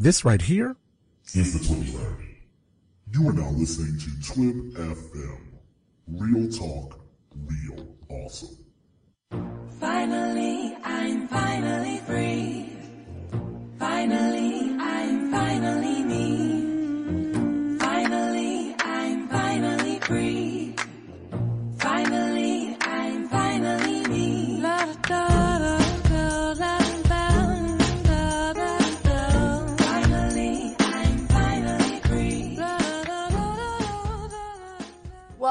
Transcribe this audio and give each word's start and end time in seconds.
This 0.00 0.24
right 0.24 0.40
here 0.40 0.76
is 1.34 1.58
the 1.58 1.74
Twibby 1.74 2.36
You 3.12 3.28
are 3.28 3.32
now 3.32 3.50
listening 3.50 3.98
to 3.98 4.10
Twib 4.32 4.72
FM. 4.74 5.40
Real 6.06 6.48
talk, 6.52 7.00
real 7.34 7.84
awesome. 8.08 8.56
Finally, 9.80 10.76
I'm 10.84 11.26
finally 11.26 11.98
free. 12.06 12.76
Finally, 13.80 14.76
I'm 14.78 15.32
finally 15.32 15.97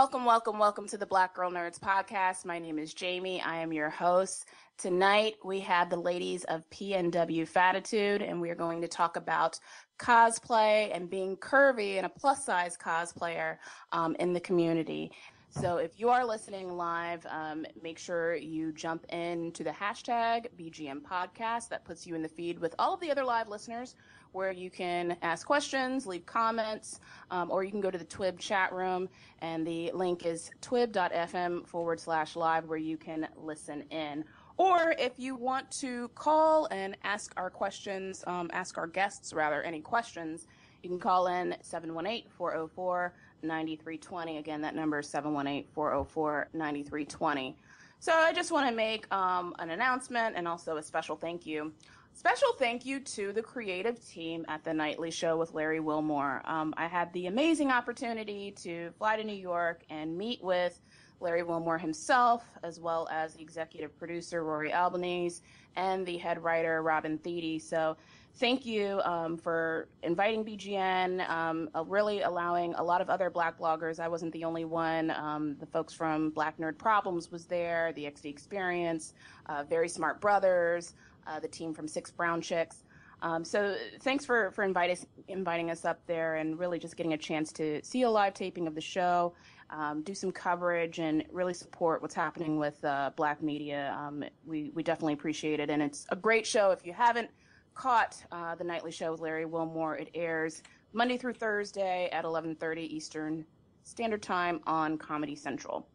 Welcome, 0.07 0.23
welcome, 0.23 0.57
welcome 0.57 0.87
to 0.87 0.97
the 0.97 1.05
Black 1.05 1.35
Girl 1.35 1.51
Nerds 1.51 1.77
podcast. 1.77 2.45
My 2.45 2.59
name 2.59 2.79
is 2.79 2.93
Jamie. 2.93 3.41
I 3.41 3.57
am 3.57 3.73
your 3.73 3.89
host. 3.89 4.45
Tonight 4.77 5.35
we 5.43 5.59
have 5.59 5.89
the 5.89 5.97
ladies 5.97 6.45
of 6.45 6.63
PNW 6.69 7.45
Fatitude, 7.45 8.21
and 8.21 8.39
we 8.39 8.49
are 8.49 8.55
going 8.55 8.79
to 8.79 8.87
talk 8.87 9.17
about 9.17 9.59
cosplay 9.99 10.95
and 10.95 11.09
being 11.09 11.35
curvy 11.35 11.97
and 11.97 12.05
a 12.05 12.09
plus 12.09 12.45
size 12.45 12.77
cosplayer 12.77 13.57
um, 13.91 14.15
in 14.17 14.31
the 14.31 14.39
community. 14.39 15.11
So 15.49 15.75
if 15.75 15.99
you 15.99 16.07
are 16.07 16.25
listening 16.25 16.77
live, 16.77 17.25
um, 17.29 17.65
make 17.83 17.99
sure 17.99 18.33
you 18.33 18.71
jump 18.71 19.05
in 19.11 19.51
to 19.51 19.63
the 19.65 19.71
hashtag 19.71 20.45
BGN 20.57 21.01
podcast. 21.01 21.67
That 21.67 21.83
puts 21.83 22.07
you 22.07 22.15
in 22.15 22.21
the 22.21 22.29
feed 22.29 22.59
with 22.59 22.75
all 22.79 22.93
of 22.93 23.01
the 23.01 23.11
other 23.11 23.25
live 23.25 23.49
listeners 23.49 23.95
where 24.37 24.51
you 24.51 24.69
can 24.69 25.17
ask 25.23 25.47
questions, 25.47 26.05
leave 26.05 26.25
comments, 26.27 26.99
um, 27.31 27.49
or 27.49 27.63
you 27.63 27.71
can 27.71 27.81
go 27.81 27.89
to 27.89 27.97
the 27.97 28.05
Twib 28.05 28.37
chat 28.37 28.71
room, 28.71 29.09
and 29.41 29.65
the 29.65 29.91
link 29.95 30.27
is 30.27 30.51
twib.fm 30.61 31.67
forward 31.67 31.99
slash 31.99 32.35
live 32.35 32.65
where 32.65 32.77
you 32.77 32.97
can 32.97 33.27
listen 33.35 33.81
in. 33.89 34.23
Or 34.57 34.93
if 34.99 35.13
you 35.17 35.35
want 35.35 35.69
to 35.79 36.09
call 36.09 36.67
and 36.67 36.95
ask 37.03 37.33
our 37.35 37.49
questions, 37.49 38.23
um, 38.27 38.49
ask 38.53 38.77
our 38.77 38.85
guests 38.85 39.33
rather, 39.33 39.63
any 39.63 39.81
questions, 39.81 40.45
you 40.83 40.89
can 40.89 40.99
call 40.99 41.27
in 41.27 41.55
718 41.61 42.29
404 42.29 43.13
9320. 43.41 44.37
Again, 44.37 44.61
that 44.61 44.75
number 44.75 44.99
is 44.99 45.09
718 45.09 45.65
404 45.73 46.49
9320. 46.53 47.57
So 47.99 48.13
I 48.13 48.31
just 48.31 48.51
want 48.51 48.69
to 48.69 48.75
make 48.75 49.11
um, 49.11 49.55
an 49.57 49.71
announcement 49.71 50.35
and 50.35 50.47
also 50.47 50.77
a 50.77 50.83
special 50.83 51.15
thank 51.15 51.47
you. 51.47 51.73
Special 52.17 52.51
thank 52.57 52.83
you 52.83 52.99
to 52.99 53.31
the 53.31 53.43
creative 53.43 54.03
team 54.03 54.43
at 54.47 54.63
the 54.63 54.73
Nightly 54.73 55.11
Show 55.11 55.37
with 55.37 55.53
Larry 55.53 55.79
Wilmore. 55.79 56.41
Um, 56.45 56.73
I 56.75 56.87
had 56.87 57.13
the 57.13 57.27
amazing 57.27 57.69
opportunity 57.69 58.49
to 58.63 58.89
fly 58.97 59.17
to 59.17 59.23
New 59.23 59.35
York 59.35 59.83
and 59.91 60.17
meet 60.17 60.43
with 60.43 60.81
Larry 61.19 61.43
Wilmore 61.43 61.77
himself, 61.77 62.43
as 62.63 62.79
well 62.79 63.07
as 63.11 63.35
the 63.35 63.43
executive 63.43 63.95
producer 63.99 64.43
Rory 64.43 64.73
Albanese 64.73 65.43
and 65.75 66.07
the 66.07 66.17
head 66.17 66.43
writer 66.43 66.81
Robin 66.81 67.19
Thede. 67.19 67.61
So 67.61 67.95
thank 68.37 68.65
you 68.65 68.99
um, 69.03 69.37
for 69.37 69.87
inviting 70.01 70.43
BGN, 70.43 71.29
um, 71.29 71.69
uh, 71.75 71.83
really 71.85 72.21
allowing 72.21 72.73
a 72.75 72.83
lot 72.83 72.99
of 72.99 73.11
other 73.11 73.29
Black 73.29 73.59
bloggers. 73.59 73.99
I 73.99 74.07
wasn't 74.07 74.33
the 74.33 74.43
only 74.43 74.65
one. 74.65 75.11
Um, 75.11 75.55
the 75.59 75.67
folks 75.67 75.93
from 75.93 76.31
Black 76.31 76.57
Nerd 76.57 76.79
Problems 76.79 77.31
was 77.31 77.45
there, 77.45 77.93
the 77.93 78.05
XD 78.05 78.25
Experience, 78.25 79.13
uh, 79.45 79.63
Very 79.69 79.87
Smart 79.87 80.19
Brothers, 80.19 80.95
uh, 81.27 81.39
the 81.39 81.47
team 81.47 81.73
from 81.73 81.87
Six 81.87 82.11
Brown 82.11 82.41
Chicks. 82.41 82.83
Um, 83.21 83.43
so 83.43 83.75
thanks 84.01 84.25
for 84.25 84.51
for 84.51 84.63
inviting 84.63 84.97
inviting 85.27 85.71
us 85.71 85.85
up 85.85 86.05
there 86.05 86.35
and 86.35 86.57
really 86.59 86.77
just 86.77 86.95
getting 86.95 87.13
a 87.13 87.17
chance 87.17 87.51
to 87.53 87.83
see 87.83 88.03
a 88.03 88.09
live 88.09 88.33
taping 88.33 88.67
of 88.67 88.75
the 88.75 88.81
show, 88.81 89.33
um, 89.71 90.03
do 90.03 90.13
some 90.13 90.31
coverage, 90.31 90.99
and 90.99 91.23
really 91.31 91.53
support 91.53 92.01
what's 92.01 92.13
happening 92.13 92.59
with 92.59 92.83
uh, 92.85 93.11
Black 93.15 93.41
media. 93.41 93.95
Um, 93.99 94.23
we 94.45 94.71
we 94.75 94.83
definitely 94.83 95.13
appreciate 95.13 95.59
it, 95.59 95.69
and 95.69 95.81
it's 95.81 96.05
a 96.09 96.15
great 96.15 96.45
show. 96.45 96.69
If 96.71 96.85
you 96.85 96.93
haven't 96.93 97.29
caught 97.73 98.23
uh, 98.31 98.55
the 98.55 98.63
nightly 98.63 98.91
show 98.91 99.11
with 99.11 99.21
Larry 99.21 99.45
Wilmore, 99.45 99.95
it 99.95 100.09
airs 100.13 100.61
Monday 100.93 101.17
through 101.17 101.33
Thursday 101.33 102.09
at 102.11 102.23
11:30 102.23 102.81
Eastern 102.81 103.45
Standard 103.83 104.21
Time 104.21 104.59
on 104.67 104.97
Comedy 104.97 105.35
Central. 105.35 105.87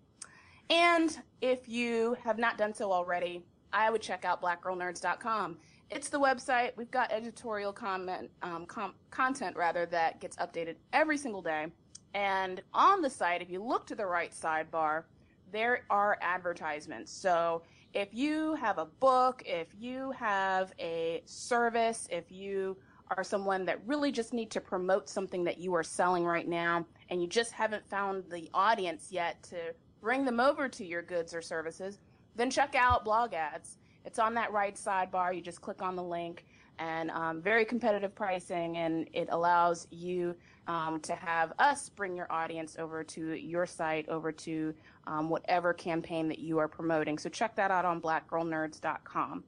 And 0.70 1.16
if 1.40 1.68
you 1.68 2.16
have 2.24 2.38
not 2.38 2.56
done 2.56 2.72
so 2.74 2.90
already, 2.90 3.44
I 3.72 3.90
would 3.90 4.02
check 4.02 4.24
out 4.24 4.42
blackgirlnerds.com. 4.42 5.58
It's 5.90 6.08
the 6.08 6.18
website. 6.18 6.72
We've 6.76 6.90
got 6.90 7.12
editorial 7.12 7.72
comment, 7.72 8.30
um, 8.42 8.66
com- 8.66 8.94
content 9.10 9.56
rather 9.56 9.86
that 9.86 10.20
gets 10.20 10.36
updated 10.36 10.76
every 10.92 11.18
single 11.18 11.42
day. 11.42 11.66
And 12.14 12.62
on 12.72 13.02
the 13.02 13.10
site, 13.10 13.42
if 13.42 13.50
you 13.50 13.62
look 13.62 13.86
to 13.86 13.94
the 13.94 14.06
right 14.06 14.32
sidebar, 14.32 15.04
there 15.50 15.84
are 15.90 16.18
advertisements. 16.20 17.12
So 17.12 17.62
if 17.92 18.08
you 18.12 18.54
have 18.54 18.78
a 18.78 18.86
book, 18.86 19.42
if 19.44 19.68
you 19.78 20.12
have 20.12 20.72
a 20.78 21.22
service, 21.26 22.08
if 22.10 22.32
you 22.32 22.76
are 23.16 23.24
someone 23.24 23.66
that 23.66 23.86
really 23.86 24.10
just 24.10 24.32
need 24.32 24.50
to 24.50 24.60
promote 24.60 25.08
something 25.08 25.44
that 25.44 25.58
you 25.58 25.74
are 25.74 25.82
selling 25.82 26.24
right 26.24 26.48
now 26.48 26.86
and 27.10 27.20
you 27.20 27.28
just 27.28 27.52
haven't 27.52 27.86
found 27.86 28.24
the 28.30 28.48
audience 28.54 29.08
yet 29.10 29.42
to 29.42 29.56
bring 30.00 30.24
them 30.24 30.40
over 30.40 30.68
to 30.68 30.84
your 30.84 31.02
goods 31.02 31.34
or 31.34 31.42
services, 31.42 31.98
then 32.36 32.50
check 32.50 32.74
out 32.74 33.04
blog 33.04 33.34
ads. 33.34 33.78
It's 34.04 34.18
on 34.18 34.34
that 34.34 34.52
right 34.52 34.74
sidebar. 34.74 35.34
You 35.34 35.40
just 35.40 35.60
click 35.60 35.82
on 35.82 35.96
the 35.96 36.02
link 36.02 36.44
and 36.78 37.10
um, 37.10 37.40
very 37.40 37.64
competitive 37.64 38.14
pricing, 38.14 38.76
and 38.78 39.08
it 39.12 39.28
allows 39.30 39.86
you 39.90 40.34
um, 40.66 41.00
to 41.00 41.14
have 41.14 41.52
us 41.58 41.88
bring 41.88 42.16
your 42.16 42.30
audience 42.32 42.76
over 42.78 43.04
to 43.04 43.34
your 43.34 43.66
site, 43.66 44.08
over 44.08 44.32
to 44.32 44.74
um, 45.06 45.28
whatever 45.28 45.72
campaign 45.72 46.28
that 46.28 46.38
you 46.38 46.58
are 46.58 46.68
promoting. 46.68 47.18
So 47.18 47.28
check 47.28 47.54
that 47.56 47.70
out 47.70 47.84
on 47.84 48.00
blackgirlnerds.com. 48.00 49.44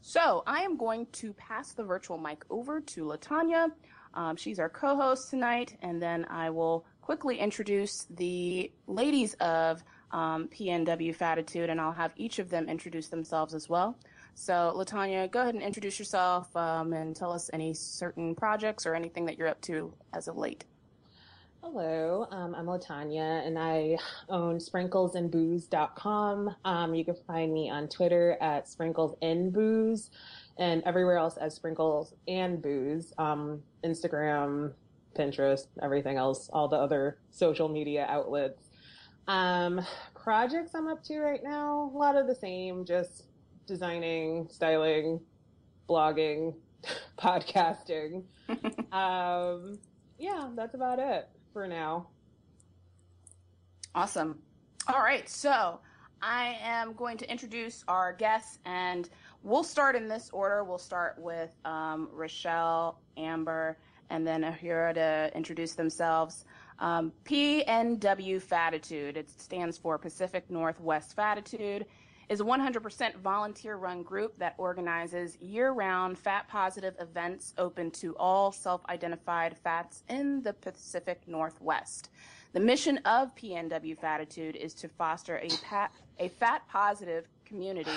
So 0.00 0.42
I 0.46 0.62
am 0.62 0.76
going 0.76 1.06
to 1.12 1.32
pass 1.34 1.72
the 1.72 1.84
virtual 1.84 2.18
mic 2.18 2.44
over 2.50 2.80
to 2.80 3.04
Latanya. 3.04 3.72
Um, 4.14 4.36
she's 4.36 4.58
our 4.58 4.68
co-host 4.68 5.30
tonight, 5.30 5.76
and 5.82 6.00
then 6.00 6.24
I 6.30 6.50
will 6.50 6.86
quickly 7.02 7.38
introduce 7.38 8.06
the 8.10 8.70
ladies 8.86 9.34
of 9.34 9.82
um, 10.10 10.48
PNW 10.48 11.14
Fatitude, 11.14 11.70
and 11.70 11.80
I'll 11.80 11.92
have 11.92 12.12
each 12.16 12.38
of 12.38 12.50
them 12.50 12.68
introduce 12.68 13.08
themselves 13.08 13.54
as 13.54 13.68
well. 13.68 13.96
So, 14.34 14.72
Latanya, 14.76 15.30
go 15.30 15.42
ahead 15.42 15.54
and 15.54 15.62
introduce 15.62 15.98
yourself 15.98 16.54
um, 16.56 16.92
and 16.92 17.14
tell 17.14 17.32
us 17.32 17.50
any 17.52 17.74
certain 17.74 18.34
projects 18.34 18.86
or 18.86 18.94
anything 18.94 19.24
that 19.26 19.36
you're 19.36 19.48
up 19.48 19.60
to 19.62 19.92
as 20.12 20.28
of 20.28 20.36
late. 20.36 20.64
Hello, 21.60 22.28
um, 22.30 22.54
I'm 22.54 22.66
Latanya 22.66 23.44
and 23.44 23.58
I 23.58 23.98
own 24.28 24.58
sprinklesandbooze.com. 24.58 26.54
Um, 26.64 26.94
you 26.94 27.04
can 27.04 27.16
find 27.26 27.52
me 27.52 27.68
on 27.68 27.88
Twitter 27.88 28.38
at 28.40 28.66
sprinklesandbooze 28.66 30.10
and 30.56 30.82
everywhere 30.86 31.16
else 31.16 31.36
as 31.36 31.54
sprinkles 31.54 32.14
and 32.28 32.62
booze. 32.62 33.12
Um, 33.18 33.62
Instagram, 33.84 34.72
Pinterest, 35.16 35.66
everything 35.82 36.16
else, 36.16 36.48
all 36.52 36.68
the 36.68 36.76
other 36.76 37.18
social 37.30 37.68
media 37.68 38.06
outlets. 38.08 38.67
Um, 39.28 39.84
projects 40.14 40.74
I'm 40.74 40.88
up 40.88 41.04
to 41.04 41.18
right 41.18 41.44
now, 41.44 41.92
a 41.94 41.96
lot 41.96 42.16
of 42.16 42.26
the 42.26 42.34
same, 42.34 42.86
just 42.86 43.24
designing, 43.66 44.48
styling, 44.50 45.20
blogging, 45.86 46.54
podcasting. 47.18 48.24
um, 48.92 49.78
yeah, 50.18 50.48
that's 50.56 50.74
about 50.74 50.98
it 50.98 51.28
for 51.52 51.68
now. 51.68 52.08
Awesome. 53.94 54.38
All 54.86 55.02
right, 55.02 55.28
so 55.28 55.78
I 56.22 56.56
am 56.62 56.94
going 56.94 57.18
to 57.18 57.30
introduce 57.30 57.84
our 57.86 58.14
guests, 58.14 58.58
and 58.64 59.10
we'll 59.42 59.62
start 59.62 59.94
in 59.94 60.08
this 60.08 60.30
order. 60.32 60.64
We'll 60.64 60.78
start 60.78 61.16
with 61.18 61.50
um, 61.66 62.08
Rochelle, 62.12 63.02
Amber, 63.18 63.76
and 64.08 64.26
then 64.26 64.42
Uhura 64.42 64.94
to 64.94 65.30
introduce 65.36 65.74
themselves. 65.74 66.46
Um, 66.78 67.12
PNW 67.24 68.40
Fatitude, 68.40 69.16
it 69.16 69.28
stands 69.30 69.76
for 69.76 69.98
Pacific 69.98 70.48
Northwest 70.48 71.16
Fatitude, 71.16 71.86
is 72.28 72.40
a 72.40 72.44
100% 72.44 73.16
volunteer 73.16 73.76
run 73.76 74.02
group 74.02 74.38
that 74.38 74.54
organizes 74.58 75.36
year 75.40 75.72
round 75.72 76.18
fat 76.18 76.46
positive 76.48 76.94
events 77.00 77.54
open 77.56 77.90
to 77.90 78.14
all 78.16 78.52
self 78.52 78.84
identified 78.88 79.56
fats 79.56 80.02
in 80.08 80.42
the 80.42 80.52
Pacific 80.52 81.22
Northwest. 81.26 82.10
The 82.52 82.60
mission 82.60 82.98
of 82.98 83.34
PNW 83.34 83.98
Fatitude 83.98 84.56
is 84.56 84.74
to 84.74 84.88
foster 84.88 85.38
a, 85.38 85.48
pat, 85.62 85.92
a 86.18 86.28
fat 86.28 86.62
positive 86.68 87.28
community 87.48 87.90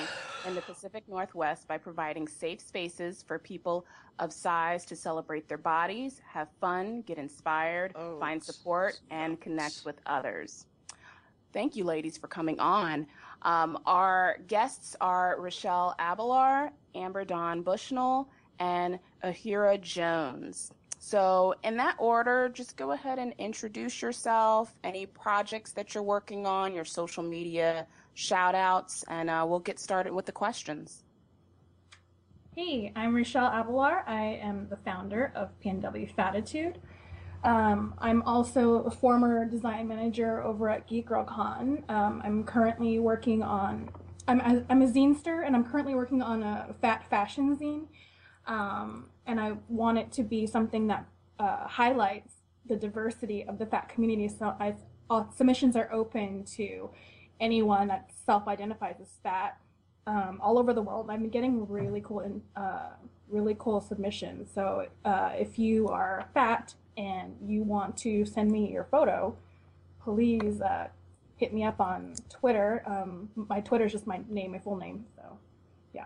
in 0.48 0.56
the 0.56 0.62
Pacific 0.62 1.04
Northwest 1.08 1.68
by 1.68 1.78
providing 1.78 2.28
safe 2.28 2.62
spaces 2.62 3.24
for 3.28 3.38
people 3.38 3.86
of 4.20 4.32
size 4.32 4.86
to 4.86 4.96
celebrate 4.96 5.48
their 5.48 5.58
bodies, 5.58 6.22
have 6.28 6.48
fun, 6.60 7.02
get 7.02 7.18
inspired, 7.18 7.92
Oh, 7.96 8.20
find 8.20 8.42
support, 8.44 9.00
and 9.10 9.40
connect 9.40 9.82
with 9.86 9.96
others. 10.06 10.66
Thank 11.54 11.76
you, 11.76 11.84
ladies, 11.84 12.18
for 12.18 12.28
coming 12.28 12.60
on. 12.60 13.08
Um, 13.42 13.78
our 13.86 14.38
guests 14.48 14.96
are 15.02 15.36
Rochelle 15.40 15.96
Abelar, 16.00 16.72
Amber 16.96 17.26
Dawn 17.26 17.62
Bushnell, 17.62 18.30
and 18.60 19.00
Uhura 19.24 19.82
Jones. 19.82 20.72
So, 21.00 21.56
in 21.64 21.78
that 21.78 21.96
order, 21.98 22.48
just 22.54 22.78
go 22.78 22.92
ahead 22.92 23.18
and 23.18 23.34
introduce 23.40 24.04
yourself, 24.04 24.78
any 24.84 25.08
projects 25.08 25.72
that 25.72 25.96
you're 25.96 26.04
working 26.04 26.46
on, 26.46 26.76
your 26.76 26.86
social 26.86 27.24
media 27.24 27.88
shout 28.14 28.56
outs, 28.56 29.04
and 29.08 29.30
uh, 29.30 29.46
we'll 29.48 29.60
get 29.60 29.80
started 29.80 30.14
with 30.14 30.26
the 30.26 30.32
questions. 30.32 31.04
Hey, 32.56 32.92
I'm 32.96 33.16
Rochelle 33.16 33.50
Avalar. 33.50 34.08
I 34.08 34.40
am 34.42 34.68
the 34.70 34.76
founder 34.78 35.32
of 35.36 35.50
PNW 35.64 36.14
Fatitude. 36.16 36.80
Um, 37.44 37.96
I'm 37.98 38.22
also 38.24 38.84
a 38.84 38.92
former 38.92 39.46
design 39.46 39.88
manager 39.88 40.44
over 40.44 40.70
at 40.70 40.88
Geek 40.88 41.08
Girl 41.08 41.24
Con. 41.24 41.84
Um, 41.90 42.22
I'm 42.24 42.44
currently 42.44 43.00
working 43.00 43.42
on, 43.42 43.90
I'm, 44.28 44.66
I'm 44.70 44.82
a 44.82 44.88
zinester 44.88 45.46
and 45.46 45.56
I'm 45.56 45.64
currently 45.64 45.96
working 45.96 46.22
on 46.22 46.44
a 46.44 46.76
fat 46.82 47.10
fashion 47.10 47.58
zine. 47.58 47.88
Um, 48.48 49.10
and 49.26 49.40
I 49.40 49.54
want 49.70 49.98
it 49.98 50.12
to 50.14 50.24
be 50.24 50.46
something 50.46 50.88
that 50.88 51.06
uh, 51.40 51.68
highlights 51.68 52.34
the 52.68 52.76
diversity 52.76 53.46
of 53.46 53.58
the 53.58 53.66
fat 53.66 53.90
community. 53.90 54.28
So 54.28 54.56
I, 54.60 54.76
submissions 55.36 55.76
are 55.76 55.92
open 55.92 56.46
to 56.58 56.90
anyone 57.42 57.88
that 57.90 58.10
self-identifies 58.26 58.96
as 59.02 59.10
fat 59.24 59.58
um, 60.08 60.40
all 60.42 60.58
over 60.58 60.74
the 60.74 60.82
world. 60.82 61.10
I've 61.10 61.20
been 61.20 61.30
getting 61.30 61.68
really 61.68 62.02
cool 62.02 62.22
and 62.22 62.42
uh, 62.56 62.92
really 63.28 63.56
cool 63.60 63.82
submissions. 63.82 64.50
So 64.54 64.88
uh, 65.04 65.32
if 65.34 65.60
you 65.60 65.90
are 65.90 66.30
fat 66.34 66.74
and 66.98 67.36
you 67.46 67.64
want 67.64 67.98
to 67.98 68.26
send 68.26 68.52
me 68.52 68.72
your 68.72 68.86
photo, 68.86 69.36
please 70.04 70.62
uh, 70.62 70.88
hit 71.38 71.54
me 71.54 71.64
up 71.64 71.80
on 71.80 72.16
Twitter. 72.30 72.84
Um, 72.86 73.30
my 73.36 73.62
Twitter 73.62 73.86
is 73.86 73.92
just 73.92 74.08
my 74.08 74.22
name, 74.30 74.52
my 74.52 74.60
full 74.60 74.78
name. 74.78 75.06
So 75.16 75.38
yeah. 75.94 76.06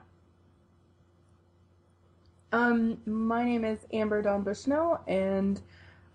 Um, 2.52 2.98
my 3.06 3.44
name 3.44 3.66
is 3.66 3.80
Amber 3.92 4.22
Dawn 4.22 4.44
Bushnell, 4.44 5.02
and 5.08 5.62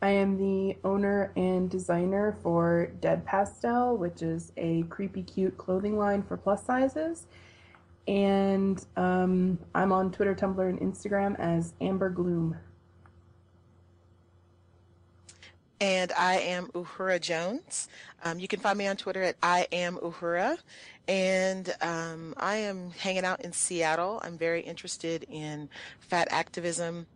I 0.02 0.10
am 0.10 0.38
the 0.38 0.76
owner 0.82 1.30
and 1.36 1.68
designer 1.68 2.36
for 2.42 2.90
Dead 3.00 3.26
Pastel, 3.26 3.98
which 3.98 4.22
is 4.22 4.50
a 4.56 4.82
creepy 4.84 5.22
cute 5.22 5.58
clothing 5.58 5.98
line 5.98 6.22
for 6.22 6.38
plus 6.38 6.64
sizes. 6.64 7.26
And 8.08 8.84
um, 8.96 9.58
I'm 9.74 9.92
on 9.92 10.10
Twitter, 10.10 10.34
Tumblr, 10.34 10.66
and 10.66 10.80
Instagram 10.80 11.38
as 11.38 11.74
Amber 11.82 12.08
Gloom. 12.08 12.56
And 15.82 16.12
I 16.12 16.38
am 16.38 16.68
Uhura 16.68 17.20
Jones. 17.20 17.88
Um, 18.24 18.38
you 18.38 18.48
can 18.48 18.60
find 18.60 18.78
me 18.78 18.86
on 18.86 18.96
Twitter 18.96 19.22
at 19.22 19.36
I 19.42 19.66
am 19.70 19.96
Uhura. 19.96 20.58
And 21.08 21.74
um, 21.82 22.34
I 22.38 22.56
am 22.56 22.90
hanging 22.90 23.24
out 23.24 23.42
in 23.42 23.52
Seattle. 23.52 24.20
I'm 24.22 24.38
very 24.38 24.62
interested 24.62 25.26
in 25.28 25.68
fat 25.98 26.28
activism 26.30 27.06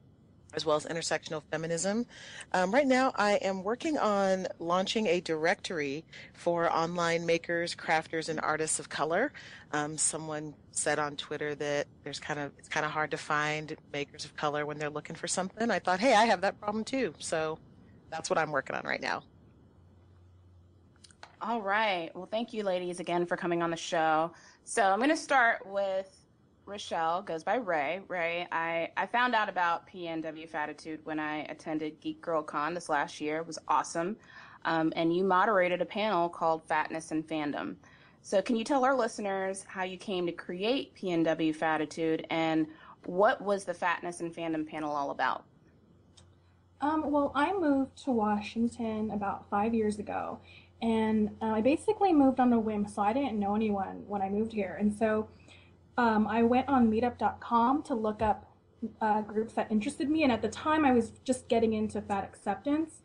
as 0.54 0.64
well 0.64 0.76
as 0.76 0.86
intersectional 0.86 1.42
feminism. 1.50 2.06
Um, 2.52 2.72
right 2.72 2.86
now, 2.86 3.12
I 3.16 3.32
am 3.34 3.62
working 3.62 3.98
on 3.98 4.46
launching 4.58 5.06
a 5.06 5.20
directory 5.20 6.04
for 6.32 6.72
online 6.72 7.26
makers, 7.26 7.74
crafters, 7.74 8.28
and 8.28 8.40
artists 8.40 8.78
of 8.78 8.88
color. 8.88 9.32
Um, 9.72 9.98
someone 9.98 10.54
said 10.70 10.98
on 10.98 11.16
Twitter 11.16 11.54
that 11.56 11.86
there's 12.02 12.20
kind 12.20 12.40
of 12.40 12.52
it's 12.58 12.68
kind 12.68 12.86
of 12.86 12.92
hard 12.92 13.10
to 13.10 13.16
find 13.16 13.76
makers 13.92 14.24
of 14.24 14.36
color 14.36 14.66
when 14.66 14.78
they're 14.78 14.90
looking 14.90 15.16
for 15.16 15.28
something. 15.28 15.70
I 15.70 15.78
thought, 15.78 16.00
hey, 16.00 16.14
I 16.14 16.24
have 16.26 16.40
that 16.42 16.60
problem 16.60 16.84
too. 16.84 17.14
So 17.18 17.58
that's 18.10 18.30
what 18.30 18.38
I'm 18.38 18.52
working 18.52 18.76
on 18.76 18.84
right 18.84 19.00
now. 19.00 19.22
All 21.40 21.60
right. 21.60 22.10
Well, 22.14 22.28
thank 22.30 22.54
you, 22.54 22.62
ladies, 22.62 23.00
again 23.00 23.26
for 23.26 23.36
coming 23.36 23.62
on 23.62 23.70
the 23.70 23.76
show. 23.76 24.32
So 24.64 24.82
I'm 24.82 24.98
going 24.98 25.10
to 25.10 25.16
start 25.16 25.66
with 25.66 26.08
Rochelle, 26.66 27.22
goes 27.22 27.44
by 27.44 27.56
Ray. 27.56 28.00
Ray, 28.08 28.46
I, 28.50 28.90
I 28.96 29.06
found 29.06 29.34
out 29.34 29.48
about 29.48 29.86
PNW 29.86 30.48
Fatitude 30.48 31.00
when 31.04 31.20
I 31.20 31.42
attended 31.44 32.00
Geek 32.00 32.20
Girl 32.22 32.42
Con 32.42 32.74
this 32.74 32.88
last 32.88 33.20
year. 33.20 33.38
It 33.38 33.46
was 33.46 33.58
awesome. 33.68 34.16
Um, 34.64 34.92
and 34.96 35.14
you 35.14 35.24
moderated 35.24 35.82
a 35.82 35.84
panel 35.84 36.28
called 36.28 36.66
Fatness 36.66 37.10
and 37.10 37.26
Fandom. 37.26 37.76
So, 38.22 38.40
can 38.40 38.56
you 38.56 38.64
tell 38.64 38.84
our 38.86 38.94
listeners 38.94 39.64
how 39.68 39.84
you 39.84 39.98
came 39.98 40.24
to 40.24 40.32
create 40.32 40.94
PNW 40.96 41.54
Fatitude 41.54 42.26
and 42.30 42.66
what 43.04 43.42
was 43.42 43.64
the 43.64 43.74
Fatness 43.74 44.20
and 44.20 44.34
Fandom 44.34 44.66
panel 44.66 44.90
all 44.90 45.10
about? 45.10 45.44
Um, 46.80 47.10
well, 47.10 47.32
I 47.34 47.52
moved 47.52 48.02
to 48.04 48.10
Washington 48.10 49.10
about 49.10 49.48
five 49.50 49.74
years 49.74 49.98
ago, 49.98 50.38
and 50.80 51.30
uh, 51.42 51.46
I 51.46 51.60
basically 51.60 52.14
moved 52.14 52.40
on 52.40 52.52
a 52.54 52.58
whim, 52.58 52.88
so 52.88 53.02
I 53.02 53.12
didn't 53.12 53.38
know 53.38 53.54
anyone 53.54 54.04
when 54.06 54.22
I 54.22 54.30
moved 54.30 54.52
here. 54.52 54.78
And 54.80 54.92
so 54.92 55.28
um, 55.96 56.26
I 56.26 56.42
went 56.42 56.68
on 56.68 56.90
meetup.com 56.90 57.82
to 57.84 57.94
look 57.94 58.22
up 58.22 58.50
uh, 59.00 59.22
groups 59.22 59.54
that 59.54 59.70
interested 59.70 60.10
me, 60.10 60.22
and 60.22 60.32
at 60.32 60.42
the 60.42 60.48
time 60.48 60.84
I 60.84 60.92
was 60.92 61.12
just 61.24 61.48
getting 61.48 61.72
into 61.72 62.00
fat 62.02 62.24
acceptance. 62.24 63.02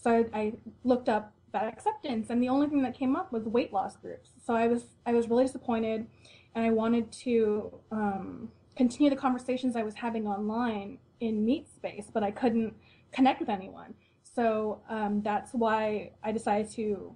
So 0.00 0.10
I, 0.10 0.38
I 0.38 0.52
looked 0.82 1.08
up 1.08 1.32
fat 1.52 1.68
acceptance, 1.68 2.30
and 2.30 2.42
the 2.42 2.48
only 2.48 2.66
thing 2.68 2.82
that 2.82 2.94
came 2.94 3.16
up 3.16 3.32
was 3.32 3.44
weight 3.44 3.72
loss 3.72 3.96
groups. 3.96 4.30
So 4.44 4.54
I 4.54 4.66
was 4.66 4.84
I 5.06 5.12
was 5.12 5.28
really 5.28 5.44
disappointed, 5.44 6.06
and 6.54 6.64
I 6.64 6.70
wanted 6.70 7.10
to 7.12 7.72
um, 7.90 8.50
continue 8.76 9.10
the 9.10 9.16
conversations 9.16 9.76
I 9.76 9.82
was 9.82 9.94
having 9.94 10.26
online 10.26 10.98
in 11.20 11.44
Meet 11.44 11.68
Space, 11.68 12.10
but 12.12 12.22
I 12.22 12.30
couldn't 12.30 12.74
connect 13.12 13.40
with 13.40 13.48
anyone. 13.48 13.94
So 14.34 14.80
um, 14.88 15.22
that's 15.22 15.52
why 15.52 16.10
I 16.22 16.32
decided 16.32 16.70
to 16.72 17.14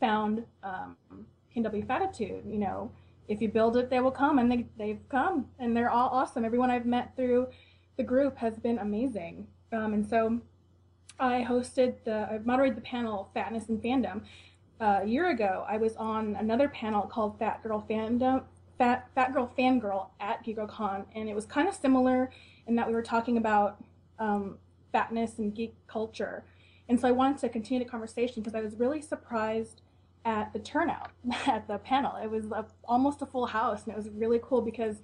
found 0.00 0.44
um, 0.62 0.96
Fatitude. 1.86 2.44
You 2.46 2.58
know, 2.58 2.92
if 3.28 3.40
you 3.40 3.48
build 3.48 3.76
it, 3.76 3.90
they 3.90 4.00
will 4.00 4.10
come, 4.10 4.38
and 4.38 4.50
they 4.50 4.66
they've 4.76 5.08
come, 5.08 5.46
and 5.58 5.76
they're 5.76 5.90
all 5.90 6.08
awesome. 6.08 6.44
Everyone 6.44 6.70
I've 6.70 6.86
met 6.86 7.14
through 7.16 7.48
the 7.96 8.02
group 8.02 8.36
has 8.38 8.58
been 8.58 8.78
amazing, 8.78 9.46
um, 9.72 9.94
and 9.94 10.06
so 10.06 10.40
I 11.18 11.46
hosted 11.48 11.94
the 12.04 12.28
I 12.30 12.38
moderated 12.44 12.76
the 12.76 12.82
panel 12.82 13.30
Fatness 13.34 13.68
and 13.68 13.82
Fandom. 13.82 14.22
Uh, 14.80 15.00
a 15.02 15.06
year 15.06 15.30
ago, 15.30 15.64
I 15.68 15.76
was 15.76 15.94
on 15.96 16.34
another 16.36 16.68
panel 16.68 17.02
called 17.02 17.38
Fat 17.38 17.62
Girl 17.62 17.84
Fandom, 17.88 18.42
Fat 18.78 19.08
Fat 19.14 19.32
Girl 19.32 19.50
Fangirl 19.56 20.08
at 20.20 20.42
Geek 20.42 20.56
Girl 20.56 20.66
Con, 20.66 21.06
and 21.14 21.28
it 21.28 21.34
was 21.34 21.46
kind 21.46 21.68
of 21.68 21.74
similar 21.74 22.30
in 22.66 22.74
that 22.76 22.88
we 22.88 22.94
were 22.94 23.02
talking 23.02 23.36
about 23.36 23.82
um, 24.18 24.58
fatness 24.92 25.38
and 25.38 25.54
geek 25.54 25.74
culture. 25.86 26.44
And 26.88 27.00
so 27.00 27.08
I 27.08 27.12
wanted 27.12 27.38
to 27.38 27.48
continue 27.48 27.82
the 27.82 27.90
conversation 27.90 28.42
because 28.42 28.54
I 28.54 28.60
was 28.60 28.76
really 28.76 29.00
surprised 29.00 29.82
at 30.24 30.52
the 30.52 30.58
turnout 30.58 31.10
at 31.46 31.66
the 31.66 31.78
panel. 31.78 32.16
It 32.22 32.30
was 32.30 32.46
a, 32.46 32.66
almost 32.84 33.22
a 33.22 33.26
full 33.26 33.46
house, 33.46 33.84
and 33.84 33.92
it 33.92 33.96
was 33.96 34.08
really 34.10 34.40
cool 34.42 34.60
because 34.60 34.96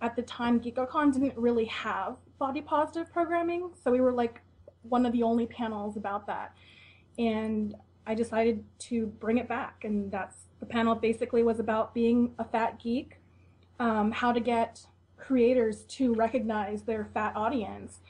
at 0.00 0.16
the 0.16 0.22
time 0.22 0.58
Geek 0.58 0.76
Girl 0.76 0.86
Con 0.86 1.10
didn't 1.10 1.36
really 1.36 1.66
have 1.66 2.16
body 2.38 2.60
positive 2.60 3.12
programming, 3.12 3.70
so 3.82 3.90
we 3.90 4.00
were 4.00 4.12
like 4.12 4.40
one 4.82 5.06
of 5.06 5.12
the 5.12 5.22
only 5.22 5.46
panels 5.46 5.96
about 5.96 6.26
that. 6.26 6.54
And 7.18 7.74
I 8.06 8.14
decided 8.14 8.64
to 8.80 9.06
bring 9.06 9.38
it 9.38 9.48
back, 9.48 9.84
and 9.84 10.10
that's 10.10 10.44
the 10.60 10.66
panel 10.66 10.94
basically 10.94 11.42
was 11.42 11.58
about 11.58 11.94
being 11.94 12.34
a 12.38 12.44
fat 12.44 12.78
geek, 12.82 13.18
um, 13.80 14.12
how 14.12 14.32
to 14.32 14.40
get 14.40 14.86
creators 15.16 15.84
to 15.84 16.12
recognize 16.14 16.82
their 16.82 17.08
fat 17.14 17.32
audience, 17.34 18.00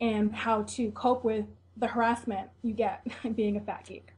and 0.00 0.34
how 0.34 0.62
to 0.62 0.90
cope 0.92 1.24
with 1.24 1.44
the 1.76 1.88
harassment 1.88 2.48
you 2.62 2.72
get 2.72 3.06
being 3.36 3.56
a 3.56 3.60
fat 3.60 3.84
geek. 3.86 4.13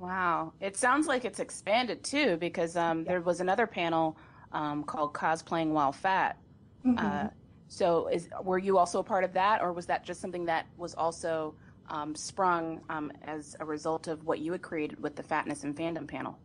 Wow. 0.00 0.54
It 0.60 0.76
sounds 0.76 1.06
like 1.06 1.26
it's 1.26 1.40
expanded 1.40 2.02
too, 2.02 2.38
because 2.38 2.74
um, 2.74 3.04
there 3.04 3.20
was 3.20 3.40
another 3.40 3.66
panel 3.66 4.16
um, 4.50 4.82
called 4.82 5.12
Cosplaying 5.12 5.72
While 5.72 5.92
Fat. 5.92 6.38
Mm-hmm. 6.84 7.06
Uh, 7.06 7.28
so, 7.68 8.08
is 8.08 8.28
were 8.42 8.58
you 8.58 8.78
also 8.78 8.98
a 8.98 9.04
part 9.04 9.22
of 9.22 9.32
that, 9.34 9.60
or 9.60 9.72
was 9.72 9.86
that 9.86 10.04
just 10.04 10.20
something 10.20 10.46
that 10.46 10.66
was 10.76 10.94
also 10.94 11.54
um, 11.90 12.14
sprung 12.14 12.80
um, 12.88 13.12
as 13.24 13.54
a 13.60 13.64
result 13.64 14.08
of 14.08 14.24
what 14.24 14.40
you 14.40 14.50
had 14.52 14.62
created 14.62 15.00
with 15.00 15.14
the 15.14 15.22
Fatness 15.22 15.62
and 15.64 15.76
Fandom 15.76 16.08
panel? 16.08 16.38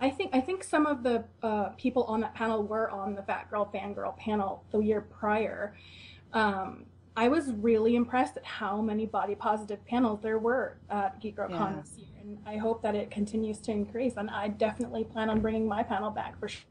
I 0.00 0.10
think 0.10 0.34
I 0.34 0.40
think 0.40 0.64
some 0.64 0.84
of 0.84 1.04
the 1.04 1.24
uh, 1.42 1.68
people 1.78 2.02
on 2.04 2.20
that 2.22 2.34
panel 2.34 2.64
were 2.64 2.90
on 2.90 3.14
the 3.14 3.22
Fat 3.22 3.48
Girl 3.48 3.70
Fangirl 3.72 4.16
panel 4.18 4.64
the 4.72 4.80
year 4.80 5.02
prior. 5.02 5.76
Um, 6.32 6.86
I 7.16 7.28
was 7.28 7.52
really 7.52 7.94
impressed 7.94 8.36
at 8.36 8.44
how 8.44 8.80
many 8.80 9.06
body 9.06 9.34
positive 9.34 9.84
panels 9.86 10.20
there 10.22 10.38
were 10.38 10.78
at 10.90 11.20
Geek 11.20 11.36
Girl 11.36 11.48
Con 11.48 11.76
this 11.80 11.92
year, 11.98 12.08
and 12.22 12.38
I 12.46 12.56
hope 12.56 12.82
that 12.82 12.94
it 12.94 13.10
continues 13.10 13.58
to 13.60 13.72
increase. 13.72 14.14
And 14.16 14.30
I 14.30 14.48
definitely 14.48 15.04
plan 15.04 15.28
on 15.30 15.40
bringing 15.40 15.66
my 15.66 15.82
panel 15.82 16.10
back 16.10 16.38
for 16.38 16.48
sure. 16.48 16.62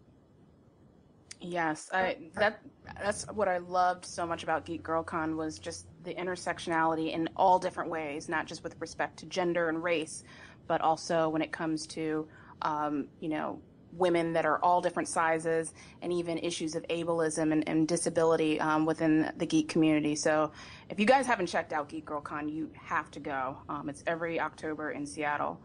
Yes, 1.44 1.90
I 1.92 2.18
that 2.36 2.62
that's 3.02 3.26
what 3.34 3.48
I 3.48 3.58
loved 3.58 4.06
so 4.06 4.28
much 4.28 4.44
about 4.44 4.64
Geek 4.64 4.84
Girl 4.84 5.02
Con 5.02 5.36
was 5.36 5.58
just 5.58 5.88
the 6.04 6.14
intersectionality 6.14 7.14
in 7.14 7.28
all 7.36 7.58
different 7.58 7.90
ways, 7.90 8.30
not 8.30 8.46
just 8.46 8.64
with 8.64 8.76
respect 8.80 9.18
to 9.20 9.26
gender 9.26 9.68
and 9.68 9.82
race, 9.82 10.24
but 10.68 10.82
also 10.82 11.30
when 11.30 11.42
it 11.42 11.52
comes 11.52 11.88
to 11.88 12.28
um, 12.62 13.08
you 13.20 13.30
know 13.30 13.60
women 13.94 14.34
that 14.34 14.46
are 14.46 14.64
all 14.64 14.82
different 14.82 15.10
sizes 15.10 15.74
and 16.02 16.12
even 16.14 16.38
issues 16.38 16.76
of 16.76 16.84
ableism 16.88 17.52
and, 17.52 17.68
and 17.68 17.88
disability 17.88 18.60
um, 18.60 18.86
within 18.86 19.32
the 19.38 19.46
geek 19.46 19.68
community. 19.68 20.16
So 20.16 20.52
if 20.90 21.00
you 21.00 21.06
guys 21.06 21.26
haven't 21.26 21.48
checked 21.48 21.74
out 21.74 21.90
Geek 21.90 22.06
Girl 22.06 22.22
Con, 22.22 22.48
you 22.48 22.70
have 22.82 23.12
to 23.12 23.20
go. 23.20 23.58
Um, 23.70 23.90
it's 23.90 24.04
every 24.08 24.40
October 24.40 24.92
in 24.92 25.06
Seattle. 25.06 25.62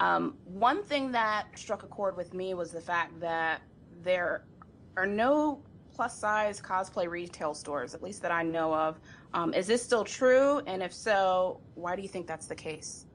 Um, 0.00 0.34
one 0.44 0.82
thing 0.82 1.12
that 1.12 1.46
struck 1.54 1.82
a 1.82 1.86
chord 1.86 2.16
with 2.16 2.34
me 2.34 2.54
was 2.54 2.72
the 2.72 2.80
fact 2.80 3.18
that 3.20 3.62
there 4.02 4.44
are 4.96 5.06
no 5.06 5.62
plus 5.94 6.18
size 6.18 6.60
cosplay 6.60 7.08
retail 7.08 7.54
stores, 7.54 7.94
at 7.94 8.02
least 8.02 8.22
that 8.22 8.32
I 8.32 8.42
know 8.42 8.74
of. 8.74 8.98
Um, 9.34 9.54
is 9.54 9.66
this 9.66 9.82
still 9.82 10.04
true? 10.04 10.60
And 10.66 10.82
if 10.82 10.92
so, 10.92 11.60
why 11.74 11.96
do 11.96 12.02
you 12.02 12.08
think 12.08 12.26
that's 12.26 12.46
the 12.46 12.54
case? 12.54 13.06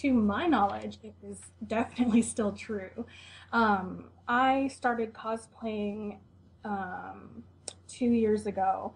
To 0.00 0.12
my 0.12 0.46
knowledge, 0.46 0.98
it 1.02 1.14
is 1.22 1.38
definitely 1.66 2.22
still 2.22 2.52
true. 2.52 3.06
Um, 3.52 4.06
I 4.26 4.68
started 4.68 5.12
cosplaying 5.12 6.18
um, 6.64 7.42
two 7.88 8.10
years 8.10 8.46
ago, 8.46 8.94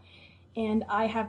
and 0.56 0.84
I 0.88 1.06
have 1.06 1.28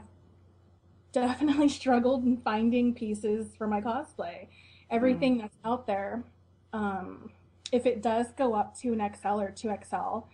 definitely 1.12 1.68
struggled 1.80 2.24
in 2.24 2.38
finding 2.38 2.94
pieces 2.94 3.48
for 3.56 3.66
my 3.66 3.80
cosplay. 3.80 4.46
Everything 4.90 5.36
Mm. 5.36 5.40
that's 5.42 5.56
out 5.64 5.86
there, 5.86 6.24
um, 6.72 7.30
if 7.70 7.84
it 7.84 8.00
does 8.02 8.32
go 8.32 8.54
up 8.54 8.74
to 8.78 8.94
an 8.94 9.00
XL 9.00 9.40
or 9.40 9.50
2XL, 9.52 10.24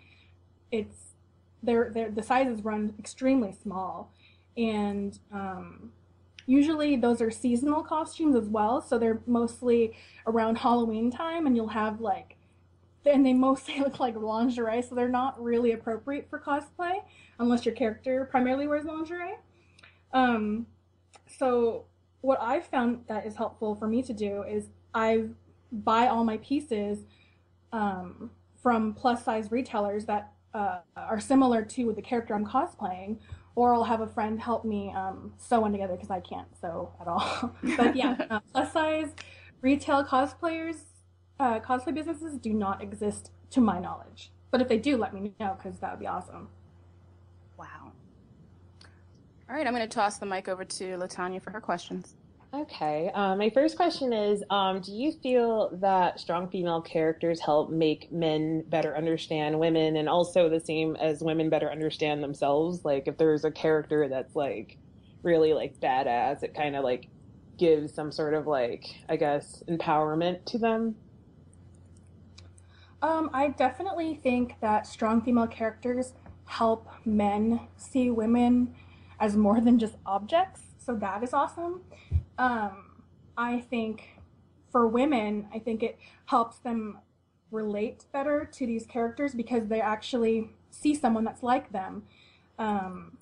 it's 0.71 1.15
they're, 1.63 1.91
they're, 1.93 2.11
the 2.11 2.23
sizes 2.23 2.63
run 2.63 2.95
extremely 2.99 3.51
small. 3.51 4.13
And 4.57 5.19
um, 5.33 5.91
usually 6.47 6.97
those 6.97 7.21
are 7.21 7.31
seasonal 7.31 7.83
costumes 7.83 8.37
as 8.37 8.49
well. 8.49 8.81
So 8.81 8.99
they're 8.99 9.21
mostly 9.27 9.97
around 10.27 10.59
Halloween 10.59 11.11
time, 11.11 11.47
and 11.47 11.57
you'll 11.57 11.69
have 11.69 12.01
like, 12.01 12.37
and 13.07 13.25
they 13.25 13.33
mostly 13.33 13.79
look 13.81 14.01
like 14.01 14.17
lingerie. 14.17 14.83
So 14.83 14.95
they're 14.95 15.09
not 15.09 15.43
really 15.43 15.73
appropriate 15.73 16.29
for 16.29 16.39
cosplay 16.39 17.03
unless 17.39 17.65
your 17.65 17.75
character 17.75 18.27
primarily 18.31 18.67
wears 18.67 18.85
lingerie. 18.85 19.35
Um, 20.13 20.67
so 21.27 21.87
what 22.21 22.39
I've 22.41 22.67
found 22.67 23.05
that 23.09 23.27
is 23.27 23.37
helpful 23.37 23.75
for 23.75 23.87
me 23.87 24.03
to 24.03 24.13
do 24.13 24.45
is 24.45 24.69
I 24.95 25.25
buy 25.71 26.07
all 26.07 26.25
my 26.25 26.39
pieces 26.39 27.01
um, 27.73 28.31
from 28.63 28.95
plus 28.95 29.25
size 29.25 29.51
retailers 29.51 30.07
that 30.07 30.33
uh, 30.55 30.79
are 30.97 31.21
similar 31.21 31.63
to 31.63 31.93
the 31.93 32.01
character 32.01 32.35
I'm 32.35 32.47
cosplaying, 32.47 33.19
or 33.57 33.75
I'll 33.75 33.85
have 33.85 34.01
a 34.01 34.07
friend 34.07 34.41
help 34.41 34.65
me 34.65 34.93
um, 34.97 35.33
sew 35.37 35.61
one 35.61 35.73
together 35.73 35.95
because 35.95 36.11
I 36.11 36.21
can't 36.21 36.49
sew 36.61 36.93
at 37.01 37.07
all. 37.07 37.55
but 37.77 37.97
yeah, 37.97 38.17
uh, 38.31 38.41
plus 38.53 38.73
size 38.73 39.11
retail 39.63 40.05
cosplayers, 40.05 40.77
uh, 41.39 41.61
cosplay 41.61 41.95
businesses 41.95 42.39
do 42.39 42.53
not 42.53 42.83
exist 42.83 43.31
to 43.51 43.61
my 43.61 43.79
knowledge. 43.79 44.31
But 44.51 44.61
if 44.61 44.69
they 44.69 44.79
do, 44.79 44.97
let 44.97 45.15
me 45.15 45.33
know 45.41 45.57
because 45.57 45.79
that 45.81 45.91
would 45.91 46.01
be 46.01 46.07
awesome. 46.07 46.49
Wow. 47.59 47.93
All 49.49 49.57
right, 49.57 49.67
I'm 49.67 49.75
going 49.75 49.89
to 49.89 49.95
toss 49.95 50.19
the 50.19 50.27
mic 50.27 50.49
over 50.49 50.65
to 50.65 50.85
Latanya 50.97 51.43
for 51.43 51.51
her 51.51 51.61
questions. 51.61 52.17
Okay. 52.55 53.11
Um, 53.15 53.39
my 53.39 53.51
first 53.51 53.75
question 53.75 54.13
is 54.13 54.45
um, 54.49 54.81
Do 54.81 54.93
you 54.93 55.13
feel 55.23 55.77
that 55.81 56.21
strong 56.21 56.49
female 56.49 56.81
characters 56.81 57.41
help 57.41 57.71
make 57.71 58.13
men 58.13 58.63
better 58.69 58.97
understand 58.97 59.59
women 59.59 59.97
and 59.97 60.09
also 60.09 60.49
the 60.49 60.61
same 60.61 60.95
as 60.97 61.21
women 61.21 61.51
better 61.51 61.71
understand 61.71 62.23
themselves? 62.23 62.85
Like, 62.85 63.09
if 63.09 63.19
there's 63.19 63.45
a 63.45 63.51
character 63.51 64.09
that's 64.09 64.37
like 64.37 64.79
really 65.25 65.53
like 65.53 65.81
badass, 65.81 66.45
it 66.45 66.55
kind 66.55 66.77
of 66.77 66.85
like 66.85 67.09
gives 67.59 67.93
some 67.93 68.13
sort 68.13 68.35
of 68.35 68.47
like, 68.47 68.85
I 69.09 69.17
guess, 69.17 69.65
empowerment 69.69 70.45
to 70.47 70.59
them? 70.59 70.95
Um, 73.03 73.31
I 73.33 73.49
definitely 73.49 74.21
think 74.23 74.61
that 74.61 74.87
strong 74.87 75.23
female 75.23 75.49
characters 75.49 76.13
help 76.47 76.89
men 77.05 77.61
see 77.77 78.11
women 78.11 78.75
as 79.19 79.37
more 79.37 79.61
than 79.61 79.79
just 79.79 79.97
objects. 80.07 80.63
So 80.79 80.95
that 80.97 81.23
is 81.23 81.33
awesome. 81.33 81.83
Um, 82.39 83.03
I 83.37 83.61
think 83.61 84.21
for 84.71 84.87
women, 84.87 85.49
I 85.53 85.59
think 85.59 85.83
it 85.83 85.99
helps 86.27 86.59
them 86.59 86.99
relate 87.51 88.05
better 88.13 88.49
to 88.53 88.67
these 88.67 88.87
characters 88.87 89.35
because 89.35 89.69
they 89.69 89.81
actually 89.81 90.51
see 90.71 90.95
someone 90.95 91.25
that's 91.25 91.43
like 91.43 91.71
them. 91.73 92.03
Um, 92.59 93.19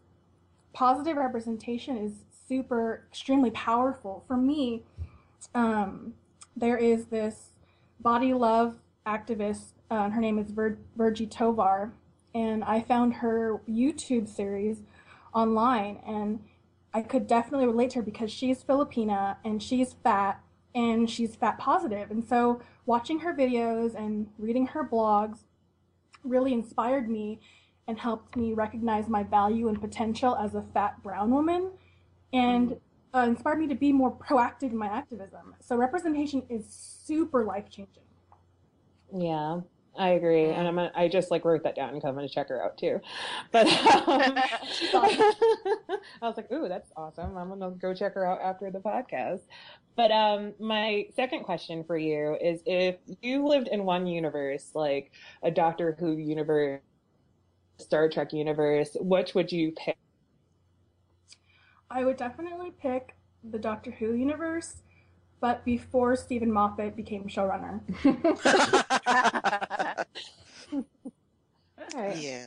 positive 0.73 1.17
representation 1.17 1.97
is 1.99 2.25
super, 2.49 3.07
extremely 3.11 3.51
powerful. 3.51 4.25
For 4.27 4.37
me, 4.37 4.85
um, 5.55 6.15
there 6.57 6.77
is 6.77 7.07
this 7.07 7.51
body 8.01 8.33
love 8.33 8.77
activist. 9.07 9.73
Uh, 9.91 10.11
her 10.11 10.21
name 10.21 10.39
is 10.39 10.51
Vir- 10.51 10.79
Virgie 10.97 11.27
Tovar, 11.27 11.93
and 12.35 12.65
I 12.65 12.81
found 12.81 13.15
her 13.15 13.61
YouTube 13.69 14.29
series 14.29 14.79
online, 15.35 16.01
and 16.07 16.41
I 16.95 17.03
could 17.03 17.27
definitely 17.27 17.67
relate 17.67 17.91
to 17.91 17.97
her 17.97 18.03
because 18.03 18.31
she's 18.31 18.63
Filipina 18.63 19.37
and 19.45 19.63
she's 19.63 19.95
fat 20.05 20.43
and 20.75 21.09
she's 21.09 21.35
fat 21.37 21.59
positive. 21.59 22.11
And 22.11 22.25
so 22.25 22.61
watching 22.87 23.21
her 23.21 23.35
videos 23.35 23.95
and 23.95 24.29
reading 24.39 24.67
her 24.69 24.85
blogs 24.85 25.39
really 26.25 26.53
inspired 26.53 27.09
me 27.09 27.41
and 27.89 27.99
helped 27.99 28.37
me 28.37 28.53
recognize 28.53 29.09
my 29.09 29.23
value 29.23 29.69
and 29.69 29.81
potential 29.81 30.37
as 30.37 30.55
a 30.55 30.63
fat 30.63 31.03
brown 31.03 31.31
woman 31.31 31.73
and 32.33 32.77
uh, 33.15 33.21
inspired 33.21 33.59
me 33.59 33.67
to 33.69 33.75
be 33.75 33.93
more 33.93 34.15
proactive 34.15 34.71
in 34.71 34.77
my 34.77 34.87
activism. 34.87 35.55
So 35.61 35.77
representation 35.77 36.43
is 36.49 36.67
super 36.69 37.45
life 37.45 37.69
changing. 37.69 38.05
Yeah, 39.15 39.61
I 39.97 40.11
agree, 40.11 40.47
and 40.47 40.67
I'm 40.67 40.77
gonna, 40.77 40.91
I 40.95 41.09
just 41.09 41.31
like 41.31 41.45
wrote 41.45 41.65
that 41.65 41.77
down 41.77 41.93
because 41.93 42.09
I'm 42.09 42.15
gonna 42.15 42.29
check 42.29 42.49
her 42.49 42.65
out 42.65 42.79
too. 42.79 43.01
But 43.51 43.67
um, 43.67 43.73
I 44.39 45.99
was 46.23 46.37
like, 46.37 46.51
"Ooh, 46.51 46.67
that's 46.69 46.91
awesome! 46.97 47.37
I'm 47.37 47.51
gonna 47.51 47.73
go 47.73 47.93
check 47.93 48.15
her 48.15 48.27
out 48.27 48.41
after 48.41 48.71
the 48.71 48.79
podcast." 48.79 49.41
But 49.95 50.11
um, 50.11 50.55
my 50.59 51.07
second 51.15 51.45
question 51.45 51.85
for 51.85 51.99
you 51.99 52.39
is: 52.41 52.63
if 52.65 52.97
you 53.21 53.47
lived 53.47 53.69
in 53.69 53.85
one 53.85 54.07
universe, 54.07 54.71
like 54.75 55.13
a 55.43 55.51
Doctor 55.51 55.95
Who 55.99 56.13
universe, 56.17 56.81
Star 57.79 58.09
Trek 58.09 58.33
universe, 58.33 58.97
which 58.99 59.35
would 59.35 59.53
you 59.53 59.73
pick? 59.73 59.99
I 61.91 62.07
would 62.07 62.17
definitely 62.17 62.71
pick 62.71 63.15
the 63.45 63.59
Doctor 63.59 63.91
Who 63.91 64.15
universe, 64.15 64.77
but 65.41 65.65
before 65.67 66.17
Steven 66.17 66.51
Moffat 66.51 66.97
became 66.97 67.25
showrunner. 67.25 67.81
yeah. 72.17 72.47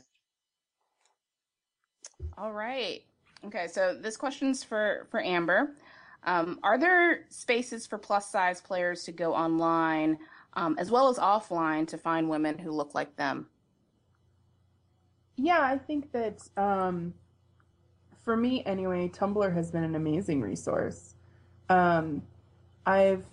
All 2.38 2.52
right. 2.52 3.02
Okay, 3.46 3.68
so 3.68 3.96
this 4.00 4.18
question's 4.18 4.64
for 4.64 5.08
for 5.12 5.22
Amber. 5.22 5.76
Um, 6.24 6.60
are 6.64 6.80
there 6.80 7.26
spaces 7.30 7.86
for 7.86 7.98
plus 7.98 8.32
size 8.32 8.60
players 8.62 9.04
to 9.04 9.12
go 9.12 9.34
online 9.34 10.18
um, 10.54 10.76
as 10.80 10.90
well 10.90 11.10
as 11.10 11.18
offline 11.18 11.88
to 11.90 11.98
find 11.98 12.30
women 12.30 12.58
who 12.58 12.72
look 12.72 12.96
like 12.96 13.16
them? 13.16 13.48
Yeah, 15.38 15.60
I 15.60 15.78
think 15.78 16.12
that 16.14 16.42
um, 16.58 17.14
for 18.24 18.36
me 18.36 18.64
anyway, 18.66 19.10
Tumblr 19.14 19.54
has 19.54 19.70
been 19.70 19.84
an 19.84 19.96
amazing 19.96 20.42
resource. 20.42 21.16
Um, 21.70 22.24
I've 22.86 23.26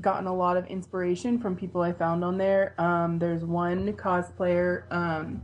gotten 0.00 0.26
a 0.26 0.34
lot 0.34 0.56
of 0.56 0.66
inspiration 0.66 1.38
from 1.38 1.54
people 1.54 1.82
I 1.82 1.92
found 1.92 2.24
on 2.24 2.38
there. 2.38 2.74
Um, 2.78 3.18
there's 3.18 3.44
one 3.44 3.92
cosplayer. 3.92 4.90
Um, 4.90 5.42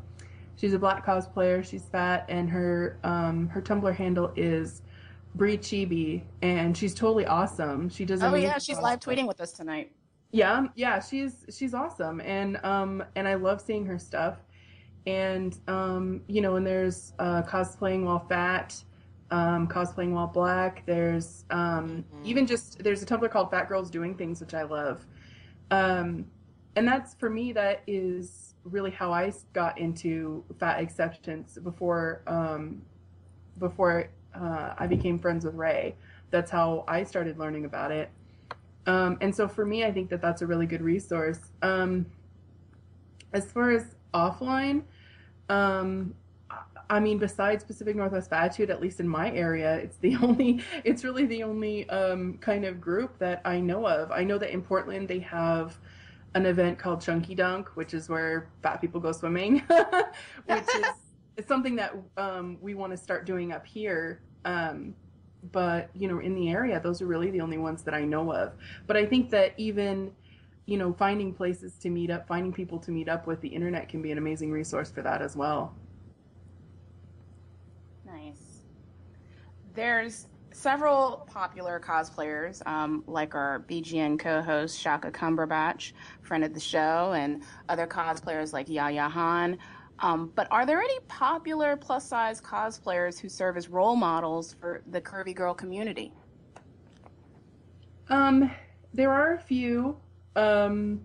she's 0.56 0.72
a 0.72 0.78
black 0.78 1.04
cosplayer. 1.04 1.64
She's 1.64 1.84
fat, 1.84 2.24
and 2.28 2.48
her 2.50 2.98
um, 3.04 3.48
her 3.48 3.60
Tumblr 3.60 3.94
handle 3.94 4.32
is 4.36 4.82
Bree 5.34 5.58
Chibi, 5.58 6.22
and 6.42 6.76
she's 6.76 6.94
totally 6.94 7.26
awesome. 7.26 7.88
She 7.88 8.04
does. 8.04 8.22
Oh 8.22 8.34
yeah, 8.34 8.58
she's 8.58 8.78
live 8.78 9.00
tweeting 9.00 9.26
with 9.28 9.40
us 9.40 9.52
tonight. 9.52 9.92
Yeah, 10.30 10.66
yeah, 10.74 11.00
she's 11.00 11.44
she's 11.50 11.74
awesome, 11.74 12.20
and 12.20 12.58
um, 12.64 13.04
and 13.16 13.26
I 13.28 13.34
love 13.34 13.60
seeing 13.60 13.86
her 13.86 13.98
stuff, 13.98 14.38
and 15.06 15.58
um, 15.68 16.22
you 16.26 16.40
know, 16.40 16.56
and 16.56 16.66
there's 16.66 17.12
uh, 17.18 17.42
cosplaying 17.42 18.04
while 18.04 18.26
fat, 18.28 18.82
um, 19.30 19.68
cosplaying 19.68 20.12
while 20.12 20.26
black. 20.26 20.84
There's 20.86 21.44
um, 21.50 21.88
Mhm. 21.88 22.04
even 22.24 22.46
just 22.46 22.82
there's 22.82 23.02
a 23.02 23.06
Tumblr 23.06 23.30
called 23.30 23.50
Fat 23.50 23.68
Girls 23.68 23.90
Doing 23.90 24.14
Things, 24.14 24.40
which 24.40 24.54
I 24.54 24.62
love, 24.62 25.06
um, 25.70 26.26
and 26.76 26.86
that's 26.86 27.14
for 27.14 27.30
me 27.30 27.52
that 27.52 27.82
is 27.86 28.54
really 28.64 28.90
how 28.90 29.12
I 29.12 29.32
got 29.52 29.78
into 29.78 30.44
fat 30.58 30.80
acceptance 30.80 31.58
before 31.58 32.22
um, 32.26 32.82
before 33.58 34.08
uh, 34.34 34.74
I 34.78 34.86
became 34.86 35.18
friends 35.18 35.44
with 35.44 35.54
Ray. 35.54 35.96
That's 36.30 36.50
how 36.50 36.84
I 36.86 37.04
started 37.04 37.38
learning 37.38 37.64
about 37.64 37.90
it. 37.90 38.10
Um, 38.86 39.18
and 39.20 39.34
so 39.34 39.48
for 39.48 39.64
me, 39.66 39.84
I 39.84 39.92
think 39.92 40.08
that 40.10 40.20
that's 40.22 40.42
a 40.42 40.46
really 40.46 40.66
good 40.66 40.82
resource. 40.82 41.40
Um, 41.62 42.06
as 43.32 43.50
far 43.50 43.70
as 43.70 43.96
offline, 44.14 44.82
um, 45.48 46.14
I- 46.90 47.00
mean, 47.00 47.18
besides 47.18 47.64
Pacific 47.64 47.96
Northwest 47.96 48.30
Fatitude, 48.30 48.70
at 48.70 48.80
least 48.80 49.00
in 49.00 49.08
my 49.08 49.30
area, 49.32 49.76
it's 49.76 49.96
the 49.98 50.16
only, 50.22 50.62
it's 50.84 51.04
really 51.04 51.26
the 51.26 51.42
only 51.42 51.88
um, 51.90 52.38
kind 52.38 52.64
of 52.64 52.80
group 52.80 53.18
that 53.18 53.40
I 53.44 53.60
know 53.60 53.86
of. 53.86 54.10
I 54.10 54.24
know 54.24 54.38
that 54.38 54.50
in 54.50 54.62
Portland 54.62 55.08
they 55.08 55.20
have 55.20 55.78
an 56.34 56.46
event 56.46 56.78
called 56.78 57.00
Chunky 57.00 57.34
Dunk, 57.34 57.68
which 57.76 57.94
is 57.94 58.08
where 58.08 58.48
fat 58.62 58.80
people 58.80 59.00
go 59.00 59.12
swimming, 59.12 59.58
which 60.46 60.74
is 60.74 60.86
it's 61.36 61.48
something 61.48 61.76
that 61.76 61.94
um, 62.16 62.58
we 62.60 62.74
want 62.74 62.92
to 62.92 62.96
start 62.96 63.24
doing 63.24 63.52
up 63.52 63.66
here. 63.66 64.20
Um, 64.44 64.94
but 65.52 65.90
you 65.94 66.08
know, 66.08 66.18
in 66.18 66.34
the 66.34 66.50
area, 66.50 66.80
those 66.80 67.00
are 67.00 67.06
really 67.06 67.30
the 67.30 67.40
only 67.40 67.58
ones 67.58 67.82
that 67.84 67.94
I 67.94 68.04
know 68.04 68.32
of. 68.32 68.54
But 68.86 68.96
I 68.96 69.06
think 69.06 69.30
that 69.30 69.54
even 69.56 70.12
you 70.68 70.76
know, 70.76 70.92
finding 70.92 71.32
places 71.32 71.72
to 71.78 71.88
meet 71.88 72.10
up, 72.10 72.28
finding 72.28 72.52
people 72.52 72.78
to 72.78 72.90
meet 72.90 73.08
up 73.08 73.26
with, 73.26 73.40
the 73.40 73.48
internet 73.48 73.88
can 73.88 74.02
be 74.02 74.12
an 74.12 74.18
amazing 74.18 74.52
resource 74.52 74.90
for 74.90 75.00
that 75.00 75.22
as 75.22 75.34
well. 75.34 75.74
Nice. 78.04 78.64
There's 79.78 80.26
several 80.50 81.24
popular 81.30 81.78
cosplayers, 81.78 82.66
um, 82.66 83.04
like 83.06 83.36
our 83.36 83.64
BGN 83.70 84.18
co-host 84.18 84.82
Chaka 84.82 85.12
Cumberbatch, 85.12 85.92
friend 86.20 86.42
of 86.42 86.52
the 86.52 86.58
show, 86.58 87.12
and 87.12 87.44
other 87.68 87.86
cosplayers 87.86 88.52
like 88.52 88.68
Yaya 88.68 89.08
Han. 89.08 89.56
Um, 90.00 90.32
but 90.34 90.48
are 90.50 90.66
there 90.66 90.80
any 90.80 90.98
popular 91.06 91.76
plus-size 91.76 92.40
cosplayers 92.40 93.20
who 93.20 93.28
serve 93.28 93.56
as 93.56 93.68
role 93.68 93.94
models 93.94 94.56
for 94.58 94.82
the 94.90 95.00
curvy 95.00 95.32
girl 95.32 95.54
community? 95.54 96.12
Um, 98.08 98.50
there 98.92 99.12
are 99.12 99.34
a 99.34 99.40
few. 99.40 99.96
Um, 100.34 101.02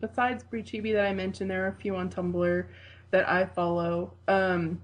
besides 0.00 0.42
Bree 0.42 0.64
Chibi 0.64 0.92
that 0.92 1.06
I 1.06 1.12
mentioned, 1.12 1.48
there 1.48 1.66
are 1.66 1.68
a 1.68 1.76
few 1.76 1.94
on 1.94 2.10
Tumblr 2.10 2.66
that 3.12 3.28
I 3.28 3.44
follow. 3.44 4.14
Um, 4.26 4.82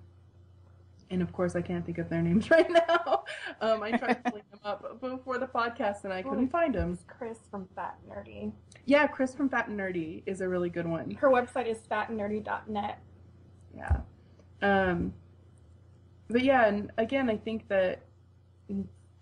and 1.10 1.22
of 1.22 1.32
course, 1.32 1.56
I 1.56 1.62
can't 1.62 1.84
think 1.84 1.98
of 1.98 2.08
their 2.08 2.22
names 2.22 2.50
right 2.50 2.70
now. 2.70 3.24
Um, 3.60 3.82
I 3.82 3.92
tried 3.92 4.24
pulling 4.24 4.44
them 4.50 4.60
up 4.64 5.00
before 5.00 5.38
the 5.38 5.46
podcast 5.46 6.04
and 6.04 6.12
I 6.12 6.22
couldn't 6.22 6.48
find 6.48 6.74
them. 6.74 6.98
Chris 7.06 7.38
from 7.50 7.68
Fat 7.74 7.98
and 8.02 8.12
Nerdy. 8.12 8.52
Yeah, 8.86 9.06
Chris 9.06 9.34
from 9.34 9.48
Fat 9.48 9.68
and 9.68 9.78
Nerdy 9.78 10.22
is 10.26 10.40
a 10.40 10.48
really 10.48 10.70
good 10.70 10.86
one. 10.86 11.10
Her 11.12 11.30
website 11.30 11.66
is 11.66 11.78
fatandnerdy.net. 11.90 12.98
Yeah. 13.76 13.96
Um, 14.60 15.12
but 16.28 16.42
yeah, 16.42 16.66
and 16.66 16.90
again, 16.98 17.30
I 17.30 17.36
think 17.36 17.68
that 17.68 18.02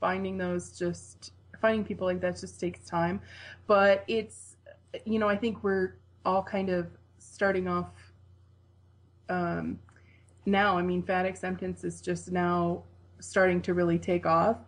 finding 0.00 0.36
those 0.36 0.76
just 0.76 1.32
finding 1.60 1.84
people 1.84 2.06
like 2.06 2.20
that 2.20 2.38
just 2.38 2.60
takes 2.60 2.80
time. 2.88 3.20
But 3.66 4.04
it's, 4.08 4.56
you 5.04 5.18
know, 5.18 5.28
I 5.28 5.36
think 5.36 5.62
we're 5.62 5.96
all 6.24 6.42
kind 6.42 6.70
of 6.70 6.88
starting 7.18 7.68
off 7.68 7.90
um, 9.28 9.78
now. 10.46 10.78
I 10.78 10.82
mean, 10.82 11.02
fat 11.02 11.26
acceptance 11.26 11.84
is 11.84 12.00
just 12.00 12.30
now 12.32 12.84
starting 13.20 13.60
to 13.62 13.74
really 13.74 13.98
take 13.98 14.26
off. 14.26 14.58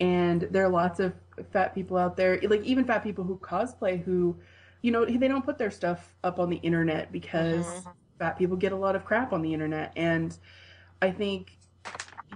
And 0.00 0.42
there 0.50 0.64
are 0.64 0.68
lots 0.68 1.00
of 1.00 1.14
fat 1.52 1.74
people 1.74 1.96
out 1.96 2.16
there, 2.16 2.40
like 2.42 2.62
even 2.64 2.84
fat 2.84 3.02
people 3.02 3.24
who 3.24 3.38
cosplay 3.38 4.02
who, 4.02 4.36
you 4.82 4.90
know, 4.92 5.04
they 5.04 5.28
don't 5.28 5.44
put 5.44 5.58
their 5.58 5.70
stuff 5.70 6.14
up 6.24 6.38
on 6.38 6.50
the 6.50 6.56
internet 6.56 7.12
because 7.12 7.86
Mhm. 7.86 7.94
fat 8.18 8.38
people 8.38 8.56
get 8.56 8.72
a 8.72 8.76
lot 8.76 8.96
of 8.96 9.04
crap 9.04 9.32
on 9.32 9.42
the 9.42 9.52
internet. 9.52 9.92
And 9.96 10.36
I 11.02 11.10
think, 11.10 11.58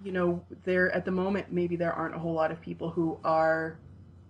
you 0.03 0.13
know, 0.13 0.45
there 0.65 0.91
at 0.93 1.05
the 1.05 1.11
moment, 1.11 1.53
maybe 1.53 1.77
there 1.77 1.93
aren't 1.93 2.15
a 2.15 2.19
whole 2.19 2.35
lot 2.35 2.51
of 2.51 2.61
people 2.61 2.91
who 2.91 3.19
are 3.25 3.79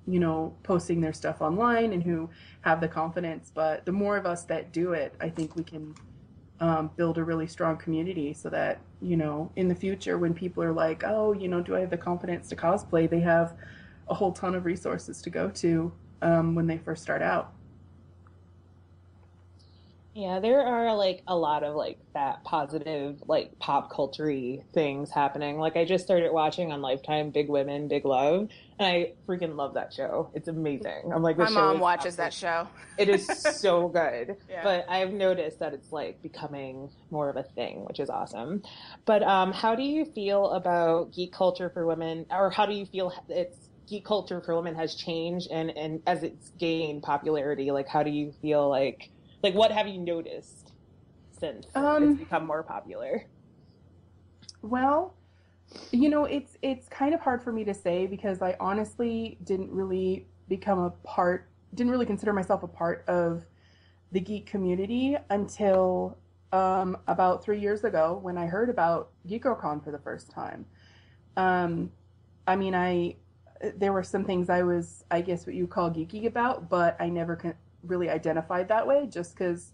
you 0.07 0.19
know, 0.19 0.57
posting 0.65 1.01
their 1.01 1.13
stuff 1.13 1.41
online 1.41 1.93
and 1.93 2.03
who 2.03 2.29
have 2.63 2.81
the 2.81 2.89
confidence. 2.89 3.53
But 3.55 3.85
the 3.87 3.93
more 3.93 4.17
of 4.17 4.27
us 4.27 4.45
that 4.45 4.73
do 4.73 4.93
it, 4.93 5.15
I 5.21 5.29
think 5.29 5.55
we 5.55 5.63
can 5.63 5.95
um, 6.61 6.91
build 6.97 7.19
a 7.19 7.25
really 7.25 7.47
strong 7.47 7.77
community 7.77 8.35
so 8.35 8.51
that, 8.51 8.81
you 9.01 9.17
know, 9.17 9.51
in 9.57 9.69
the 9.69 9.75
future 9.75 10.19
when 10.19 10.35
people 10.35 10.63
are 10.63 10.73
like, 10.73 11.03
oh, 11.05 11.33
you 11.33 11.49
know, 11.49 11.61
do 11.61 11.75
I 11.75 11.81
have 11.81 11.91
the 11.91 11.97
confidence 11.97 12.49
to 12.51 12.57
cosplay? 12.57 13.09
They 13.09 13.21
have 13.21 13.55
a 14.09 14.15
whole 14.15 14.33
ton 14.33 14.55
of 14.55 14.65
resources 14.67 15.23
to 15.23 15.31
go 15.31 15.49
to 15.51 15.93
um, 16.21 16.55
when 16.55 16.67
they 16.67 16.79
first 16.79 17.03
start 17.03 17.23
out. 17.23 17.55
Yeah, 20.13 20.41
there 20.41 20.61
are 20.61 20.95
like 20.97 21.23
a 21.29 21.37
lot 21.37 21.63
of 21.63 21.77
like 21.77 21.99
that 22.15 22.43
positive 22.43 23.23
like 23.29 23.57
pop 23.61 23.91
culture 23.91 24.57
things 24.75 25.11
happening. 25.11 25.59
Like 25.59 25.77
I 25.77 25.85
just 25.85 26.05
started 26.05 26.33
watching 26.33 26.73
on 26.73 26.83
Lifetime 26.83 27.31
Big 27.31 27.49
Women, 27.49 27.87
Big 27.87 28.05
Love, 28.05 28.49
and 28.81 28.89
I 28.89 29.13
freaking 29.29 29.57
love 29.57 29.75
that 29.75 29.93
show. 29.93 30.31
It's 30.35 30.49
amazing. 30.49 31.13
I'm 31.15 31.23
like 31.23 31.37
My 31.37 31.51
mom 31.51 31.81
watches 31.81 32.17
that 32.17 32.33
show. 32.33 32.67
It 32.97 33.09
is 33.11 33.27
so 33.61 33.89
good. 33.89 34.37
Yeah. 34.49 34.65
But 34.65 34.87
I've 34.89 35.13
noticed 35.13 35.59
that 35.61 35.75
it's 35.75 35.93
like 35.93 36.23
becoming 36.23 36.91
more 37.11 37.29
of 37.29 37.37
a 37.37 37.43
thing, 37.43 37.85
which 37.85 38.01
is 38.01 38.09
awesome. 38.09 38.63
But 39.05 39.23
um, 39.23 39.53
how 39.53 39.75
do 39.75 39.83
you 39.83 40.07
feel 40.07 40.51
about 40.51 41.13
geek 41.13 41.33
culture 41.33 41.69
for 41.69 41.87
women, 41.87 42.25
or 42.31 42.51
how 42.51 42.65
do 42.65 42.73
you 42.73 42.87
feel 42.87 43.13
it's 43.29 43.69
geek 43.87 44.05
culture 44.05 44.41
for 44.41 44.57
women 44.57 44.75
has 44.77 44.95
changed 44.95 45.51
and 45.51 45.71
and 45.77 46.03
as 46.07 46.23
it's 46.23 46.51
gained 46.59 47.03
popularity? 47.03 47.71
Like, 47.71 47.87
how 47.87 48.03
do 48.03 48.11
you 48.11 48.33
feel 48.41 48.69
like 48.69 49.11
like 49.43 49.55
what 49.55 49.73
have 49.73 49.89
you 49.89 49.99
noticed 50.01 50.73
since 51.39 51.67
Um, 51.75 52.13
it's 52.13 52.19
become 52.19 52.47
more 52.47 52.63
popular? 52.63 53.27
Well, 54.63 55.15
you 55.93 56.09
know, 56.09 56.25
it's 56.25 56.57
it's 56.63 56.89
kind 56.89 57.15
of 57.15 57.21
hard 57.21 57.43
for 57.43 57.53
me 57.53 57.65
to 57.65 57.75
say 57.75 58.07
because 58.07 58.43
I 58.43 58.57
honestly 58.61 59.39
didn't 59.45 59.71
really 59.71 60.27
become 60.49 60.79
a 60.79 60.91
part, 60.91 61.49
didn't 61.75 61.93
really 61.93 62.07
consider 62.07 62.33
myself 62.33 62.63
a 62.63 62.69
part 62.69 63.05
of 63.09 63.45
the 64.13 64.21
geek 64.21 64.47
community 64.47 65.17
until 65.31 66.19
um, 66.53 66.97
about 67.07 67.45
three 67.45 67.61
years 67.61 67.85
ago 67.85 68.19
when 68.23 68.37
I 68.37 68.47
heard 68.47 68.69
about 68.71 69.11
Geek 69.27 69.43
Girl 69.43 69.55
Con 69.55 69.81
for 69.81 69.93
the 69.93 69.99
first 69.99 70.31
time. 70.31 70.67
Um, 71.37 71.93
I 72.47 72.57
mean, 72.57 72.75
I 72.75 73.17
there 73.77 73.93
were 73.93 74.03
some 74.03 74.25
things 74.25 74.49
I 74.49 74.63
was, 74.63 75.05
I 75.11 75.21
guess, 75.21 75.47
what 75.47 75.55
you 75.55 75.67
call 75.67 75.91
geeky 75.91 76.27
about, 76.27 76.69
but 76.69 76.97
I 76.99 77.09
never 77.09 77.37
con- 77.37 77.55
really 77.85 78.09
identified 78.09 78.69
that 78.69 78.87
way 78.87 79.07
just 79.07 79.35
because 79.35 79.73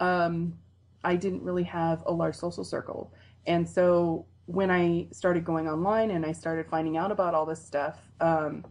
um, 0.00 0.58
I 1.02 1.16
didn't 1.16 1.42
really 1.42 1.64
have 1.64 2.02
a 2.06 2.12
large 2.12 2.34
social 2.34 2.62
circle. 2.62 3.12
And 3.46 3.68
so 3.68 4.26
when 4.46 4.70
I 4.70 5.08
started 5.12 5.44
going 5.44 5.68
online 5.68 6.10
and 6.10 6.24
I 6.24 6.32
started 6.32 6.66
finding 6.68 6.96
out 6.96 7.10
about 7.12 7.34
all 7.34 7.46
this 7.46 7.64
stuff, 7.64 7.98
um, 8.20 8.64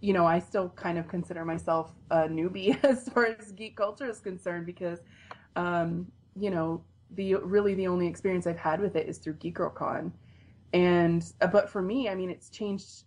you 0.00 0.12
know, 0.12 0.26
I 0.26 0.38
still 0.38 0.70
kind 0.70 0.98
of 0.98 1.08
consider 1.08 1.44
myself 1.44 1.92
a 2.10 2.22
newbie 2.28 2.82
as 2.84 3.08
far 3.08 3.26
as 3.26 3.52
geek 3.52 3.76
culture 3.76 4.08
is 4.08 4.20
concerned 4.20 4.66
because, 4.66 5.00
um, 5.56 6.10
you 6.38 6.50
know, 6.50 6.82
the 7.14 7.34
really 7.36 7.74
the 7.74 7.86
only 7.88 8.06
experience 8.06 8.46
I've 8.46 8.58
had 8.58 8.80
with 8.80 8.96
it 8.96 9.08
is 9.08 9.18
through 9.18 9.34
GeekGirlCon, 9.34 10.12
and 10.72 11.24
uh, 11.40 11.48
but 11.48 11.68
for 11.68 11.82
me, 11.82 12.08
I 12.08 12.14
mean, 12.14 12.30
it's 12.30 12.48
changed. 12.50 13.04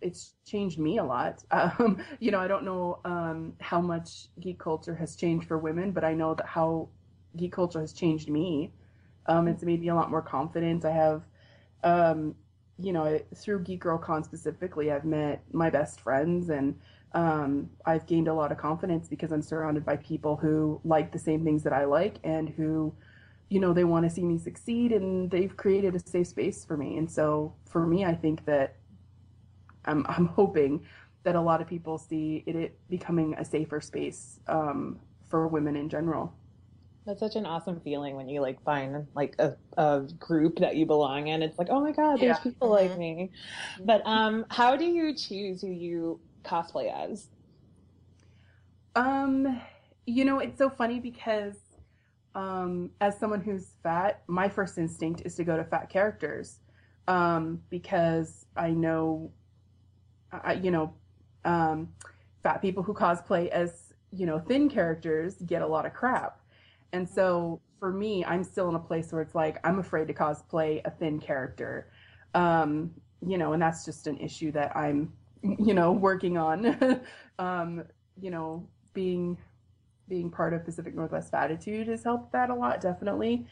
It's 0.00 0.34
changed 0.46 0.78
me 0.78 0.98
a 0.98 1.04
lot. 1.04 1.42
Um, 1.52 2.02
you 2.20 2.30
know, 2.30 2.40
I 2.40 2.48
don't 2.48 2.64
know 2.64 3.00
um, 3.04 3.54
how 3.60 3.80
much 3.80 4.28
geek 4.40 4.58
culture 4.58 4.94
has 4.94 5.16
changed 5.16 5.46
for 5.46 5.58
women, 5.58 5.92
but 5.92 6.04
I 6.04 6.14
know 6.14 6.34
that 6.34 6.46
how 6.46 6.88
geek 7.36 7.52
culture 7.52 7.80
has 7.80 7.92
changed 7.92 8.28
me. 8.30 8.72
Um, 9.26 9.48
it's 9.48 9.62
made 9.62 9.80
me 9.80 9.88
a 9.88 9.94
lot 9.94 10.10
more 10.10 10.22
confident. 10.22 10.84
I 10.84 10.90
have, 10.90 11.22
um, 11.84 12.34
you 12.78 12.92
know, 12.92 13.20
through 13.36 13.60
Geek 13.60 13.80
Girl 13.80 13.98
Con 13.98 14.24
specifically, 14.24 14.90
I've 14.90 15.04
met 15.04 15.42
my 15.52 15.70
best 15.70 16.00
friends 16.00 16.48
and 16.48 16.76
um, 17.12 17.70
I've 17.86 18.06
gained 18.06 18.26
a 18.26 18.34
lot 18.34 18.50
of 18.50 18.58
confidence 18.58 19.06
because 19.06 19.30
I'm 19.30 19.42
surrounded 19.42 19.84
by 19.84 19.96
people 19.98 20.36
who 20.36 20.80
like 20.84 21.12
the 21.12 21.18
same 21.18 21.44
things 21.44 21.62
that 21.62 21.72
I 21.72 21.84
like 21.84 22.16
and 22.24 22.48
who, 22.48 22.92
you 23.48 23.60
know, 23.60 23.72
they 23.72 23.84
want 23.84 24.04
to 24.04 24.10
see 24.10 24.24
me 24.24 24.38
succeed 24.38 24.90
and 24.90 25.30
they've 25.30 25.56
created 25.56 25.94
a 25.94 26.00
safe 26.00 26.26
space 26.26 26.64
for 26.64 26.76
me. 26.76 26.98
And 26.98 27.08
so 27.08 27.54
for 27.70 27.86
me, 27.86 28.04
I 28.04 28.14
think 28.14 28.44
that 28.46 28.74
I'm, 29.84 30.04
I'm 30.08 30.26
hoping 30.26 30.84
that 31.22 31.36
a 31.36 31.40
lot 31.40 31.60
of 31.60 31.68
people 31.68 31.96
see 31.98 32.42
it, 32.46 32.56
it 32.56 32.78
becoming 32.90 33.34
a 33.34 33.44
safer 33.44 33.80
space 33.80 34.40
um, 34.48 34.98
for 35.28 35.46
women 35.46 35.76
in 35.76 35.88
general. 35.88 36.34
That's 37.06 37.20
such 37.20 37.36
an 37.36 37.44
awesome 37.44 37.80
feeling 37.80 38.16
when 38.16 38.28
you 38.28 38.40
like 38.40 38.62
find 38.64 39.06
like 39.14 39.36
a, 39.38 39.56
a 39.76 40.02
group 40.18 40.58
that 40.58 40.76
you 40.76 40.86
belong 40.86 41.26
in. 41.28 41.42
It's 41.42 41.58
like, 41.58 41.68
oh 41.70 41.80
my 41.80 41.92
god, 41.92 42.20
there's 42.20 42.38
Yeah. 42.38 42.42
people 42.42 42.70
like 42.70 42.96
me. 42.96 43.30
But 43.84 44.06
um, 44.06 44.46
how 44.50 44.76
do 44.76 44.84
you 44.84 45.14
choose 45.14 45.60
who 45.60 45.68
you 45.68 46.20
cosplay 46.44 46.92
as? 46.92 47.28
Um, 48.94 49.60
you 50.06 50.24
know, 50.24 50.38
it's 50.38 50.58
so 50.58 50.70
funny 50.70 51.00
because 51.00 51.56
um, 52.34 52.90
as 53.00 53.18
someone 53.18 53.40
who's 53.40 53.72
fat, 53.82 54.22
my 54.26 54.48
first 54.48 54.78
instinct 54.78 55.22
is 55.24 55.34
to 55.36 55.44
go 55.44 55.56
to 55.56 55.64
fat 55.64 55.90
characters 55.90 56.60
um, 57.06 57.60
because 57.70 58.46
I 58.56 58.70
know, 58.70 59.32
I, 60.32 60.54
you 60.54 60.70
know, 60.70 60.94
um, 61.44 61.88
fat 62.42 62.62
people 62.62 62.82
who 62.82 62.94
cosplay 62.94 63.48
as 63.48 63.92
you 64.10 64.26
know 64.26 64.38
thin 64.38 64.68
characters 64.68 65.34
get 65.46 65.62
a 65.62 65.66
lot 65.66 65.86
of 65.86 65.92
crap, 65.92 66.38
and 66.94 67.08
so 67.08 67.60
for 67.80 67.92
me, 67.92 68.24
I'm 68.24 68.44
still 68.44 68.68
in 68.68 68.76
a 68.76 68.78
place 68.78 69.12
where 69.12 69.20
it's 69.20 69.34
like 69.34 69.58
I'm 69.64 69.80
afraid 69.80 70.06
to 70.06 70.14
cosplay 70.14 70.80
a 70.84 70.90
thin 70.90 71.18
character, 71.18 71.90
um, 72.34 72.92
you 73.26 73.36
know, 73.36 73.52
and 73.52 73.60
that's 73.60 73.84
just 73.84 74.06
an 74.06 74.16
issue 74.18 74.52
that 74.52 74.74
I'm, 74.76 75.12
you 75.42 75.74
know, 75.74 75.90
working 75.90 76.38
on. 76.38 77.00
um, 77.38 77.84
you 78.20 78.30
know, 78.30 78.66
being 78.94 79.36
being 80.08 80.30
part 80.30 80.54
of 80.54 80.64
Pacific 80.64 80.94
Northwest 80.94 81.30
Fatitude 81.32 81.88
has 81.88 82.04
helped 82.04 82.30
that 82.32 82.48
a 82.48 82.54
lot, 82.54 82.80
definitely. 82.80 83.46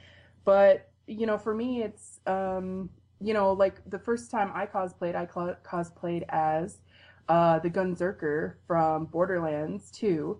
But 0.44 0.88
you 1.08 1.26
know, 1.26 1.36
for 1.36 1.52
me, 1.52 1.82
it's 1.82 2.20
um, 2.26 2.90
you 3.20 3.34
know, 3.34 3.52
like 3.52 3.74
the 3.90 3.98
first 3.98 4.30
time 4.30 4.52
I 4.54 4.66
cosplayed, 4.66 5.16
I 5.16 5.26
cosplayed 5.26 6.24
as 6.28 6.78
uh, 7.28 7.58
the 7.58 7.70
Gunzerker 7.70 8.54
from 8.68 9.06
Borderlands 9.06 9.90
2. 9.90 10.38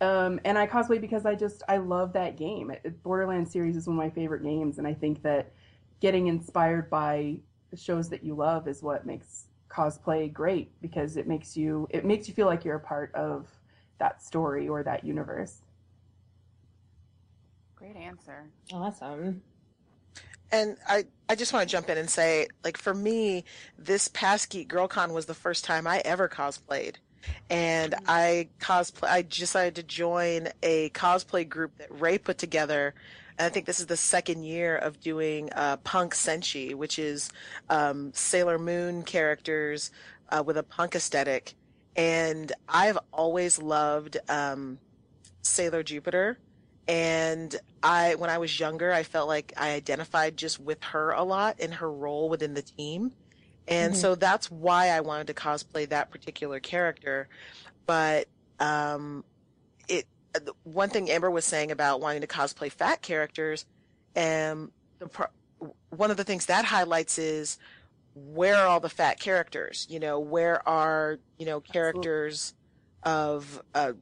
Um, 0.00 0.40
and 0.44 0.58
I 0.58 0.66
cosplay 0.66 1.00
because 1.00 1.24
I 1.24 1.34
just 1.34 1.62
I 1.68 1.78
love 1.78 2.12
that 2.14 2.36
game. 2.36 2.72
Borderlands 3.02 3.50
series 3.50 3.76
is 3.76 3.86
one 3.86 3.96
of 3.96 4.02
my 4.02 4.10
favorite 4.10 4.42
games, 4.42 4.78
and 4.78 4.86
I 4.86 4.94
think 4.94 5.22
that 5.22 5.52
getting 6.00 6.26
inspired 6.26 6.90
by 6.90 7.36
shows 7.74 8.08
that 8.10 8.22
you 8.22 8.34
love 8.34 8.68
is 8.68 8.82
what 8.82 9.06
makes 9.06 9.46
cosplay 9.68 10.32
great 10.32 10.70
because 10.80 11.16
it 11.16 11.26
makes 11.26 11.56
you 11.56 11.86
it 11.90 12.04
makes 12.04 12.28
you 12.28 12.34
feel 12.34 12.46
like 12.46 12.64
you're 12.64 12.76
a 12.76 12.80
part 12.80 13.12
of 13.14 13.48
that 13.98 14.22
story 14.22 14.68
or 14.68 14.82
that 14.82 15.04
universe. 15.04 15.62
Great 17.76 17.96
answer. 17.96 18.50
Awesome. 18.72 19.42
And 20.52 20.76
I, 20.86 21.04
I 21.28 21.34
just 21.34 21.52
want 21.52 21.68
to 21.68 21.72
jump 21.72 21.88
in 21.88 21.98
and 21.98 22.08
say, 22.08 22.46
like, 22.62 22.76
for 22.76 22.94
me, 22.94 23.44
this 23.76 24.08
past 24.08 24.50
Geek 24.50 24.68
Girl 24.68 24.86
Con 24.86 25.12
was 25.12 25.26
the 25.26 25.34
first 25.34 25.64
time 25.64 25.86
I 25.86 26.00
ever 26.04 26.28
cosplayed. 26.28 26.96
And 27.50 27.94
I 28.06 28.48
cosplay, 28.60 29.08
I 29.08 29.22
decided 29.22 29.76
to 29.76 29.82
join 29.82 30.48
a 30.62 30.90
cosplay 30.90 31.48
group 31.48 31.76
that 31.78 31.88
Ray 31.90 32.18
put 32.18 32.38
together. 32.38 32.94
And 33.38 33.46
I 33.46 33.48
think 33.48 33.66
this 33.66 33.80
is 33.80 33.86
the 33.86 33.96
second 33.96 34.44
year 34.44 34.76
of 34.76 35.00
doing 35.00 35.50
uh, 35.52 35.78
Punk 35.78 36.14
Senshi, 36.14 36.74
which 36.74 36.98
is 36.98 37.30
um, 37.68 38.12
Sailor 38.14 38.58
Moon 38.58 39.02
characters 39.02 39.90
uh, 40.30 40.42
with 40.44 40.56
a 40.56 40.62
punk 40.62 40.94
aesthetic. 40.94 41.54
And 41.96 42.52
I've 42.68 42.98
always 43.12 43.60
loved 43.60 44.16
um, 44.28 44.78
Sailor 45.42 45.82
Jupiter 45.82 46.38
and 46.86 47.56
I 47.82 48.14
when 48.16 48.30
I 48.30 48.38
was 48.38 48.58
younger 48.60 48.92
I 48.92 49.02
felt 49.04 49.28
like 49.28 49.52
I 49.56 49.70
identified 49.70 50.36
just 50.36 50.60
with 50.60 50.82
her 50.84 51.12
a 51.12 51.22
lot 51.22 51.60
in 51.60 51.72
her 51.72 51.90
role 51.90 52.28
within 52.28 52.54
the 52.54 52.62
team. 52.62 53.12
And 53.68 53.94
Mhm. 53.94 53.96
so 53.96 54.14
that's 54.14 54.50
why 54.50 54.88
I 54.88 55.00
wanted 55.00 55.26
to 55.28 55.34
cosplay 55.34 55.88
that 55.88 56.10
particular 56.10 56.60
character. 56.60 57.28
But 57.86 58.28
um 58.60 59.24
it 59.88 60.06
one 60.64 60.90
thing 60.90 61.10
Amber 61.10 61.30
was 61.30 61.44
saying 61.44 61.70
about 61.70 62.00
wanting 62.00 62.20
to 62.22 62.26
cosplay 62.26 62.70
fat 62.70 63.02
characters 63.02 63.66
um 64.16 64.72
the 65.00 65.08
pro- 65.08 65.26
one 65.90 66.10
of 66.10 66.16
the 66.16 66.24
things 66.24 66.46
that 66.46 66.66
highlights 66.66 67.18
is 67.18 67.58
where 68.14 68.56
are 68.56 68.66
all 68.68 68.80
the 68.80 68.88
fat 68.90 69.18
characters? 69.20 69.86
You 69.88 70.00
know, 70.00 70.20
where 70.20 70.66
are, 70.68 71.18
you 71.38 71.46
know, 71.46 71.60
characters 71.60 72.54
of 73.02 73.62
uh 73.74 73.92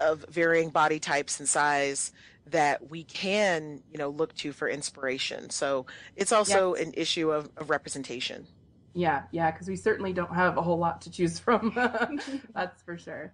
of 0.00 0.24
varying 0.28 0.70
body 0.70 0.98
types 1.00 1.38
and 1.40 1.48
size 1.48 2.12
that 2.46 2.90
we 2.90 3.04
can, 3.04 3.82
you 3.90 3.98
know, 3.98 4.10
look 4.10 4.34
to 4.36 4.52
for 4.52 4.68
inspiration. 4.68 5.50
So 5.50 5.86
it's 6.16 6.32
also 6.32 6.74
an 6.74 6.92
issue 6.94 7.30
of, 7.32 7.50
of 7.56 7.70
representation. 7.70 8.48
Yeah, 8.94 9.24
yeah, 9.32 9.50
because 9.50 9.68
we 9.68 9.76
certainly 9.76 10.12
don't 10.12 10.32
have 10.32 10.56
a 10.56 10.62
whole 10.62 10.78
lot 10.78 11.02
to 11.02 11.10
choose 11.10 11.38
from. 11.38 11.72
That's 12.54 12.82
for 12.82 12.96
sure. 12.96 13.32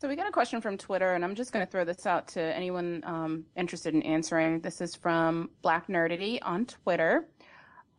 So 0.00 0.08
we 0.08 0.16
got 0.16 0.28
a 0.28 0.32
question 0.32 0.60
from 0.60 0.78
Twitter, 0.78 1.14
and 1.14 1.24
I'm 1.24 1.34
just 1.34 1.52
going 1.52 1.64
to 1.64 1.70
throw 1.70 1.84
this 1.84 2.06
out 2.06 2.26
to 2.28 2.40
anyone 2.40 3.02
um, 3.06 3.44
interested 3.56 3.94
in 3.94 4.02
answering. 4.02 4.60
This 4.60 4.80
is 4.80 4.94
from 4.96 5.50
Black 5.62 5.86
Nerdity 5.88 6.38
on 6.42 6.66
Twitter. 6.66 7.28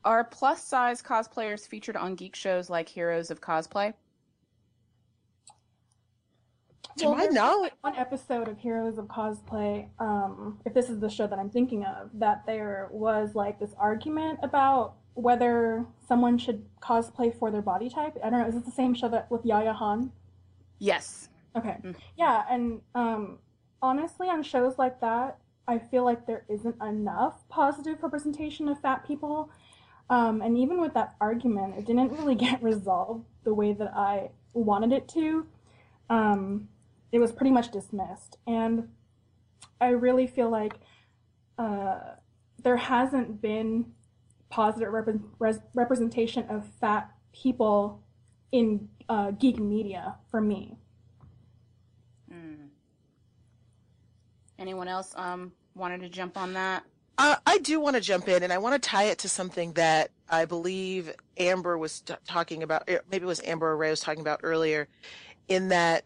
Are 0.05 0.23
plus 0.25 0.61
size 0.61 1.01
cosplayers 1.01 1.65
featured 1.65 1.95
on 1.95 2.15
geek 2.15 2.35
shows 2.35 2.69
like 2.69 2.89
Heroes 2.89 3.31
of 3.31 3.39
Cosplay? 3.39 3.93
To 6.97 7.09
my 7.09 7.21
there's 7.21 7.33
knowledge, 7.33 7.71
one 7.81 7.95
episode 7.95 8.47
of 8.47 8.59
Heroes 8.59 8.97
of 8.97 9.05
Cosplay, 9.05 9.87
um, 9.99 10.59
if 10.65 10.73
this 10.73 10.89
is 10.89 10.99
the 10.99 11.09
show 11.09 11.25
that 11.25 11.39
I'm 11.39 11.49
thinking 11.49 11.85
of, 11.85 12.09
that 12.13 12.45
there 12.45 12.89
was 12.91 13.33
like 13.33 13.59
this 13.59 13.73
argument 13.79 14.39
about 14.43 14.95
whether 15.15 15.85
someone 16.07 16.37
should 16.37 16.65
cosplay 16.81 17.37
for 17.37 17.51
their 17.51 17.61
body 17.61 17.89
type. 17.89 18.17
I 18.23 18.29
don't 18.29 18.39
know, 18.39 18.47
is 18.47 18.55
it 18.55 18.65
the 18.65 18.71
same 18.71 18.93
show 18.93 19.09
that 19.09 19.29
with 19.29 19.45
Yaya 19.45 19.73
Han? 19.73 20.11
Yes. 20.79 21.29
Okay. 21.55 21.77
Mm. 21.83 21.95
Yeah, 22.17 22.43
and 22.49 22.81
um, 22.95 23.39
honestly, 23.81 24.27
on 24.27 24.41
shows 24.43 24.77
like 24.77 24.99
that, 25.01 25.37
I 25.67 25.77
feel 25.77 26.03
like 26.03 26.25
there 26.25 26.43
isn't 26.49 26.81
enough 26.81 27.47
positive 27.49 28.01
representation 28.01 28.67
of 28.67 28.79
fat 28.79 29.07
people. 29.07 29.49
Um, 30.09 30.41
and 30.41 30.57
even 30.57 30.81
with 30.81 30.93
that 30.95 31.15
argument, 31.21 31.75
it 31.77 31.85
didn't 31.85 32.11
really 32.11 32.35
get 32.47 32.61
resolved 32.61 33.25
the 33.43 33.53
way 33.53 33.73
that 33.73 33.95
I 33.95 34.29
wanted 34.53 34.91
it 34.91 35.07
to. 35.09 35.45
Um, 36.09 36.67
it 37.11 37.19
was 37.19 37.31
pretty 37.31 37.51
much 37.51 37.71
dismissed. 37.71 38.37
And 38.47 38.89
I 39.79 39.89
really 39.89 40.27
feel 40.27 40.49
like 40.49 40.79
uh, 41.57 41.99
there 42.63 42.77
hasn't 42.77 43.41
been 43.41 43.93
positive 44.53 44.93
rep- 44.93 45.15
res- 45.39 45.59
representation 45.73 46.45
of 46.47 46.63
fat 46.79 47.09
people 47.33 48.03
in 48.51 48.87
uh, 49.09 49.31
geek 49.31 49.57
media 49.57 50.15
for 50.29 50.39
me. 50.39 50.77
Hmm. 52.31 52.67
Anyone 54.59 54.87
else 54.87 55.11
um, 55.17 55.51
wanted 55.73 56.01
to 56.01 56.09
jump 56.09 56.37
on 56.37 56.53
that? 56.53 56.83
uh, 57.17 57.35
I 57.47 57.57
do 57.59 57.79
want 57.79 57.95
to 57.95 58.01
jump 58.01 58.27
in 58.27 58.43
and 58.43 58.53
I 58.53 58.59
want 58.59 58.81
to 58.81 58.89
tie 58.89 59.05
it 59.05 59.17
to 59.19 59.29
something 59.29 59.73
that 59.73 60.11
I 60.29 60.45
believe 60.45 61.11
Amber 61.37 61.77
was 61.77 62.01
t- 62.01 62.13
talking 62.27 62.61
about. 62.61 62.87
er, 62.87 63.01
Maybe 63.11 63.23
it 63.23 63.27
was 63.27 63.41
Amber 63.43 63.71
or 63.71 63.77
Ray 63.77 63.89
was 63.89 64.01
talking 64.01 64.21
about 64.21 64.41
earlier 64.43 64.87
in 65.47 65.69
that 65.69 66.03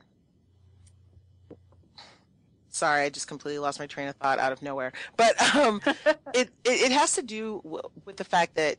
sorry, 2.77 3.03
I 3.03 3.09
just 3.09 3.27
completely 3.27 3.59
lost 3.59 3.79
my 3.79 3.87
train 3.87 4.07
of 4.07 4.15
thought 4.15 4.39
out 4.39 4.51
of 4.51 4.61
nowhere. 4.61 4.93
But 5.17 5.39
um, 5.55 5.81
it, 6.33 6.49
it 6.63 6.91
has 6.91 7.15
to 7.15 7.21
do 7.21 7.61
w- 7.63 7.83
with 8.05 8.17
the 8.17 8.23
fact 8.23 8.55
that 8.55 8.77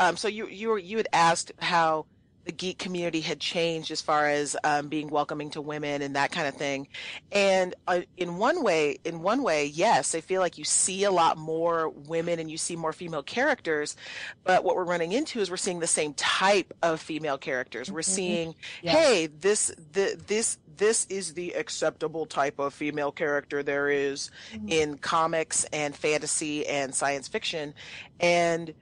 um, 0.00 0.16
so 0.16 0.28
you 0.28 0.46
you 0.48 0.70
were, 0.70 0.78
you 0.78 0.96
had 0.96 1.08
asked 1.12 1.52
how 1.58 2.06
the 2.44 2.50
geek 2.50 2.76
community 2.76 3.20
had 3.20 3.38
changed 3.38 3.92
as 3.92 4.00
far 4.00 4.26
as 4.26 4.56
um, 4.64 4.88
being 4.88 5.06
welcoming 5.06 5.48
to 5.50 5.60
women 5.60 6.02
and 6.02 6.16
that 6.16 6.32
kind 6.32 6.48
of 6.48 6.54
thing. 6.54 6.88
And 7.30 7.72
uh, 7.86 8.00
in 8.16 8.36
one 8.36 8.64
way, 8.64 8.98
in 9.04 9.22
one 9.22 9.44
way, 9.44 9.66
yes, 9.66 10.12
I 10.16 10.20
feel 10.22 10.40
like 10.40 10.58
you 10.58 10.64
see 10.64 11.04
a 11.04 11.12
lot 11.12 11.38
more 11.38 11.88
women 11.90 12.40
and 12.40 12.50
you 12.50 12.58
see 12.58 12.74
more 12.74 12.92
female 12.92 13.22
characters. 13.22 13.94
But 14.42 14.64
what 14.64 14.74
we're 14.74 14.82
running 14.82 15.12
into 15.12 15.38
is 15.38 15.52
we're 15.52 15.56
seeing 15.56 15.78
the 15.78 15.86
same 15.86 16.14
type 16.14 16.72
of 16.82 17.00
female 17.00 17.38
characters. 17.38 17.92
We're 17.92 18.02
seeing, 18.02 18.56
Yeah. 18.82 18.90
hey, 18.90 19.26
this 19.28 19.68
the, 19.92 20.20
this 20.26 20.58
this 20.76 21.06
is 21.06 21.34
the 21.34 21.52
acceptable 21.52 22.26
type 22.26 22.58
of 22.58 22.74
female 22.74 23.12
character 23.12 23.62
there 23.62 23.88
is 23.88 24.30
in 24.66 24.98
comics 24.98 25.64
and 25.72 25.94
fantasy 25.94 26.66
and 26.66 26.94
science 26.94 27.28
fiction, 27.28 27.74
and 28.20 28.74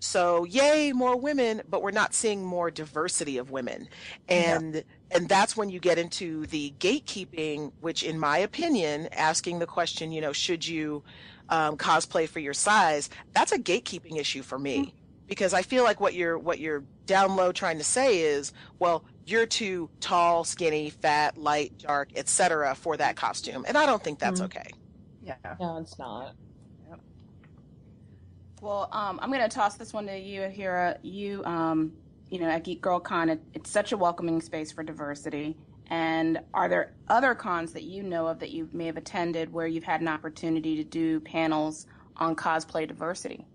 so 0.00 0.44
yay 0.44 0.92
more 0.92 1.16
women 1.16 1.62
but 1.68 1.80
we're 1.80 1.92
not 1.92 2.12
seeing 2.12 2.44
more 2.44 2.70
diversity 2.70 3.38
of 3.38 3.50
women. 3.50 3.88
And 4.28 4.82
and 5.12 5.28
that's 5.28 5.56
when 5.56 5.70
you 5.70 5.78
get 5.78 5.98
into 5.98 6.46
the 6.46 6.74
gatekeeping 6.80 7.72
which 7.80 8.02
in 8.02 8.18
my 8.18 8.38
opinion 8.38 9.08
asking 9.12 9.58
the 9.60 9.66
question 9.66 10.10
you 10.10 10.20
know 10.20 10.32
should 10.32 10.66
you 10.66 11.02
um, 11.50 11.76
cosplay 11.76 12.28
for 12.28 12.40
your 12.40 12.54
size 12.54 13.10
that's 13.34 13.52
a 13.52 13.58
gatekeeping 13.58 14.18
issue 14.18 14.42
for 14.42 14.58
me 14.58 14.94
because 15.26 15.52
i 15.54 15.62
feel 15.62 15.84
like 15.84 16.00
what 16.00 16.14
you're 16.14 16.38
what 16.38 16.58
you're 16.58 16.84
down 17.06 17.36
low 17.36 17.52
trying 17.52 17.78
to 17.78 17.84
say 17.84 18.20
is 18.20 18.52
well 18.78 19.04
you're 19.26 19.46
too 19.46 19.88
tall 20.00 20.44
skinny 20.44 20.90
fat 20.90 21.36
light 21.38 21.72
dark 21.78 22.10
etc 22.16 22.74
for 22.74 22.96
that 22.96 23.16
costume 23.16 23.64
and 23.68 23.76
i 23.78 23.86
don't 23.86 24.02
think 24.04 24.18
that's 24.18 24.40
Mhm. 24.40 24.44
okay 24.46 24.70
Yeah. 25.24 25.34
No, 25.60 25.78
it's 25.78 25.96
not. 26.00 26.34
Well, 28.60 28.88
um, 28.92 29.18
I'm 29.22 29.30
going 29.30 29.42
to 29.42 29.48
toss 29.48 29.76
this 29.76 29.92
one 29.92 30.06
to 30.06 30.16
you, 30.18 30.40
Uhura. 30.42 30.96
You, 31.02 31.44
um, 31.44 31.92
you 32.28 32.38
know, 32.38 32.48
at 32.48 32.64
Geek 32.64 32.80
Girl 32.80 33.00
Con, 33.00 33.28
it, 33.28 33.40
it's 33.54 33.70
such 33.70 33.92
a 33.92 33.96
welcoming 33.96 34.40
space 34.40 34.70
for 34.72 34.82
diversity. 34.82 35.56
And 35.88 36.40
are 36.54 36.68
there 36.68 36.94
other 37.08 37.34
cons 37.34 37.72
that 37.72 37.82
you 37.82 38.02
know 38.02 38.26
of 38.26 38.38
that 38.38 38.50
you 38.50 38.68
may 38.72 38.86
have 38.86 38.96
attended 38.96 39.52
where 39.52 39.66
you've 39.66 39.84
had 39.84 40.00
an 40.00 40.08
opportunity 40.08 40.76
to 40.76 40.84
do 40.84 41.20
panels 41.20 41.86
on 42.16 42.36
cosplay 42.36 42.86
diversity? 42.86 43.46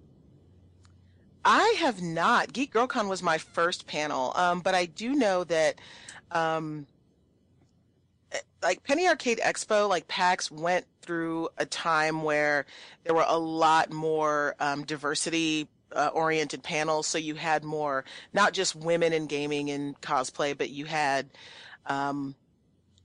I 1.50 1.78
have 1.80 2.02
not. 2.02 2.52
Geek 2.52 2.72
Girl 2.74 2.88
Con 2.88 3.08
was 3.08 3.24
my 3.24 3.38
first 3.38 3.88
panel, 3.88 4.34
um, 4.36 4.60
but 4.60 4.76
I 4.76 4.86
do 4.86 5.16
know 5.16 5.46
that, 5.46 5.80
um, 6.30 6.86
eh, 8.34 8.40
like 8.62 8.84
Penny 8.84 9.08
Arcade 9.08 9.40
Expo, 9.40 9.88
like 9.88 10.10
PAX 10.10 10.52
went 10.52 10.86
through 11.02 11.48
a 11.58 11.66
time 11.66 12.24
where 12.24 12.66
there 13.06 13.16
were 13.16 13.24
a 13.26 13.38
lot 13.38 13.94
more 13.94 14.56
um, 14.60 14.84
diversity 14.84 15.70
uh, 15.96 16.10
oriented 16.14 16.64
panels. 16.64 17.08
So 17.08 17.18
you 17.18 17.36
had 17.36 17.64
more, 17.64 18.04
not 18.34 18.52
just 18.52 18.76
women 18.76 19.14
in 19.14 19.28
gaming 19.28 19.70
and 19.70 20.00
cosplay, 20.02 20.56
but 20.58 20.70
you 20.70 20.84
had 20.84 21.30
um, 21.86 22.36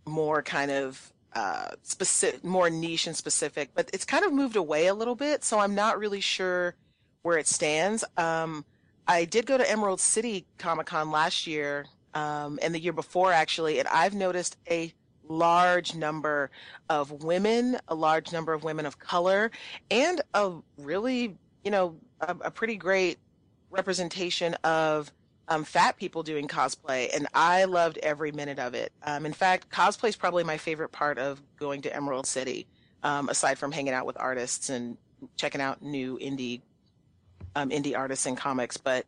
more 0.04 0.42
kind 0.42 0.72
of 0.72 1.12
uh, 1.32 1.68
specific, 1.84 2.42
more 2.42 2.70
niche 2.70 3.06
and 3.06 3.16
specific. 3.16 3.70
But 3.72 3.88
it's 3.92 4.04
kind 4.04 4.24
of 4.24 4.32
moved 4.32 4.56
away 4.56 4.88
a 4.88 4.94
little 4.94 5.14
bit. 5.14 5.44
So 5.44 5.60
I'm 5.60 5.76
not 5.76 5.96
really 5.96 6.20
sure 6.20 6.74
where 7.22 7.38
it 7.38 7.46
stands. 7.46 8.04
Um, 8.16 8.64
I 9.06 9.24
did 9.24 9.46
go 9.46 9.58
to 9.58 9.68
Emerald 9.68 10.00
City 10.00 10.46
Comic 10.58 10.86
Con 10.86 11.10
last 11.10 11.46
year, 11.46 11.86
um, 12.14 12.58
and 12.62 12.74
the 12.74 12.80
year 12.80 12.92
before 12.92 13.32
actually, 13.32 13.78
and 13.78 13.88
I've 13.88 14.14
noticed 14.14 14.56
a 14.70 14.92
large 15.28 15.94
number 15.94 16.50
of 16.88 17.24
women, 17.24 17.78
a 17.88 17.94
large 17.94 18.32
number 18.32 18.52
of 18.52 18.64
women 18.64 18.86
of 18.86 18.98
color, 18.98 19.50
and 19.90 20.20
a 20.34 20.52
really, 20.78 21.36
you 21.64 21.70
know, 21.70 21.96
a, 22.20 22.36
a 22.42 22.50
pretty 22.50 22.76
great 22.76 23.18
representation 23.70 24.54
of 24.62 25.10
um, 25.48 25.64
fat 25.64 25.96
people 25.96 26.22
doing 26.22 26.46
cosplay, 26.48 27.14
and 27.14 27.26
I 27.34 27.64
loved 27.64 27.98
every 27.98 28.32
minute 28.32 28.58
of 28.58 28.74
it. 28.74 28.92
Um, 29.02 29.26
in 29.26 29.32
fact, 29.32 29.70
cosplay 29.70 30.08
is 30.08 30.16
probably 30.16 30.44
my 30.44 30.58
favorite 30.58 30.92
part 30.92 31.18
of 31.18 31.40
going 31.58 31.82
to 31.82 31.94
Emerald 31.94 32.26
City, 32.26 32.66
um, 33.02 33.28
aside 33.28 33.58
from 33.58 33.72
hanging 33.72 33.94
out 33.94 34.06
with 34.06 34.16
artists 34.18 34.70
and 34.70 34.96
checking 35.36 35.60
out 35.60 35.82
new 35.82 36.18
indie 36.18 36.62
um, 37.54 37.70
indie 37.70 37.96
artists 37.96 38.26
and 38.26 38.36
comics. 38.36 38.76
But 38.76 39.06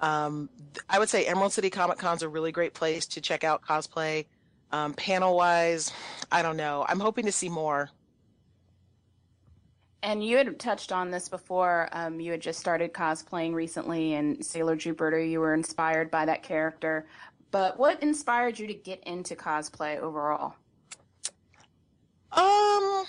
um, 0.00 0.48
th- 0.74 0.84
I 0.88 0.98
would 0.98 1.08
say 1.08 1.26
Emerald 1.26 1.52
City 1.52 1.70
Comic 1.70 1.98
Con's 1.98 2.22
a 2.22 2.28
really 2.28 2.52
great 2.52 2.74
place 2.74 3.06
to 3.06 3.20
check 3.20 3.44
out 3.44 3.62
cosplay. 3.62 4.26
Um, 4.72 4.94
panel 4.94 5.36
wise, 5.36 5.92
I 6.30 6.42
don't 6.42 6.56
know. 6.56 6.84
I'm 6.88 7.00
hoping 7.00 7.26
to 7.26 7.32
see 7.32 7.48
more. 7.48 7.90
And 10.02 10.24
you 10.24 10.36
had 10.36 10.58
touched 10.58 10.92
on 10.92 11.10
this 11.10 11.28
before. 11.28 11.88
Um, 11.92 12.20
you 12.20 12.30
had 12.30 12.40
just 12.40 12.60
started 12.60 12.92
cosplaying 12.92 13.54
recently, 13.54 14.14
and 14.14 14.44
Sailor 14.44 14.76
Jupiter, 14.76 15.20
you 15.20 15.40
were 15.40 15.54
inspired 15.54 16.10
by 16.10 16.26
that 16.26 16.42
character. 16.42 17.06
But 17.50 17.78
what 17.78 18.02
inspired 18.02 18.58
you 18.58 18.66
to 18.66 18.74
get 18.74 19.02
into 19.04 19.34
cosplay 19.34 19.98
overall? 19.98 20.54
Um, 22.32 23.04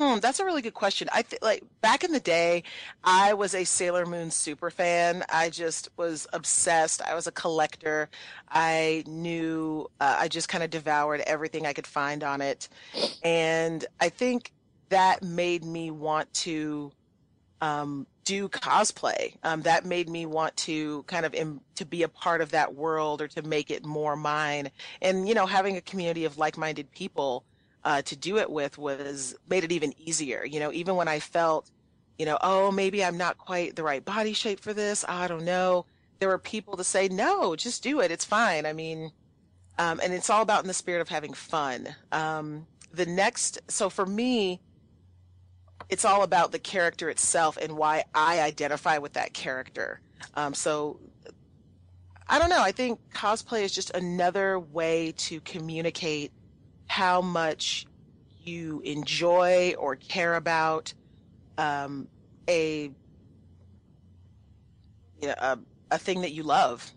hmm, 0.00 0.18
that's 0.18 0.40
a 0.40 0.44
really 0.46 0.62
good 0.62 0.74
question. 0.74 1.08
I 1.12 1.20
think 1.20 1.42
like 1.42 1.62
back 1.82 2.04
in 2.04 2.12
the 2.12 2.20
day, 2.20 2.62
I 3.04 3.34
was 3.34 3.54
a 3.54 3.64
Sailor 3.64 4.06
Moon 4.06 4.30
super 4.30 4.70
fan. 4.70 5.24
I 5.30 5.50
just 5.50 5.90
was 5.98 6.26
obsessed. 6.32 7.02
I 7.02 7.14
was 7.14 7.26
a 7.26 7.32
collector. 7.32 8.08
I 8.48 9.04
knew 9.06 9.90
uh, 10.00 10.16
I 10.18 10.28
just 10.28 10.48
kind 10.48 10.64
of 10.64 10.70
devoured 10.70 11.20
everything 11.20 11.66
I 11.66 11.74
could 11.74 11.86
find 11.86 12.24
on 12.24 12.40
it, 12.40 12.68
and 13.22 13.84
I 14.00 14.08
think 14.08 14.52
that 14.88 15.22
made 15.22 15.64
me 15.64 15.90
want 15.90 16.32
to 16.34 16.92
um, 17.60 18.06
do 18.24 18.48
cosplay. 18.48 19.34
Um, 19.42 19.62
that 19.62 19.84
made 19.84 20.08
me 20.08 20.24
want 20.24 20.56
to 20.58 21.02
kind 21.04 21.26
of 21.26 21.34
Im- 21.34 21.60
to 21.74 21.84
be 21.84 22.04
a 22.04 22.08
part 22.08 22.40
of 22.40 22.52
that 22.52 22.74
world 22.74 23.20
or 23.20 23.28
to 23.28 23.42
make 23.42 23.70
it 23.70 23.84
more 23.84 24.16
mine. 24.16 24.70
And 25.02 25.28
you 25.28 25.34
know, 25.34 25.44
having 25.44 25.76
a 25.76 25.82
community 25.82 26.24
of 26.24 26.38
like-minded 26.38 26.90
people 26.90 27.44
uh, 27.84 28.02
to 28.02 28.16
do 28.16 28.38
it 28.38 28.50
with 28.50 28.78
was 28.78 29.34
made 29.48 29.64
it 29.64 29.72
even 29.72 29.94
easier. 29.98 30.44
You 30.44 30.60
know, 30.60 30.72
even 30.72 30.96
when 30.96 31.08
I 31.08 31.18
felt, 31.18 31.70
you 32.18 32.26
know, 32.26 32.38
oh, 32.42 32.70
maybe 32.70 33.04
I'm 33.04 33.16
not 33.16 33.38
quite 33.38 33.76
the 33.76 33.82
right 33.82 34.04
body 34.04 34.32
shape 34.32 34.60
for 34.60 34.72
this. 34.74 35.04
I 35.08 35.26
don't 35.28 35.44
know. 35.44 35.86
There 36.18 36.28
were 36.28 36.38
people 36.38 36.76
to 36.76 36.84
say, 36.84 37.08
no, 37.08 37.56
just 37.56 37.82
do 37.82 38.00
it. 38.00 38.10
It's 38.10 38.24
fine. 38.24 38.66
I 38.66 38.72
mean, 38.72 39.12
um, 39.78 40.00
and 40.02 40.12
it's 40.12 40.28
all 40.28 40.42
about 40.42 40.62
in 40.62 40.68
the 40.68 40.74
spirit 40.74 41.00
of 41.00 41.08
having 41.08 41.32
fun. 41.32 41.88
Um, 42.12 42.66
the 42.92 43.06
next, 43.06 43.60
so 43.68 43.88
for 43.88 44.04
me, 44.04 44.60
it's 45.88 46.04
all 46.04 46.22
about 46.22 46.52
the 46.52 46.58
character 46.58 47.08
itself 47.08 47.56
and 47.56 47.72
why 47.72 48.04
I 48.14 48.40
identify 48.40 48.98
with 48.98 49.14
that 49.14 49.32
character. 49.32 50.00
Um, 50.34 50.52
so 50.52 51.00
I 52.28 52.38
don't 52.38 52.50
know. 52.50 52.62
I 52.62 52.72
think 52.72 53.00
cosplay 53.12 53.62
is 53.62 53.72
just 53.72 53.90
another 53.90 54.58
way 54.58 55.12
to 55.16 55.40
communicate 55.40 56.32
how 56.90 57.20
much 57.20 57.86
you 58.42 58.80
enjoy 58.84 59.72
or 59.78 59.94
care 59.94 60.34
about 60.34 60.92
um, 61.56 62.08
a, 62.48 62.90
you 65.22 65.28
know, 65.28 65.34
a 65.38 65.58
a 65.92 65.98
thing 65.98 66.20
that 66.22 66.32
you 66.32 66.42
love. 66.42 66.90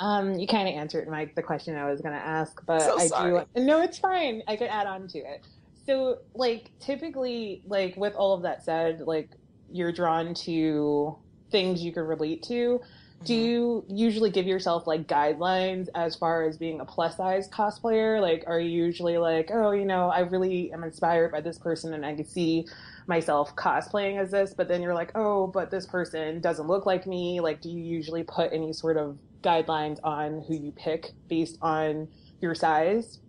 Um, 0.00 0.34
you 0.40 0.48
kind 0.48 0.68
of 0.68 0.74
answered 0.74 1.08
my 1.08 1.30
the 1.36 1.42
question 1.42 1.76
I 1.76 1.88
was 1.88 2.00
going 2.00 2.14
to 2.14 2.20
ask, 2.20 2.60
but 2.66 2.80
So 2.80 2.98
I 2.98 3.06
do. 3.54 3.62
No, 3.62 3.80
it's 3.80 3.98
fine. 3.98 4.42
I 4.48 4.56
could 4.56 4.70
add 4.70 4.88
on 4.88 5.06
to 5.08 5.18
it. 5.18 5.46
So, 5.86 6.16
like, 6.34 6.72
typically, 6.80 7.62
like 7.64 7.96
with 7.96 8.16
all 8.16 8.34
of 8.34 8.42
that 8.42 8.64
said, 8.64 9.02
like 9.02 9.30
you're 9.70 9.92
drawn 9.92 10.34
to 10.34 11.16
things 11.52 11.80
you 11.80 11.92
can 11.92 12.02
relate 12.02 12.42
to. 12.48 12.80
Do 13.22 13.34
you 13.34 13.84
usually 13.86 14.30
give 14.30 14.46
yourself 14.46 14.86
like 14.86 15.06
guidelines 15.06 15.88
as 15.94 16.16
far 16.16 16.42
as 16.44 16.56
being 16.56 16.80
a 16.80 16.86
plus 16.86 17.18
size 17.18 17.48
cosplayer? 17.50 18.18
Like, 18.18 18.44
are 18.46 18.58
you 18.58 18.70
usually 18.70 19.18
like, 19.18 19.50
oh, 19.52 19.72
you 19.72 19.84
know, 19.84 20.08
I 20.08 20.20
really 20.20 20.72
am 20.72 20.84
inspired 20.84 21.30
by 21.30 21.42
this 21.42 21.58
person 21.58 21.92
and 21.92 22.06
I 22.06 22.14
can 22.14 22.24
see 22.24 22.66
myself 23.06 23.54
cosplaying 23.56 24.18
as 24.18 24.30
this, 24.30 24.54
but 24.54 24.68
then 24.68 24.80
you're 24.80 24.94
like, 24.94 25.12
oh, 25.16 25.46
but 25.48 25.70
this 25.70 25.84
person 25.84 26.40
doesn't 26.40 26.66
look 26.66 26.86
like 26.86 27.06
me. 27.06 27.40
Like, 27.40 27.60
do 27.60 27.68
you 27.68 27.82
usually 27.82 28.22
put 28.22 28.54
any 28.54 28.72
sort 28.72 28.96
of 28.96 29.18
guidelines 29.42 29.98
on 30.02 30.42
who 30.48 30.54
you 30.54 30.72
pick 30.72 31.12
based 31.28 31.58
on 31.60 32.08
your 32.40 32.54
size? 32.54 33.20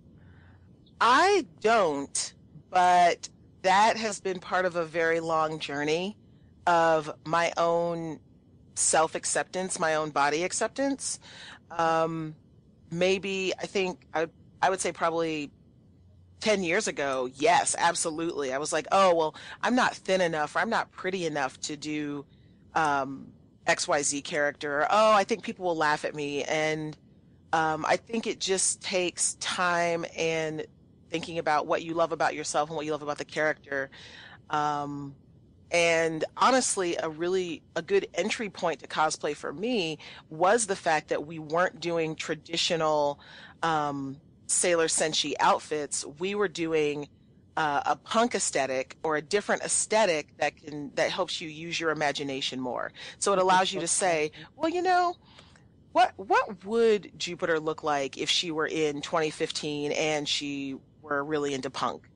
I 1.01 1.45
don't, 1.59 2.33
but 2.69 3.27
that 3.63 3.97
has 3.97 4.21
been 4.21 4.39
part 4.39 4.65
of 4.65 4.77
a 4.77 4.85
very 4.85 5.19
long 5.19 5.59
journey 5.59 6.15
of 6.65 7.11
my 7.25 7.51
own 7.57 8.19
self 8.75 9.15
acceptance, 9.15 9.79
my 9.79 9.95
own 9.95 10.09
body 10.11 10.43
acceptance. 10.43 11.19
Um, 11.71 12.35
maybe 12.91 13.53
I 13.59 13.65
think 13.65 14.05
I, 14.13 14.27
I 14.61 14.69
would 14.69 14.81
say 14.81 14.91
probably 14.91 15.51
10 16.41 16.63
years 16.63 16.87
ago, 16.87 17.29
yes, 17.35 17.75
absolutely. 17.77 18.51
I 18.51 18.57
was 18.57 18.73
like, 18.73 18.87
oh, 18.91 19.15
well, 19.15 19.35
I'm 19.61 19.75
not 19.75 19.95
thin 19.95 20.21
enough 20.21 20.55
or 20.55 20.59
I'm 20.59 20.69
not 20.69 20.91
pretty 20.91 21.25
enough 21.25 21.59
to 21.61 21.77
do 21.77 22.25
um, 22.73 23.27
XYZ 23.67 24.23
character. 24.23 24.87
Oh, 24.89 25.13
I 25.13 25.23
think 25.23 25.43
people 25.43 25.65
will 25.65 25.77
laugh 25.77 26.03
at 26.03 26.15
me. 26.15 26.43
And 26.43 26.97
um, 27.53 27.85
I 27.87 27.97
think 27.97 28.27
it 28.27 28.39
just 28.39 28.81
takes 28.81 29.35
time 29.35 30.05
and 30.17 30.65
thinking 31.09 31.37
about 31.37 31.67
what 31.67 31.83
you 31.83 31.93
love 31.93 32.11
about 32.11 32.33
yourself 32.33 32.69
and 32.69 32.75
what 32.75 32.85
you 32.85 32.91
love 32.91 33.03
about 33.03 33.17
the 33.17 33.25
character. 33.25 33.91
Um, 34.49 35.15
and 35.71 36.25
honestly, 36.35 36.97
a 36.97 37.09
really 37.09 37.63
a 37.75 37.81
good 37.81 38.07
entry 38.13 38.49
point 38.49 38.81
to 38.81 38.87
cosplay 38.87 39.35
for 39.35 39.53
me 39.53 39.97
was 40.29 40.67
the 40.67 40.75
fact 40.75 41.07
that 41.09 41.25
we 41.25 41.39
weren't 41.39 41.79
doing 41.79 42.15
traditional 42.15 43.19
um, 43.63 44.17
Sailor 44.47 44.87
Senshi 44.87 45.33
outfits. 45.39 46.05
We 46.19 46.35
were 46.35 46.49
doing 46.49 47.07
uh, 47.55 47.81
a 47.85 47.95
punk 47.95 48.35
aesthetic 48.35 48.97
or 49.01 49.15
a 49.15 49.21
different 49.21 49.63
aesthetic 49.63 50.35
that 50.37 50.57
can 50.57 50.91
that 50.95 51.09
helps 51.09 51.39
you 51.39 51.47
use 51.47 51.79
your 51.79 51.91
imagination 51.91 52.59
more. 52.59 52.91
So 53.17 53.31
it 53.31 53.39
allows 53.39 53.71
you 53.71 53.79
to 53.79 53.87
say, 53.87 54.31
well, 54.57 54.69
you 54.69 54.81
know, 54.81 55.15
what 55.93 56.11
what 56.17 56.65
would 56.65 57.11
Jupiter 57.17 57.61
look 57.61 57.81
like 57.81 58.17
if 58.17 58.29
she 58.29 58.51
were 58.51 58.67
in 58.67 59.01
2015 59.01 59.93
and 59.93 60.27
she 60.27 60.75
were 61.01 61.23
really 61.23 61.53
into 61.53 61.69
punk? 61.69 62.10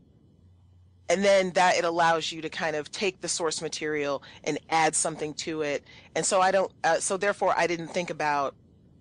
And 1.10 1.24
then 1.24 1.52
that 1.52 1.76
it 1.78 1.86
allows 1.86 2.32
you 2.32 2.42
to 2.42 2.50
kind 2.50 2.76
of 2.76 2.92
take 2.92 3.22
the 3.22 3.28
source 3.28 3.62
material 3.62 4.24
and 4.44 4.58
add 4.70 4.96
something 4.96 5.34
to 5.36 5.62
it. 5.62 5.84
And 6.16 6.26
so 6.26 6.42
I 6.42 6.52
don't. 6.52 6.72
Uh, 6.84 7.00
so 7.00 7.16
therefore, 7.18 7.54
I 7.56 7.68
didn't 7.68 7.90
think 7.90 8.10
about, 8.10 8.56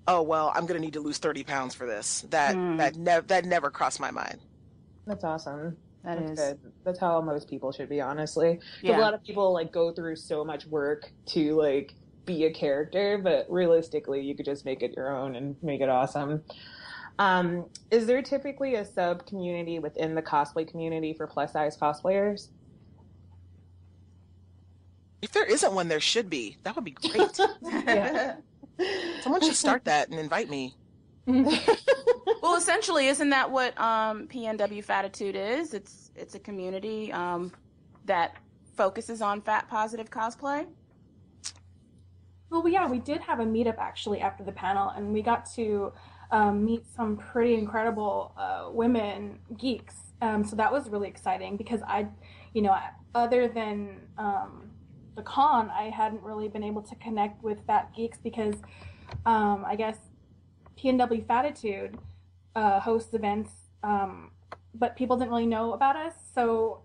oh 0.07 0.21
well, 0.23 0.53
I'm 0.55 0.67
going 0.67 0.79
to 0.79 0.85
need 0.85 0.93
to 0.95 1.01
lose 1.01 1.17
30 1.19 1.45
pounds 1.45 1.75
for 1.75 1.87
this. 1.87 2.27
That 2.31 2.55
Hmm. 2.55 2.77
that 2.77 2.97
never 2.97 3.27
that 3.29 3.45
never 3.47 3.71
crossed 3.71 4.01
my 4.01 4.11
mind. 4.11 4.39
That's 5.07 5.25
awesome. 5.25 5.77
That 6.05 6.19
That's 6.19 6.33
is- 6.33 6.39
good. 6.49 6.59
That's 6.85 6.99
how 6.99 7.21
most 7.23 7.49
people 7.49 7.73
should 7.73 7.89
be, 7.89 8.03
honestly. 8.03 8.61
Yeah. 8.83 8.99
A 8.99 9.01
lot 9.01 9.15
of 9.15 9.25
people 9.25 9.55
like 9.55 9.73
go 9.73 9.91
through 9.91 10.17
so 10.17 10.45
much 10.45 10.67
work 10.67 11.11
to 11.29 11.55
like 11.55 11.95
be 12.27 12.45
a 12.45 12.53
character, 12.53 13.19
but 13.23 13.47
realistically, 13.51 14.21
you 14.21 14.35
could 14.35 14.45
just 14.45 14.67
make 14.67 14.83
it 14.83 14.93
your 14.97 15.15
own 15.17 15.37
and 15.37 15.57
make 15.63 15.81
it 15.81 15.89
awesome. 15.89 16.43
Um, 17.19 17.67
is 17.91 18.07
there 18.07 18.23
typically 18.23 18.75
a 18.75 18.85
sub 18.85 19.27
community 19.27 19.79
within 19.79 20.15
the 20.15 20.23
cosplay 20.23 20.67
community 20.67 21.13
for 21.13 21.27
plus 21.27 21.53
size 21.53 21.77
cosplayers? 21.77 22.49
If 25.23 25.33
there 25.33 25.45
isn't 25.45 25.73
one, 25.73 25.89
there 25.89 26.01
should 26.01 26.29
be. 26.29 26.57
That 26.65 26.75
would 26.75 26.85
be 26.85 26.93
great. 26.93 27.39
Yeah. 27.63 28.37
Someone 29.21 29.41
should 29.41 29.55
start 29.55 29.85
that 29.85 30.09
and 30.09 30.19
invite 30.19 30.51
me. 30.51 30.75
well, 31.27 32.57
essentially, 32.57 33.07
isn't 33.07 33.31
that 33.31 33.51
what 33.51 33.79
um, 33.81 34.27
PNW 34.27 34.83
Fatitude 34.85 35.37
is? 35.37 35.73
It's 35.73 36.11
it's 36.17 36.35
a 36.35 36.39
community 36.39 37.13
um, 37.13 37.53
that 38.05 38.37
focuses 38.77 39.23
on 39.23 39.41
fat 39.41 39.69
positive 39.69 40.11
cosplay. 40.11 40.67
Well, 42.51 42.69
yeah, 42.69 42.89
we 42.89 42.99
did 42.99 43.21
have 43.21 43.41
a 43.41 43.45
meetup 43.45 43.79
actually 43.79 44.21
after 44.21 44.45
the 44.45 44.53
panel, 44.53 44.91
and 44.91 45.13
we 45.13 45.23
got 45.23 45.47
to 45.55 45.93
um, 46.31 46.65
meet 46.65 46.85
some 46.87 47.17
pretty 47.17 47.55
incredible 47.55 48.33
uh, 48.37 48.69
women 48.71 49.39
geeks. 49.59 49.95
Um, 50.23 50.45
so 50.45 50.57
that 50.57 50.73
was 50.73 50.89
really 50.89 51.09
exciting 51.09 51.57
because 51.57 51.83
I, 51.83 52.07
you 52.53 52.63
know, 52.63 52.77
other 53.15 53.49
than 53.49 54.01
um, 54.19 54.71
the 55.17 55.23
con, 55.23 55.71
I 55.71 55.91
hadn't 55.91 56.23
really 56.23 56.49
been 56.49 56.65
able 56.65 56.83
to 56.83 56.95
connect 56.97 57.43
with 57.43 57.65
fat 57.67 57.93
geeks 57.95 58.19
because 58.23 58.55
um, 59.27 59.65
I 59.67 59.77
guess 59.77 59.99
PNW 60.77 61.27
Fatitude 61.27 61.99
uh, 62.57 62.81
hosts 62.81 63.15
events, 63.15 63.51
um, 63.83 64.31
but 64.75 64.97
people 64.97 65.17
didn't 65.17 65.31
really 65.31 65.47
know 65.47 65.73
about 65.73 65.97
us. 65.97 66.15
So 66.35 66.83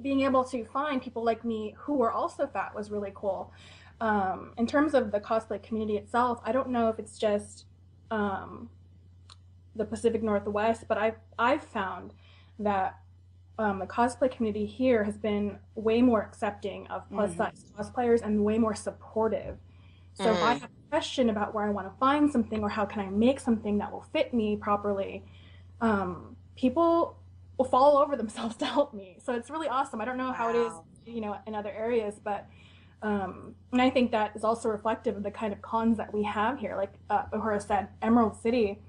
being 0.00 0.22
able 0.22 0.44
to 0.44 0.64
find 0.64 1.00
people 1.00 1.24
like 1.24 1.44
me 1.44 1.74
who 1.78 1.94
were 1.94 2.10
also 2.10 2.46
fat 2.46 2.74
was 2.74 2.90
really 2.90 3.12
cool. 3.14 3.52
Um, 4.00 4.52
in 4.58 4.66
terms 4.66 4.94
of 4.94 5.12
the 5.12 5.20
cosplay 5.20 5.62
community 5.62 5.96
itself, 5.96 6.40
I 6.44 6.50
don't 6.50 6.70
know 6.70 6.88
if 6.88 6.98
it's 6.98 7.18
just 7.18 7.66
um, 8.12 8.68
the 9.74 9.84
Pacific 9.84 10.22
Northwest, 10.22 10.84
but 10.88 10.98
I've 10.98 11.16
I've 11.38 11.62
found 11.62 12.12
that 12.58 12.98
um, 13.58 13.78
the 13.78 13.86
cosplay 13.86 14.30
community 14.30 14.66
here 14.66 15.04
has 15.04 15.16
been 15.16 15.58
way 15.74 16.02
more 16.02 16.22
accepting 16.22 16.86
of 16.88 17.08
plus 17.10 17.36
size 17.36 17.64
cosplayers 17.78 18.22
and 18.22 18.44
way 18.44 18.58
more 18.58 18.74
supportive. 18.74 19.58
So 20.14 20.32
if 20.32 20.42
I 20.42 20.54
Mm. 20.54 20.60
have 20.60 20.70
a 20.70 20.90
question 20.90 21.30
about 21.30 21.54
where 21.54 21.64
I 21.64 21.70
want 21.70 21.86
to 21.90 21.98
find 21.98 22.30
something 22.30 22.62
or 22.62 22.68
how 22.68 22.84
can 22.84 23.00
I 23.00 23.08
make 23.08 23.40
something 23.40 23.78
that 23.78 23.90
will 23.92 24.02
fit 24.12 24.34
me 24.34 24.56
properly, 24.56 25.24
um, 25.80 26.36
people 26.56 27.18
will 27.58 27.64
fall 27.64 27.96
over 27.98 28.16
themselves 28.16 28.56
to 28.62 28.66
help 28.66 28.92
me. 28.94 29.18
So 29.24 29.34
it's 29.34 29.50
really 29.50 29.68
awesome. 29.68 30.00
I 30.02 30.04
don't 30.04 30.18
know 30.18 30.32
how 30.32 30.50
it 30.50 30.56
is, 30.56 30.72
you 31.06 31.20
know, 31.22 31.38
in 31.46 31.54
other 31.54 31.70
areas, 31.72 32.20
but 32.22 32.46
Um, 33.02 33.56
and 33.72 33.82
I 33.82 33.90
think 33.90 34.12
that 34.12 34.34
is 34.36 34.44
also 34.44 34.68
reflective 34.68 35.16
of 35.16 35.22
the 35.22 35.30
kind 35.30 35.52
of 35.52 35.60
cons 35.60 35.96
that 35.98 36.14
we 36.14 36.22
have 36.22 36.58
here. 36.58 36.76
Like 36.76 36.92
uh, 37.10 37.24
Uhura 37.32 37.60
said, 37.60 37.88
Emerald 38.00 38.40
City, 38.40 38.80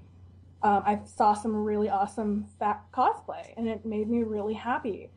um, 0.62 0.82
I 0.86 1.00
saw 1.04 1.34
some 1.34 1.54
really 1.54 1.90
awesome 1.90 2.46
fat 2.58 2.84
cosplay, 2.92 3.52
and 3.56 3.68
it 3.68 3.84
made 3.84 4.08
me 4.08 4.22
really 4.22 4.54
happy. 4.54 5.10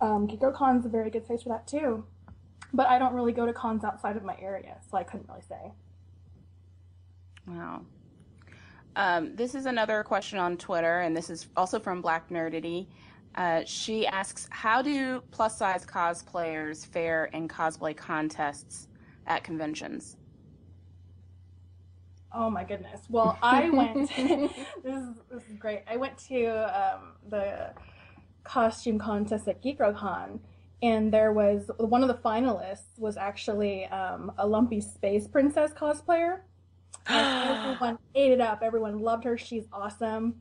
Um, 0.00 0.26
Geek 0.26 0.40
Girl 0.40 0.52
Con's 0.52 0.84
a 0.84 0.88
very 0.88 1.10
good 1.10 1.24
place 1.26 1.42
for 1.42 1.48
that 1.48 1.66
too. 1.66 2.04
But 2.74 2.86
I 2.88 2.98
don't 2.98 3.12
really 3.12 3.32
go 3.32 3.44
to 3.44 3.52
cons 3.52 3.84
outside 3.84 4.16
of 4.16 4.24
my 4.24 4.36
area, 4.40 4.78
so 4.90 4.96
I 4.96 5.02
couldn't 5.02 5.28
really 5.28 5.42
say. 5.42 5.72
Wow. 7.46 7.82
Um, 8.96 9.34
this 9.36 9.54
is 9.54 9.66
another 9.66 10.02
question 10.02 10.38
on 10.38 10.56
Twitter, 10.56 11.00
and 11.00 11.16
this 11.16 11.30
is 11.30 11.48
also 11.56 11.78
from 11.78 12.00
Black 12.00 12.30
Nerdity. 12.30 12.88
Uh, 13.34 13.62
she 13.64 14.06
asks, 14.06 14.48
"How 14.50 14.82
do 14.82 15.22
plus 15.30 15.56
size 15.56 15.86
cosplayers 15.86 16.86
fare 16.86 17.26
in 17.26 17.48
cosplay 17.48 17.96
contests 17.96 18.88
at 19.26 19.42
conventions?" 19.42 20.16
Oh 22.34 22.48
my 22.48 22.64
goodness. 22.64 23.02
Well, 23.08 23.38
I 23.42 23.70
went. 23.70 24.08
this 24.16 24.96
is 24.96 25.08
this 25.30 25.42
is 25.48 25.56
great. 25.58 25.82
I 25.86 25.96
went 25.96 26.16
to 26.28 26.46
um, 26.46 27.12
the 27.28 27.70
costume 28.44 28.98
contest 28.98 29.48
at 29.48 29.62
Geek 29.62 29.78
Girl 29.78 29.92
Con, 29.92 30.40
and 30.82 31.12
there 31.12 31.32
was 31.32 31.70
one 31.78 32.02
of 32.02 32.08
the 32.08 32.14
finalists 32.14 32.98
was 32.98 33.16
actually 33.16 33.86
um, 33.86 34.32
a 34.38 34.46
lumpy 34.46 34.80
space 34.80 35.26
princess 35.26 35.72
cosplayer. 35.72 36.40
Everyone 37.06 37.98
ate 38.14 38.32
it 38.32 38.40
up. 38.40 38.62
Everyone 38.62 39.00
loved 39.00 39.24
her. 39.24 39.36
She's 39.36 39.66
awesome. 39.72 40.40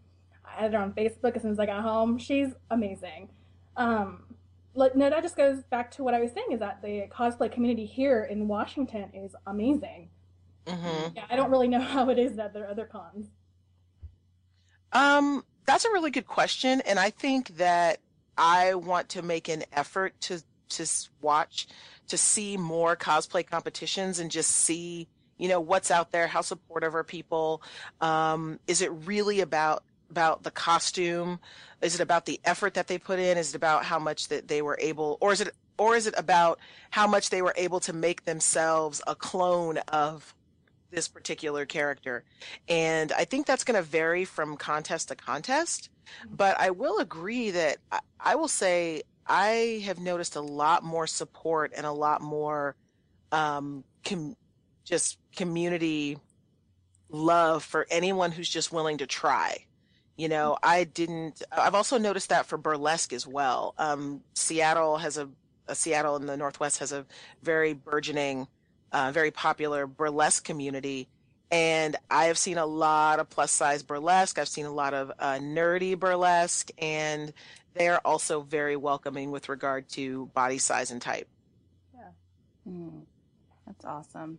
I 0.57 0.63
had 0.63 0.73
her 0.73 0.79
on 0.79 0.93
Facebook 0.93 1.35
as 1.35 1.41
soon 1.41 1.51
as 1.51 1.59
I 1.59 1.65
got 1.65 1.81
home. 1.81 2.17
She's 2.17 2.49
amazing. 2.69 3.29
Um, 3.77 4.23
like 4.73 4.95
no, 4.95 5.09
that 5.09 5.21
just 5.21 5.35
goes 5.35 5.63
back 5.63 5.91
to 5.91 6.03
what 6.03 6.13
I 6.13 6.19
was 6.19 6.31
saying 6.31 6.47
is 6.51 6.59
that 6.59 6.81
the 6.81 7.07
cosplay 7.11 7.51
community 7.51 7.85
here 7.85 8.23
in 8.23 8.47
Washington 8.47 9.09
is 9.13 9.35
amazing. 9.47 10.09
hmm 10.67 11.07
Yeah, 11.15 11.25
I 11.29 11.35
don't 11.35 11.51
really 11.51 11.67
know 11.67 11.81
how 11.81 12.09
it 12.09 12.19
is 12.19 12.35
that 12.37 12.53
there 12.53 12.65
are 12.65 12.71
other 12.71 12.85
cons. 12.85 13.27
Um, 14.93 15.43
that's 15.65 15.85
a 15.85 15.91
really 15.91 16.11
good 16.11 16.27
question, 16.27 16.81
and 16.81 16.99
I 16.99 17.09
think 17.09 17.57
that 17.57 17.99
I 18.37 18.75
want 18.75 19.09
to 19.09 19.21
make 19.21 19.49
an 19.49 19.63
effort 19.73 20.19
to 20.21 20.41
to 20.69 20.87
watch 21.21 21.67
to 22.07 22.17
see 22.17 22.55
more 22.55 22.95
cosplay 22.95 23.45
competitions 23.45 24.19
and 24.19 24.31
just 24.31 24.51
see 24.51 25.07
you 25.37 25.47
know 25.47 25.59
what's 25.59 25.91
out 25.91 26.11
there, 26.11 26.27
how 26.27 26.41
supportive 26.41 26.93
are 26.95 27.03
people, 27.03 27.63
um, 27.99 28.59
is 28.67 28.81
it 28.81 28.91
really 29.05 29.41
about 29.41 29.83
about 30.11 30.43
the 30.43 30.51
costume, 30.51 31.39
is 31.81 31.95
it 31.95 32.01
about 32.01 32.25
the 32.25 32.39
effort 32.43 32.75
that 32.75 32.87
they 32.87 32.97
put 32.99 33.17
in, 33.17 33.37
is 33.37 33.49
it 33.49 33.55
about 33.55 33.85
how 33.85 33.97
much 33.97 34.27
that 34.27 34.47
they 34.47 34.61
were 34.61 34.77
able, 34.79 35.17
or 35.21 35.31
is 35.31 35.41
it 35.41 35.49
or 35.77 35.95
is 35.95 36.05
it 36.05 36.13
about 36.15 36.59
how 36.91 37.07
much 37.07 37.31
they 37.31 37.41
were 37.41 37.55
able 37.57 37.79
to 37.79 37.93
make 37.93 38.25
themselves 38.25 39.01
a 39.07 39.15
clone 39.15 39.77
of 39.87 40.35
this 40.91 41.07
particular 41.07 41.65
character. 41.65 42.23
And 42.67 43.11
I 43.13 43.25
think 43.25 43.47
that's 43.47 43.63
going 43.63 43.77
to 43.77 43.81
vary 43.81 44.25
from 44.25 44.57
contest 44.57 45.07
to 45.07 45.15
contest. 45.15 45.89
But 46.29 46.59
I 46.59 46.69
will 46.69 46.99
agree 46.99 47.51
that 47.51 47.77
I, 47.91 47.99
I 48.19 48.35
will 48.35 48.49
say 48.49 49.03
I 49.25 49.81
have 49.85 49.99
noticed 49.99 50.35
a 50.35 50.41
lot 50.41 50.83
more 50.83 51.07
support 51.07 51.71
and 51.75 51.85
a 51.85 51.91
lot 51.91 52.21
more 52.21 52.75
um, 53.31 53.83
com- 54.05 54.35
just 54.83 55.17
community 55.35 56.17
love 57.09 57.63
for 57.63 57.87
anyone 57.89 58.31
who's 58.31 58.49
just 58.49 58.71
willing 58.71 58.97
to 58.97 59.07
try. 59.07 59.65
You 60.17 60.29
know, 60.29 60.57
I 60.61 60.83
didn't, 60.83 61.41
I've 61.51 61.75
also 61.75 61.97
noticed 61.97 62.29
that 62.29 62.45
for 62.45 62.57
burlesque 62.57 63.13
as 63.13 63.25
well. 63.25 63.73
Um, 63.77 64.21
Seattle 64.33 64.97
has 64.97 65.17
a, 65.17 65.29
a, 65.67 65.75
Seattle 65.75 66.15
in 66.17 66.25
the 66.25 66.37
Northwest 66.37 66.79
has 66.79 66.91
a 66.91 67.05
very 67.41 67.73
burgeoning, 67.73 68.47
uh, 68.91 69.11
very 69.11 69.31
popular 69.31 69.87
burlesque 69.87 70.43
community. 70.43 71.07
And 71.49 71.95
I 72.09 72.25
have 72.25 72.37
seen 72.37 72.57
a 72.57 72.65
lot 72.65 73.19
of 73.19 73.29
plus 73.29 73.51
size 73.51 73.83
burlesque. 73.83 74.37
I've 74.37 74.47
seen 74.47 74.65
a 74.65 74.71
lot 74.71 74.93
of 74.93 75.11
uh, 75.19 75.39
nerdy 75.39 75.99
burlesque, 75.99 76.69
and 76.77 77.33
they 77.73 77.87
are 77.89 78.01
also 78.05 78.41
very 78.41 78.75
welcoming 78.75 79.31
with 79.31 79.49
regard 79.49 79.89
to 79.89 80.27
body 80.27 80.59
size 80.59 80.91
and 80.91 81.01
type. 81.01 81.27
Mm, 82.67 83.01
that's 83.65 83.85
awesome. 83.85 84.37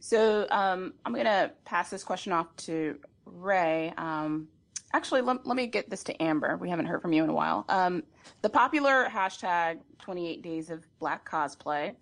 So 0.00 0.46
um, 0.50 0.94
I'm 1.04 1.12
going 1.12 1.26
to 1.26 1.52
pass 1.64 1.90
this 1.90 2.02
question 2.02 2.32
off 2.32 2.54
to 2.58 2.98
Ray. 3.34 3.92
Um, 3.96 4.48
actually, 4.92 5.22
let, 5.22 5.46
let 5.46 5.56
me 5.56 5.66
get 5.66 5.90
this 5.90 6.02
to 6.04 6.22
Amber. 6.22 6.56
We 6.56 6.68
haven't 6.68 6.86
heard 6.86 7.02
from 7.02 7.12
you 7.12 7.24
in 7.24 7.30
a 7.30 7.34
while. 7.34 7.64
Um, 7.68 8.02
the 8.42 8.48
popular 8.48 9.08
hashtag 9.08 9.80
28 9.98 10.42
Days 10.42 10.70
of 10.70 10.86
Black 10.98 11.28
Cosplay 11.28 11.94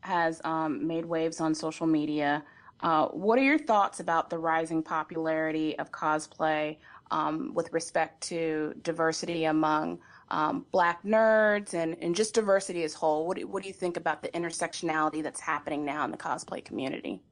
has 0.00 0.40
um, 0.44 0.86
made 0.86 1.04
waves 1.04 1.40
on 1.40 1.54
social 1.54 1.86
media. 1.86 2.44
Uh, 2.80 3.06
what 3.08 3.38
are 3.38 3.42
your 3.42 3.58
thoughts 3.58 4.00
about 4.00 4.30
the 4.30 4.38
rising 4.38 4.82
popularity 4.82 5.78
of 5.78 5.90
cosplay 5.90 6.76
um, 7.10 7.52
with 7.54 7.72
respect 7.72 8.20
to 8.20 8.74
diversity 8.82 9.44
among 9.44 9.98
um, 10.30 10.66
black 10.72 11.02
nerds 11.02 11.74
and, 11.74 11.96
and 12.02 12.14
just 12.14 12.34
diversity 12.34 12.84
as 12.84 12.92
whole? 12.92 13.26
What 13.26 13.38
do, 13.38 13.46
what 13.46 13.62
do 13.62 13.68
you 13.68 13.74
think 13.74 13.96
about 13.96 14.22
the 14.22 14.28
intersectionality 14.28 15.22
that's 15.22 15.40
happening 15.40 15.84
now 15.84 16.04
in 16.04 16.10
the 16.10 16.16
cosplay 16.16 16.64
community? 16.64 17.22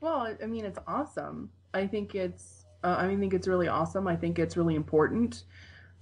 Well, 0.00 0.34
I 0.42 0.46
mean, 0.46 0.64
it's 0.64 0.78
awesome. 0.86 1.50
I 1.74 1.86
think 1.86 2.14
it's, 2.14 2.61
uh, 2.82 2.96
I 2.98 3.14
think 3.16 3.34
it's 3.34 3.48
really 3.48 3.68
awesome. 3.68 4.08
I 4.08 4.16
think 4.16 4.38
it's 4.38 4.56
really 4.56 4.74
important. 4.74 5.44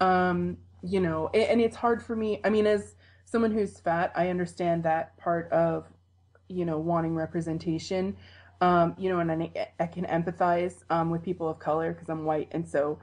Um, 0.01 0.57
you 0.83 1.01
know, 1.01 1.31
and, 1.35 1.43
and 1.45 1.61
it's 1.61 1.77
hard 1.77 2.03
for 2.03 2.16
me. 2.16 2.40
I 2.45 2.51
mean, 2.51 2.66
as 2.66 2.95
someone 3.25 3.53
who's 3.53 3.79
fat, 3.79 4.12
I 4.14 4.29
understand 4.29 4.85
that 4.85 5.16
part 5.19 5.51
of, 5.53 5.87
you 6.49 6.64
know, 6.64 6.79
wanting 6.79 7.14
representation. 7.14 8.16
Um, 8.61 8.95
you 8.99 9.09
know, 9.09 9.21
and 9.21 9.31
I, 9.31 9.69
I 9.79 9.87
can 9.87 10.05
empathize 10.05 10.83
um, 10.90 11.11
with 11.11 11.23
people 11.23 11.49
of 11.49 11.59
color 11.59 11.93
because 11.93 12.11
I'm 12.11 12.25
white, 12.25 12.49
and 12.51 12.69
so, 12.69 12.99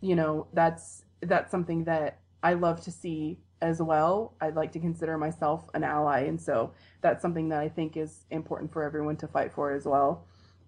you 0.00 0.14
know, 0.14 0.46
that's 0.52 1.04
that's 1.22 1.50
something 1.50 1.84
that 1.84 2.20
I 2.42 2.52
love 2.54 2.82
to 2.82 2.90
see 2.90 3.38
as 3.62 3.80
well. 3.80 4.34
I'd 4.40 4.54
like 4.54 4.72
to 4.72 4.80
consider 4.80 5.16
myself 5.16 5.68
an 5.72 5.82
ally, 5.82 6.20
and 6.24 6.40
so 6.40 6.72
that's 7.00 7.22
something 7.22 7.48
that 7.48 7.60
I 7.60 7.68
think 7.70 7.96
is 7.96 8.26
important 8.30 8.72
for 8.72 8.82
everyone 8.82 9.16
to 9.16 9.28
fight 9.28 9.52
for 9.52 9.72
as 9.72 9.86
well. 9.86 10.26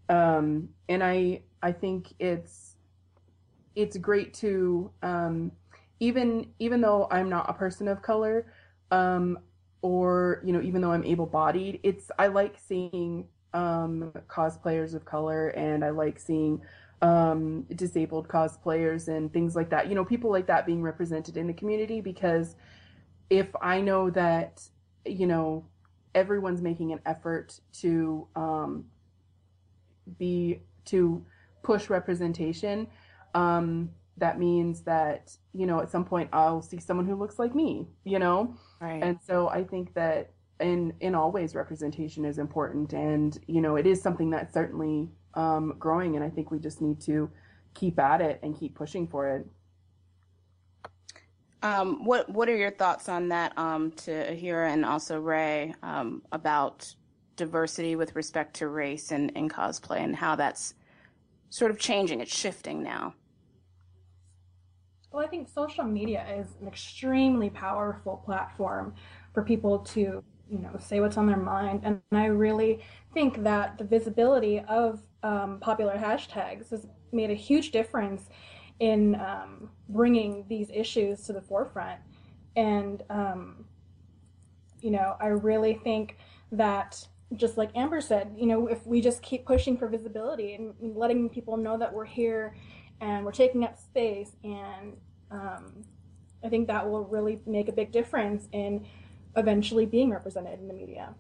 Um, 0.09 0.71
and 0.89 1.05
I 1.05 1.43
I 1.63 1.73
think 1.73 2.15
it's 2.19 2.77
it's 3.75 3.97
great 3.97 4.35
to 4.35 4.91
um, 5.03 5.53
even 6.01 6.49
even 6.59 6.81
though 6.81 7.07
I'm 7.11 7.29
not 7.29 7.49
a 7.49 7.53
person 7.53 7.89
of 7.89 8.03
color, 8.03 8.53
um, 8.91 9.39
or 9.83 10.43
you 10.45 10.53
know 10.53 10.63
even 10.63 10.81
though 10.81 10.93
I'm 10.93 11.05
able-bodied, 11.05 11.81
it's 11.83 12.11
I 12.19 12.29
like 12.29 12.57
seeing 12.59 13.29
um, 13.53 14.13
cosplayers 14.29 14.95
of 14.95 15.05
color, 15.05 15.49
and 15.49 15.85
I 15.85 15.91
like 15.91 16.19
seeing 16.19 16.63
um, 17.03 17.63
disabled 17.75 18.29
cosplayers 18.29 19.09
and 19.09 19.33
things 19.33 19.55
like 19.55 19.71
that. 19.71 19.89
You 19.89 19.95
know, 19.95 20.05
people 20.05 20.31
like 20.31 20.47
that 20.47 20.67
being 20.67 20.83
represented 20.83 21.37
in 21.37 21.47
the 21.47 21.55
community 21.55 22.01
because 22.01 22.57
if 23.29 23.49
I 23.61 23.81
know 23.81 24.11
that 24.11 24.63
you 25.05 25.27
know 25.27 25.67
everyone's 26.15 26.61
making 26.61 26.93
an 26.93 27.01
effort 27.07 27.61
to 27.73 28.27
um, 28.35 28.87
be 30.19 30.63
to 30.87 31.25
push 31.63 31.91
representation, 31.91 32.87
um, 33.35 33.91
that 34.17 34.39
means 34.39 34.83
that 34.83 35.37
you 35.55 35.67
know 35.67 35.81
at 35.81 35.91
some 35.91 36.05
point 36.05 36.29
I'll 36.33 36.63
see 36.63 36.79
someone 36.79 37.07
who 37.07 37.15
looks 37.15 37.39
like 37.39 37.55
me. 37.55 37.89
You 38.05 38.19
know, 38.19 38.55
Right. 38.81 39.03
and 39.03 39.19
so 39.21 39.49
I 39.49 39.65
think 39.65 39.95
that 39.95 40.33
in 40.61 40.93
in 41.01 41.15
all 41.15 41.33
ways 41.33 41.55
representation 41.55 42.25
is 42.25 42.39
important, 42.39 42.93
and 42.93 43.39
you 43.47 43.61
know 43.61 43.77
it 43.77 43.87
is 43.87 44.03
something 44.03 44.31
that's 44.31 44.53
certainly 44.53 45.11
um, 45.35 45.75
growing, 45.79 46.17
and 46.17 46.25
I 46.25 46.31
think 46.31 46.51
we 46.51 46.59
just 46.59 46.81
need 46.83 47.01
to 47.03 47.31
keep 47.75 47.99
at 47.99 48.21
it 48.21 48.41
and 48.43 48.59
keep 48.59 48.75
pushing 48.75 49.07
for 49.07 49.29
it. 49.37 49.47
Um, 51.63 52.05
what 52.05 52.29
What 52.31 52.49
are 52.49 52.57
your 52.57 52.71
thoughts 52.71 53.09
on 53.09 53.29
that, 53.29 53.57
um, 53.59 53.93
to 53.93 54.11
Uhura 54.11 54.73
and 54.73 54.85
also 54.85 55.21
Ray, 55.21 55.75
um, 55.83 56.23
about 56.33 56.95
diversity 57.37 57.97
with 57.97 58.15
respect 58.17 58.55
to 58.57 58.69
race 58.69 59.13
and, 59.13 59.33
and 59.35 59.51
cosplay 59.51 59.99
and 60.01 60.15
how 60.17 60.37
that's 60.37 60.75
sort 61.51 61.71
of 61.71 61.79
changing? 61.79 62.21
It's 62.21 62.35
shifting 62.35 62.83
now. 62.83 63.15
Well, 65.13 65.25
I 65.25 65.29
think 65.29 65.49
social 65.49 65.85
media 65.85 66.25
is 66.39 66.47
an 66.61 66.69
extremely 66.69 67.51
powerful 67.51 68.23
platform 68.25 68.95
for 69.35 69.43
people 69.43 69.81
to, 69.81 70.23
you 70.49 70.59
know, 70.59 70.71
say 70.79 71.01
what's 71.01 71.17
on 71.17 71.27
their 71.27 71.37
mind. 71.37 71.81
And 71.85 72.01
I 72.13 72.27
really 72.27 72.81
think 73.13 73.43
that 73.43 73.77
the 73.77 73.85
visibility 73.85 74.61
of 74.61 75.01
um, 75.25 75.59
popular 75.61 75.97
hashtags 75.97 76.71
has 76.71 76.87
made 77.13 77.31
a 77.31 77.35
huge 77.35 77.73
difference 77.73 78.29
in 78.79 79.17
um, 79.17 79.71
bringing 79.89 80.45
these 80.49 80.71
issues 80.73 81.23
to 81.23 81.33
the 81.33 81.43
forefront. 81.43 82.01
And, 82.57 83.03
um, 83.11 83.65
you 84.81 84.91
know, 84.93 85.17
I 85.21 85.27
really 85.27 85.75
think 85.75 86.17
that, 86.53 87.07
just 87.37 87.57
like 87.57 87.71
Amber 87.77 88.01
said, 88.01 88.35
you 88.37 88.47
know, 88.47 88.67
if 88.67 88.87
we 88.87 89.01
just 89.01 89.23
keep 89.23 89.47
pushing 89.47 89.77
for 89.77 89.89
visibility 89.89 90.55
and 90.55 90.75
letting 90.97 91.29
people 91.29 91.57
know 91.57 91.79
that 91.79 91.93
we're 91.93 92.05
here 92.05 92.57
and 93.01 93.25
we're 93.25 93.33
taking 93.33 93.65
up 93.65 93.79
space, 93.79 94.33
and 94.43 94.97
um, 95.31 95.85
I 96.45 96.49
think 96.49 96.67
that 96.67 96.89
will 96.89 97.05
really 97.05 97.41
make 97.47 97.69
a 97.69 97.73
big 97.73 97.93
difference 97.93 98.49
in 98.53 98.87
eventually 99.37 99.87
being 99.87 100.11
represented 100.11 100.59
in 100.59 100.67
the 100.69 100.75
media. 100.75 101.15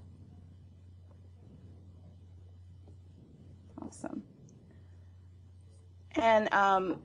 Awesome. 3.80 4.22
And 6.16 6.52
um, 6.52 7.00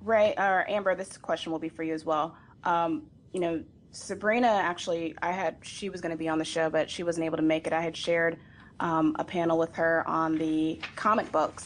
Ray 0.00 0.34
or 0.38 0.64
Amber, 0.68 0.94
this 0.94 1.16
question 1.16 1.50
will 1.52 1.58
be 1.58 1.68
for 1.68 1.82
you 1.82 1.92
as 1.92 2.04
well. 2.04 2.36
Um, 2.64 3.04
you 3.32 3.40
know, 3.40 3.64
Sabrina 3.96 4.48
actually, 4.48 5.14
I 5.22 5.32
had 5.32 5.56
she 5.62 5.88
was 5.88 6.00
going 6.00 6.10
to 6.10 6.18
be 6.18 6.28
on 6.28 6.38
the 6.38 6.44
show, 6.44 6.68
but 6.68 6.90
she 6.90 7.02
wasn't 7.02 7.24
able 7.24 7.38
to 7.38 7.42
make 7.42 7.66
it. 7.66 7.72
I 7.72 7.80
had 7.80 7.96
shared 7.96 8.38
um, 8.78 9.16
a 9.18 9.24
panel 9.24 9.58
with 9.58 9.74
her 9.76 10.06
on 10.06 10.36
the 10.36 10.78
comic 10.96 11.30
books. 11.32 11.64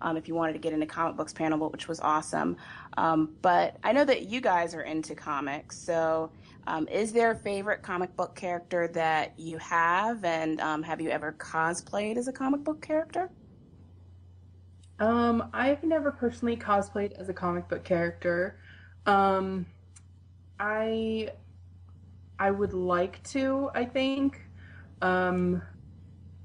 Um, 0.00 0.16
if 0.16 0.26
you 0.26 0.34
wanted 0.34 0.54
to 0.54 0.58
get 0.58 0.72
into 0.72 0.86
comic 0.86 1.16
books 1.16 1.32
panel, 1.32 1.70
which 1.70 1.86
was 1.86 2.00
awesome. 2.00 2.56
Um, 2.96 3.36
but 3.40 3.76
I 3.84 3.92
know 3.92 4.04
that 4.04 4.28
you 4.28 4.40
guys 4.40 4.74
are 4.74 4.82
into 4.82 5.14
comics, 5.14 5.78
so 5.78 6.30
um, 6.66 6.88
is 6.88 7.12
there 7.12 7.30
a 7.30 7.36
favorite 7.36 7.82
comic 7.82 8.16
book 8.16 8.34
character 8.34 8.88
that 8.88 9.32
you 9.38 9.58
have, 9.58 10.24
and 10.24 10.60
um, 10.60 10.82
have 10.82 11.00
you 11.00 11.10
ever 11.10 11.32
cosplayed 11.38 12.16
as 12.16 12.26
a 12.26 12.32
comic 12.32 12.64
book 12.64 12.80
character? 12.80 13.30
Um, 14.98 15.50
I've 15.52 15.82
never 15.84 16.10
personally 16.10 16.56
cosplayed 16.56 17.12
as 17.12 17.28
a 17.28 17.34
comic 17.34 17.68
book 17.68 17.84
character. 17.84 18.58
Um, 19.06 19.66
I 20.58 21.30
I 22.38 22.50
would 22.50 22.72
like 22.72 23.22
to, 23.30 23.70
I 23.74 23.84
think. 23.84 24.40
Um, 25.00 25.62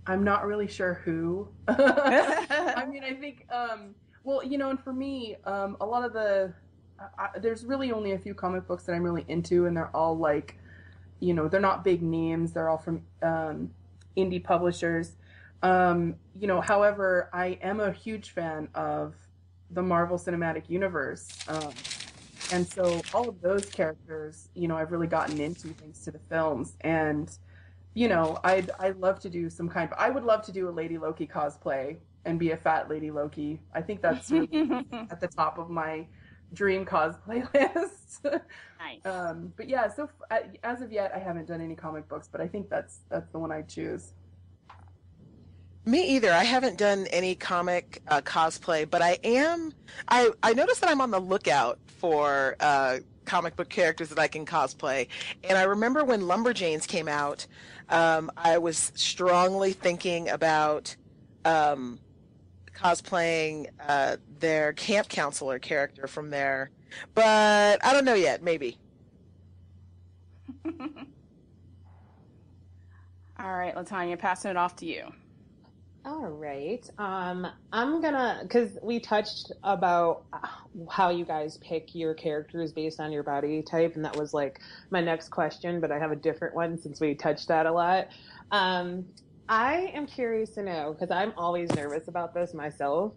I'm 0.06 0.24
not 0.24 0.46
really 0.46 0.68
sure 0.68 0.96
who. 1.06 1.48
I 1.68 2.86
mean, 2.90 3.04
I 3.04 3.14
think, 3.14 3.46
um, 3.52 3.94
well, 4.24 4.44
you 4.44 4.58
know, 4.58 4.70
and 4.70 4.80
for 4.80 4.94
me, 4.94 5.36
um, 5.46 5.78
a 5.82 5.86
lot 5.86 6.06
of 6.06 6.14
the, 6.14 6.54
I, 7.20 7.38
there's 7.40 7.66
really 7.66 7.92
only 7.92 8.14
a 8.14 8.20
few 8.20 8.34
comic 8.34 8.68
books 8.68 8.84
that 8.86 8.94
I'm 8.94 9.04
really 9.04 9.26
into, 9.28 9.66
and 9.66 9.76
they're 9.76 9.96
all 9.96 10.18
like, 10.18 10.58
you 11.20 11.34
know, 11.34 11.48
they're 11.48 11.60
not 11.60 11.84
big 11.84 12.02
names. 12.02 12.54
They're 12.54 12.70
all 12.70 12.78
from 12.78 13.02
um, 13.22 13.72
indie 14.16 14.44
publishers. 14.44 15.14
Um, 15.64 16.16
you 16.40 16.48
know, 16.48 16.62
however, 16.62 17.30
I 17.34 17.58
am 17.62 17.80
a 17.80 17.92
huge 17.92 18.32
fan 18.32 18.70
of 18.76 19.16
the 19.72 19.82
Marvel 19.82 20.18
Cinematic 20.18 20.70
Universe. 20.70 21.28
Um, 21.48 21.72
and 22.52 22.68
so 22.68 23.02
all 23.14 23.28
of 23.28 23.41
those 23.41 23.66
characters, 23.66 24.50
you 24.54 24.68
know, 24.68 24.78
I've 24.78 24.91
really 24.91 25.08
gotten 25.08 25.39
into 25.39 25.70
thanks 25.70 26.00
to 26.06 26.12
the 26.12 26.20
films. 26.30 26.76
And, 26.82 27.30
you 27.93 28.08
know, 28.08 28.39
I'd 28.43 28.72
I'd 28.80 28.98
love 28.98 29.20
to 29.22 29.30
do 29.30 29.50
some 29.50 29.70
kind 29.70 29.91
of 29.91 29.98
I 29.98 30.10
would 30.10 30.24
love 30.24 30.43
to 30.43 30.52
do 30.52 30.70
a 30.70 30.72
Lady 30.72 30.98
Loki 30.98 31.28
cosplay 31.28 31.98
and 32.26 32.39
be 32.39 32.52
a 32.52 32.58
fat 32.58 32.89
Lady 32.89 33.12
Loki. 33.12 33.60
I 33.74 33.82
think 33.82 34.02
that's 34.02 34.32
really 34.32 34.86
at 35.12 35.20
the 35.20 35.28
top 35.28 35.58
of 35.58 35.70
my 35.70 36.08
dream 36.54 36.86
cosplay 36.86 37.48
list. 37.76 38.26
Nice. 38.80 39.06
um, 39.06 39.54
but 39.58 39.68
yeah, 39.68 39.88
so 39.88 40.10
f- 40.32 40.54
as 40.64 40.82
of 40.82 40.91
yet, 40.91 41.12
I 41.14 41.20
haven't 41.20 41.48
done 41.48 41.62
any 41.62 41.76
comic 41.76 42.08
books, 42.08 42.30
but 42.32 42.41
I 42.41 42.48
think 42.48 42.70
that's 42.70 43.00
that's 43.10 43.30
the 43.32 43.39
one 43.39 43.52
I'd 43.52 43.68
choose. 43.68 44.14
Me 45.88 46.06
either. 46.16 46.34
I 46.34 46.44
haven't 46.44 46.78
done 46.78 47.08
any 47.12 47.34
comic 47.34 48.02
uh, 48.10 48.20
cosplay, 48.20 48.90
but 48.90 49.02
I 49.02 49.20
am. 49.24 49.72
I 50.10 50.32
I 50.44 50.52
noticed 50.52 50.82
that 50.82 50.90
I'm 50.90 51.00
on 51.00 51.12
the 51.12 51.20
lookout 51.20 51.80
for 51.88 52.58
uh, 52.60 52.98
comic 53.24 53.56
book 53.56 53.70
characters 53.70 54.10
that 54.10 54.20
I 54.20 54.28
can 54.28 54.46
cosplay. 54.46 55.08
And 55.46 55.58
I 55.58 55.64
remember 55.64 56.04
when 56.04 56.24
Lumberjanes 56.24 56.86
came 56.86 57.08
out, 57.08 57.48
um, 57.88 58.30
I 58.36 58.58
was 58.58 58.92
strongly 58.96 59.72
thinking 59.72 60.28
about 60.28 60.94
um, 61.46 62.00
cosplaying 62.76 63.68
uh, 63.88 64.18
their 64.40 64.74
camp 64.74 65.08
counselor 65.08 65.58
character 65.58 66.06
from 66.06 66.32
there, 66.32 66.70
but 67.16 67.80
I 67.82 67.94
don't 67.94 68.04
know 68.04 68.14
yet. 68.14 68.44
Maybe. 68.44 68.78
All 73.40 73.56
right, 73.56 73.74
Latanya, 73.74 74.20
passing 74.20 74.52
it 74.52 74.58
off 74.58 74.76
to 74.78 74.86
you. 74.86 75.14
All 76.08 76.30
right. 76.30 76.89
Um, 76.97 77.45
I'm 77.74 78.01
gonna, 78.01 78.39
because 78.41 78.78
we 78.82 79.01
touched 79.01 79.51
about 79.62 80.24
how 80.89 81.10
you 81.10 81.26
guys 81.26 81.58
pick 81.58 81.93
your 81.93 82.14
characters 82.14 82.72
based 82.72 83.01
on 83.01 83.12
your 83.12 83.24
body 83.24 83.62
type, 83.62 83.97
and 83.97 84.05
that 84.05 84.16
was 84.16 84.34
like 84.34 84.62
my 84.89 85.01
next 85.01 85.28
question, 85.32 85.82
but 85.82 85.91
I 85.91 85.99
have 85.99 86.14
a 86.14 86.16
different 86.16 86.55
one 86.55 86.82
since 86.82 87.01
we 87.01 87.14
touched 87.14 87.49
that 87.49 87.66
a 87.66 87.72
lot. 87.74 88.08
Um, 88.51 89.03
I 89.49 89.91
am 89.93 90.08
curious 90.08 90.51
to 90.51 90.64
know, 90.64 90.95
because 90.97 91.12
I'm 91.12 91.34
always 91.36 91.70
nervous 91.76 92.08
about 92.08 92.34
this 92.34 92.53
myself. 92.53 93.12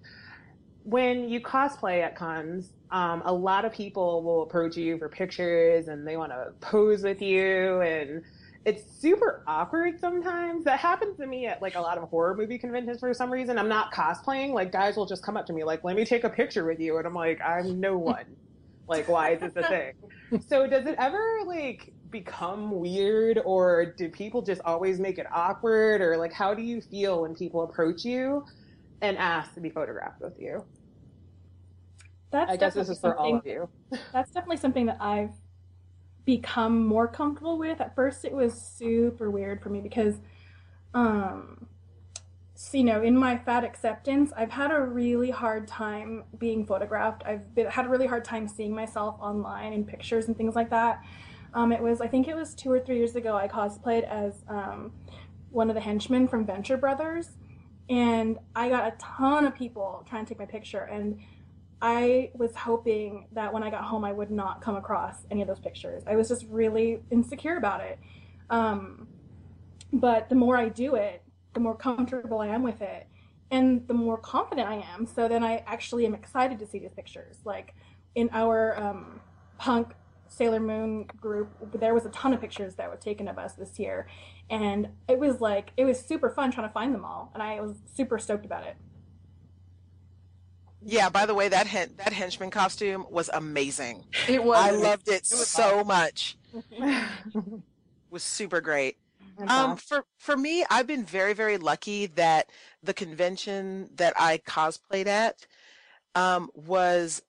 When 0.83 1.29
you 1.29 1.41
cosplay 1.41 2.03
at 2.03 2.17
cons, 2.17 2.73
um, 2.91 3.23
a 3.25 3.33
lot 3.33 3.65
of 3.65 3.73
people 3.73 4.25
will 4.25 4.43
approach 4.43 4.77
you 4.77 4.99
for 4.99 5.09
pictures 5.09 5.87
and 5.87 6.05
they 6.05 6.17
want 6.17 6.33
to 6.33 6.55
pose 6.61 7.05
with 7.05 7.23
you 7.23 7.83
and 7.83 8.25
it's 8.65 8.83
super 9.01 9.43
awkward 9.47 9.99
sometimes. 9.99 10.65
That 10.65 10.79
happens 10.79 11.17
to 11.19 11.27
me 11.27 11.47
at 11.47 11.63
like 11.63 11.77
a 11.77 11.81
lot 11.81 11.99
of 11.99 12.09
horror 12.09 12.35
movie 12.35 12.59
conventions 12.59 13.01
for 13.01 13.13
some 13.15 13.31
reason. 13.31 13.59
I'm 13.59 13.69
not 13.69 13.93
cosplaying. 13.93 14.53
Like 14.53 14.71
guys 14.73 14.97
will 14.97 15.07
just 15.07 15.23
come 15.23 15.37
up 15.37 15.47
to 15.47 15.53
me 15.53 15.65
like, 15.65 15.83
"Let 15.83 15.97
me 15.97 16.05
take 16.05 16.25
a 16.25 16.31
picture 16.31 16.65
with 16.65 16.79
you," 16.79 16.99
and 16.99 17.07
I'm 17.07 17.15
like, 17.15 17.41
"I'm 17.41 17.81
no 17.81 17.97
one. 17.99 18.37
like, 18.87 19.09
why 19.09 19.31
is 19.31 19.41
this 19.41 19.53
a 19.57 19.67
thing?" 19.69 19.93
so 20.47 20.67
does 20.67 20.87
it 20.87 20.95
ever 20.99 21.23
like 21.47 21.93
become 22.11 22.71
weird, 22.73 23.41
or 23.45 23.95
do 23.97 24.09
people 24.11 24.43
just 24.43 24.61
always 24.65 25.01
make 25.01 25.19
it 25.19 25.27
awkward, 25.33 26.03
or 26.03 26.17
like 26.19 26.33
how 26.33 26.53
do 26.55 26.63
you 26.63 26.81
feel 26.83 27.23
when 27.23 27.35
people 27.35 27.63
approach 27.63 28.05
you 28.05 28.45
and 29.01 29.17
ask 29.17 29.55
to 29.55 29.61
be 29.61 29.71
photographed 29.71 30.21
with 30.21 30.35
you? 30.39 30.65
That's 32.31 32.51
I 32.53 32.57
guess 32.57 32.75
this 32.75 32.91
is 32.91 33.01
for 33.01 33.17
all 33.17 33.37
of 33.37 33.47
you. 33.47 33.69
That's 34.13 34.31
definitely 34.33 34.59
something 34.59 34.87
that 34.87 34.99
I've 35.01 35.31
become 36.37 36.87
more 36.87 37.09
comfortable 37.09 37.59
with. 37.59 37.81
At 37.81 37.97
first, 37.97 38.25
it 38.25 38.33
was 38.33 38.55
super 38.55 39.33
weird 39.33 39.61
for 39.61 39.69
me 39.69 39.81
because, 39.81 40.15
um, 40.95 41.67
so, 42.55 42.79
you 42.79 42.85
know, 42.85 43.03
in 43.03 43.17
my 43.17 43.37
fat 43.37 43.65
acceptance, 43.65 44.31
I've 44.37 44.53
had 44.53 44.71
a 44.71 44.81
really 44.81 45.31
hard 45.31 45.67
time 45.67 46.23
being 46.39 46.65
photographed. 46.65 47.25
I've 47.27 47.53
been, 47.53 47.67
had 47.67 47.87
a 47.87 47.89
really 47.89 48.07
hard 48.07 48.25
time 48.25 48.47
seeing 48.47 48.73
myself 48.73 49.17
online 49.21 49.73
in 49.73 49.85
pictures 49.85 50.29
and 50.29 50.37
things 50.37 50.55
like 50.55 50.71
that. 50.71 51.03
Um, 51.53 51.73
it 51.73 51.83
was, 51.83 52.01
I 52.01 52.07
think 52.07 52.29
it 52.29 52.37
was 52.37 52.55
two 52.55 52.71
or 52.71 52.79
three 52.79 52.99
years 52.99 53.17
ago, 53.17 53.37
I 53.37 53.49
cosplayed 53.49 54.05
as 54.09 54.45
um, 54.47 54.93
one 55.51 55.69
of 55.69 55.75
the 55.75 55.81
henchmen 55.81 56.29
from 56.29 56.47
Venture 56.47 56.77
Brothers. 56.77 57.31
And 57.89 58.39
I 58.55 58.69
got 58.69 58.87
a 58.87 58.97
ton 58.99 59.47
of 59.47 59.55
people 59.57 60.07
trying 60.09 60.25
to 60.25 60.29
take 60.29 60.39
my 60.39 60.47
picture. 60.47 60.85
And 60.85 61.19
I 61.83 62.31
was 62.35 62.55
hoping 62.55 63.27
that 63.33 63.53
when 63.53 63.63
I 63.63 63.71
got 63.71 63.85
home, 63.85 64.05
I 64.05 64.13
would 64.13 64.31
not 64.31 64.61
come 64.61 64.77
across 64.77 65.25
any 65.31 65.41
of 65.43 65.49
those 65.49 65.61
pictures. 65.61 66.03
I 66.07 66.17
was 66.17 66.29
just 66.29 66.45
really 66.49 67.01
insecure 67.11 67.57
about 67.57 67.81
it. 67.81 67.99
Um, 68.51 69.09
but 69.93 70.29
the 70.29 70.35
more 70.35 70.57
I 70.57 70.69
do 70.69 70.95
it, 70.95 71.23
the 71.55 71.61
more 71.61 71.75
comfortable 71.75 72.41
I 72.41 72.49
am 72.49 72.63
with 72.63 72.81
it, 72.83 73.07
and 73.51 73.87
the 73.89 73.95
more 73.95 74.17
confident 74.17 74.69
I 74.69 74.85
am. 74.95 75.07
So 75.07 75.27
then 75.29 75.43
I 75.43 75.65
actually 75.67 76.07
am 76.07 76.15
excited 76.15 76.59
to 76.61 76.67
see 76.67 76.79
these 76.79 76.93
pictures. 76.93 77.39
Like 77.45 77.75
in 78.15 78.29
our 78.33 78.79
um, 78.79 79.21
punk 79.59 79.95
Sailor 80.29 80.61
Moon 80.61 81.07
group, 81.21 81.51
there 81.81 81.95
was 81.95 82.07
a 82.07 82.11
ton 82.11 82.33
of 82.33 82.41
pictures 82.41 82.77
that 82.77 82.89
were 82.89 82.97
taken 82.97 83.27
of 83.27 83.39
us 83.39 83.55
this 83.55 83.79
year, 83.79 84.07
and 84.49 84.89
it 85.09 85.19
was 85.19 85.41
like 85.41 85.73
it 85.77 85.85
was 85.85 85.99
super 85.99 86.31
fun 86.31 86.53
trying 86.53 86.69
to 86.69 86.73
find 86.73 86.95
them 86.95 87.05
all, 87.05 87.31
and 87.35 87.43
I 87.43 87.61
was 87.61 87.77
super 87.95 88.19
stoked 88.19 88.45
about 88.45 88.65
it. 88.65 88.77
Yeah. 90.85 91.09
By 91.09 91.27
the 91.27 91.35
way, 91.35 91.49
that 91.49 91.67
hen- 91.67 91.95
that 91.99 92.13
henchman 92.13 92.51
costume 92.51 93.07
was 93.11 93.31
amazing. 93.33 94.05
It 94.29 94.43
was. 94.43 94.59
I 94.59 94.71
loved 94.71 95.09
it 95.09 95.27
was 95.31 95.47
so 95.49 95.85
much. 95.85 96.37
was 98.11 98.23
super 98.23 98.61
great. 98.61 98.97
Um, 99.49 99.77
for 99.77 100.05
for 100.19 100.37
me, 100.37 100.65
I've 100.71 100.87
been 100.87 101.05
very 101.05 101.33
very 101.33 101.57
lucky 101.57 102.07
that 102.07 102.51
the 102.83 102.93
convention 102.95 103.89
that 103.95 104.13
I 104.19 104.39
cosplayed 104.39 105.07
at 105.07 105.47
um, 106.15 106.51
was 106.55 107.23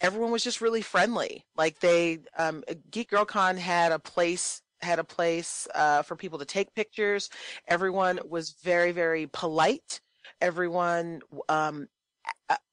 everyone 0.00 0.30
was 0.30 0.44
just 0.44 0.60
really 0.60 0.82
friendly. 0.82 1.44
Like 1.56 1.80
they, 1.80 2.20
um, 2.38 2.64
Geek 2.90 3.10
Girl 3.10 3.24
Con 3.24 3.56
had 3.56 3.92
a 3.92 3.98
place 3.98 4.62
had 4.80 4.98
a 4.98 5.04
place 5.04 5.66
uh, 5.74 6.02
for 6.02 6.14
people 6.14 6.38
to 6.38 6.44
take 6.44 6.74
pictures. 6.74 7.30
Everyone 7.66 8.20
was 8.28 8.50
very 8.62 8.92
very 8.92 9.26
polite. 9.26 10.00
Everyone 10.40 11.20
um, 11.48 11.88
a- 11.88 11.93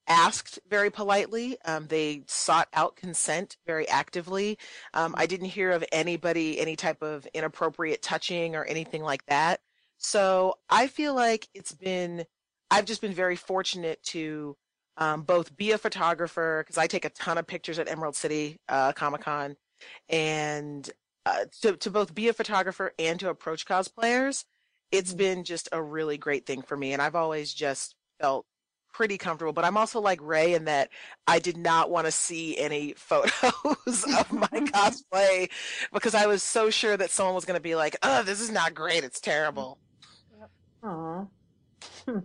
asked 0.06 0.58
very 0.68 0.90
politely. 0.90 1.56
Um, 1.64 1.86
they 1.86 2.24
sought 2.26 2.68
out 2.74 2.96
consent 2.96 3.56
very 3.66 3.88
actively. 3.88 4.58
Um, 4.92 5.14
I 5.16 5.26
didn't 5.26 5.46
hear 5.46 5.70
of 5.70 5.84
anybody, 5.92 6.60
any 6.60 6.76
type 6.76 7.02
of 7.02 7.26
inappropriate 7.32 8.02
touching 8.02 8.54
or 8.54 8.64
anything 8.64 9.02
like 9.02 9.24
that. 9.26 9.60
So 9.98 10.58
I 10.68 10.88
feel 10.88 11.14
like 11.14 11.48
it's 11.54 11.72
been, 11.72 12.24
I've 12.70 12.84
just 12.84 13.00
been 13.00 13.14
very 13.14 13.36
fortunate 13.36 14.02
to 14.04 14.56
um, 14.98 15.22
both 15.22 15.56
be 15.56 15.70
a 15.70 15.78
photographer, 15.78 16.62
because 16.62 16.76
I 16.76 16.86
take 16.86 17.04
a 17.04 17.10
ton 17.10 17.38
of 17.38 17.46
pictures 17.46 17.78
at 17.78 17.88
Emerald 17.88 18.16
City 18.16 18.58
uh, 18.68 18.92
Comic 18.92 19.22
Con, 19.22 19.56
and 20.08 20.90
uh, 21.24 21.44
to, 21.62 21.76
to 21.76 21.90
both 21.90 22.14
be 22.14 22.28
a 22.28 22.32
photographer 22.34 22.92
and 22.98 23.18
to 23.20 23.30
approach 23.30 23.64
cosplayers. 23.64 24.44
It's 24.90 25.14
been 25.14 25.44
just 25.44 25.68
a 25.72 25.82
really 25.82 26.18
great 26.18 26.44
thing 26.44 26.60
for 26.60 26.76
me. 26.76 26.92
And 26.92 27.00
I've 27.00 27.14
always 27.16 27.54
just 27.54 27.94
felt 28.20 28.44
pretty 28.92 29.18
comfortable, 29.18 29.52
but 29.52 29.64
I'm 29.64 29.76
also 29.76 30.00
like 30.00 30.20
Ray 30.22 30.54
in 30.54 30.66
that 30.66 30.90
I 31.26 31.38
did 31.38 31.56
not 31.56 31.90
want 31.90 32.06
to 32.06 32.12
see 32.12 32.58
any 32.58 32.92
photos 32.96 34.04
of 34.04 34.32
my 34.32 34.46
cosplay 34.52 35.50
because 35.92 36.14
I 36.14 36.26
was 36.26 36.42
so 36.42 36.70
sure 36.70 36.96
that 36.96 37.10
someone 37.10 37.34
was 37.34 37.44
going 37.44 37.58
to 37.58 37.62
be 37.62 37.74
like, 37.74 37.96
"Oh, 38.02 38.22
this 38.22 38.40
is 38.40 38.50
not 38.50 38.74
great. 38.74 39.04
It's 39.04 39.20
terrible." 39.20 39.78
Aw. 40.84 41.24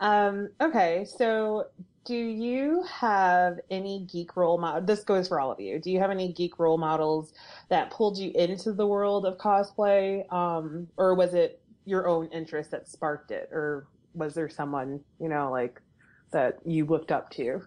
um, 0.00 0.48
okay, 0.60 1.06
so 1.16 1.66
do 2.04 2.14
you 2.14 2.84
have 2.84 3.60
any 3.70 4.06
geek 4.12 4.36
role 4.36 4.58
model? 4.58 4.82
This 4.82 5.04
goes 5.04 5.28
for 5.28 5.40
all 5.40 5.50
of 5.50 5.58
you. 5.58 5.78
Do 5.78 5.90
you 5.90 5.98
have 6.00 6.10
any 6.10 6.32
geek 6.32 6.58
role 6.58 6.76
models 6.76 7.32
that 7.70 7.90
pulled 7.90 8.18
you 8.18 8.30
into 8.34 8.72
the 8.72 8.86
world 8.86 9.24
of 9.24 9.38
cosplay, 9.38 10.30
um, 10.32 10.86
or 10.96 11.14
was 11.14 11.32
it 11.34 11.60
your 11.86 12.06
own 12.06 12.28
interest 12.28 12.70
that 12.72 12.88
sparked 12.88 13.30
it, 13.30 13.48
or 13.52 13.86
was 14.14 14.34
there 14.34 14.48
someone 14.48 15.00
you 15.20 15.28
know 15.28 15.50
like 15.50 15.80
that 16.30 16.58
you 16.64 16.86
looked 16.86 17.12
up 17.12 17.30
to? 17.30 17.62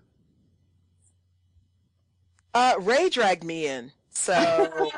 Uh, 2.54 2.76
Ray 2.80 3.10
dragged 3.10 3.44
me 3.44 3.68
in. 3.68 3.92
So, 4.10 4.34
like, 4.34 4.94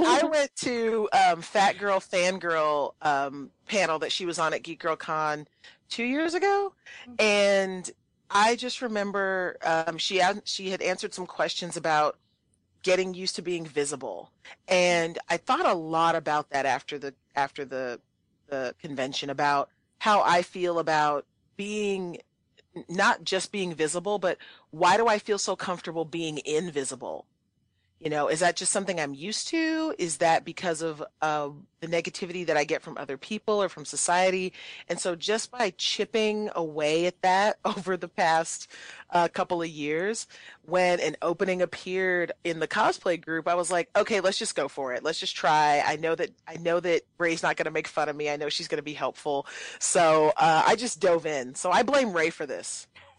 I 0.00 0.22
went 0.24 0.56
to 0.56 1.08
um, 1.12 1.42
Fat 1.42 1.78
Girl 1.78 2.00
Fangirl 2.00 2.94
um, 3.02 3.50
panel 3.66 3.98
that 3.98 4.10
she 4.10 4.24
was 4.24 4.38
on 4.38 4.54
at 4.54 4.62
Geek 4.62 4.80
Girl 4.80 4.96
Con 4.96 5.46
two 5.90 6.04
years 6.04 6.32
ago, 6.32 6.72
and 7.18 7.90
I 8.30 8.56
just 8.56 8.80
remember 8.80 9.58
um, 9.62 9.98
she 9.98 10.16
had, 10.16 10.40
she 10.44 10.70
had 10.70 10.80
answered 10.80 11.12
some 11.12 11.26
questions 11.26 11.76
about 11.76 12.16
getting 12.82 13.12
used 13.12 13.36
to 13.36 13.42
being 13.42 13.66
visible, 13.66 14.32
and 14.66 15.18
I 15.28 15.36
thought 15.36 15.66
a 15.66 15.74
lot 15.74 16.14
about 16.14 16.48
that 16.50 16.64
after 16.64 16.98
the 16.98 17.12
after 17.36 17.66
the 17.66 18.00
the 18.48 18.74
convention 18.80 19.30
about 19.30 19.70
how 20.00 20.22
I 20.22 20.42
feel 20.42 20.78
about 20.78 21.26
being 21.56 22.18
not 22.88 23.24
just 23.24 23.52
being 23.52 23.74
visible, 23.74 24.18
but 24.18 24.38
why 24.70 24.96
do 24.98 25.08
I 25.08 25.18
feel 25.20 25.38
so 25.38 25.56
comfortable 25.56 26.04
being 26.06 26.40
invisible? 26.44 27.27
You 28.00 28.10
know, 28.10 28.28
is 28.28 28.40
that 28.40 28.54
just 28.54 28.70
something 28.70 29.00
I'm 29.00 29.12
used 29.12 29.48
to? 29.48 29.92
Is 29.98 30.18
that 30.18 30.44
because 30.44 30.82
of 30.82 31.02
uh, 31.20 31.48
the 31.80 31.88
negativity 31.88 32.46
that 32.46 32.56
I 32.56 32.62
get 32.62 32.80
from 32.80 32.96
other 32.96 33.16
people 33.16 33.60
or 33.60 33.68
from 33.68 33.84
society? 33.84 34.52
And 34.88 35.00
so, 35.00 35.16
just 35.16 35.50
by 35.50 35.72
chipping 35.76 36.48
away 36.54 37.06
at 37.06 37.20
that 37.22 37.58
over 37.64 37.96
the 37.96 38.06
past 38.06 38.70
uh, 39.10 39.26
couple 39.26 39.62
of 39.62 39.68
years, 39.68 40.28
when 40.64 41.00
an 41.00 41.16
opening 41.22 41.60
appeared 41.60 42.30
in 42.44 42.60
the 42.60 42.68
cosplay 42.68 43.20
group, 43.20 43.48
I 43.48 43.56
was 43.56 43.68
like, 43.70 43.88
okay, 43.96 44.20
let's 44.20 44.38
just 44.38 44.54
go 44.54 44.68
for 44.68 44.92
it. 44.94 45.02
Let's 45.02 45.18
just 45.18 45.34
try. 45.34 45.82
I 45.84 45.96
know 45.96 46.14
that 46.14 46.30
I 46.46 46.56
know 46.56 46.78
that 46.78 47.02
Ray's 47.18 47.42
not 47.42 47.56
going 47.56 47.64
to 47.64 47.72
make 47.72 47.88
fun 47.88 48.08
of 48.08 48.14
me. 48.14 48.30
I 48.30 48.36
know 48.36 48.48
she's 48.48 48.68
going 48.68 48.78
to 48.78 48.82
be 48.82 48.94
helpful. 48.94 49.44
So 49.80 50.32
uh, 50.36 50.62
I 50.64 50.76
just 50.76 51.00
dove 51.00 51.26
in. 51.26 51.56
So 51.56 51.72
I 51.72 51.82
blame 51.82 52.12
Ray 52.12 52.30
for 52.30 52.46
this. 52.46 52.86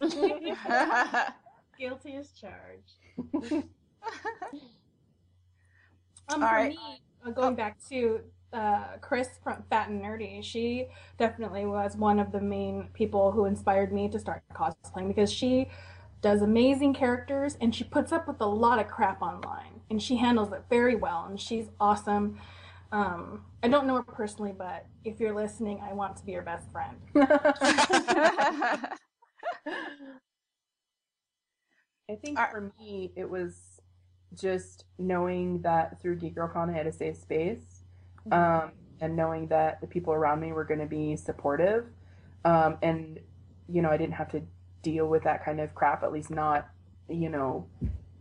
Guilty 1.78 2.16
as 2.16 2.32
charged. 2.32 3.64
Um, 6.28 6.42
All 6.42 6.48
for 6.48 6.64
me, 6.68 6.78
uh, 7.26 7.30
going 7.30 7.54
back 7.54 7.78
to 7.88 8.20
uh, 8.52 8.96
Chris 9.00 9.28
from 9.42 9.62
Fat 9.68 9.88
and 9.88 10.02
Nerdy, 10.02 10.42
she 10.42 10.86
definitely 11.18 11.66
was 11.66 11.96
one 11.96 12.18
of 12.18 12.32
the 12.32 12.40
main 12.40 12.88
people 12.94 13.32
who 13.32 13.44
inspired 13.46 13.92
me 13.92 14.08
to 14.08 14.18
start 14.18 14.42
cosplaying 14.54 15.08
because 15.08 15.32
she 15.32 15.68
does 16.22 16.42
amazing 16.42 16.92
characters 16.94 17.56
and 17.60 17.74
she 17.74 17.82
puts 17.84 18.12
up 18.12 18.28
with 18.28 18.40
a 18.40 18.46
lot 18.46 18.78
of 18.78 18.86
crap 18.88 19.22
online 19.22 19.80
and 19.88 20.02
she 20.02 20.16
handles 20.16 20.52
it 20.52 20.62
very 20.68 20.94
well 20.94 21.26
and 21.28 21.40
she's 21.40 21.66
awesome. 21.80 22.38
Um, 22.92 23.44
I 23.62 23.68
don't 23.68 23.86
know 23.86 23.94
her 23.96 24.02
personally, 24.02 24.52
but 24.56 24.86
if 25.04 25.20
you're 25.20 25.34
listening, 25.34 25.80
I 25.82 25.92
want 25.94 26.16
to 26.16 26.24
be 26.26 26.32
your 26.32 26.42
best 26.42 26.70
friend. 26.70 26.96
I 32.10 32.16
think 32.16 32.38
Are- 32.38 32.50
for 32.50 32.72
me, 32.78 33.12
it 33.16 33.28
was 33.28 33.69
just 34.34 34.84
knowing 34.98 35.62
that 35.62 36.00
through 36.00 36.16
Geek 36.16 36.34
Girl 36.34 36.48
Con 36.48 36.70
I 36.70 36.72
had 36.72 36.86
a 36.86 36.92
safe 36.92 37.16
space, 37.16 37.82
um, 38.30 38.72
and 39.00 39.16
knowing 39.16 39.48
that 39.48 39.80
the 39.80 39.86
people 39.86 40.12
around 40.12 40.40
me 40.40 40.52
were 40.52 40.64
going 40.64 40.80
to 40.80 40.86
be 40.86 41.16
supportive, 41.16 41.86
um, 42.44 42.78
and 42.82 43.18
you 43.68 43.82
know 43.82 43.90
I 43.90 43.96
didn't 43.96 44.14
have 44.14 44.30
to 44.32 44.42
deal 44.82 45.08
with 45.08 45.24
that 45.24 45.44
kind 45.44 45.60
of 45.60 45.74
crap, 45.74 46.02
at 46.02 46.12
least 46.12 46.30
not 46.30 46.68
you 47.08 47.28
know 47.28 47.66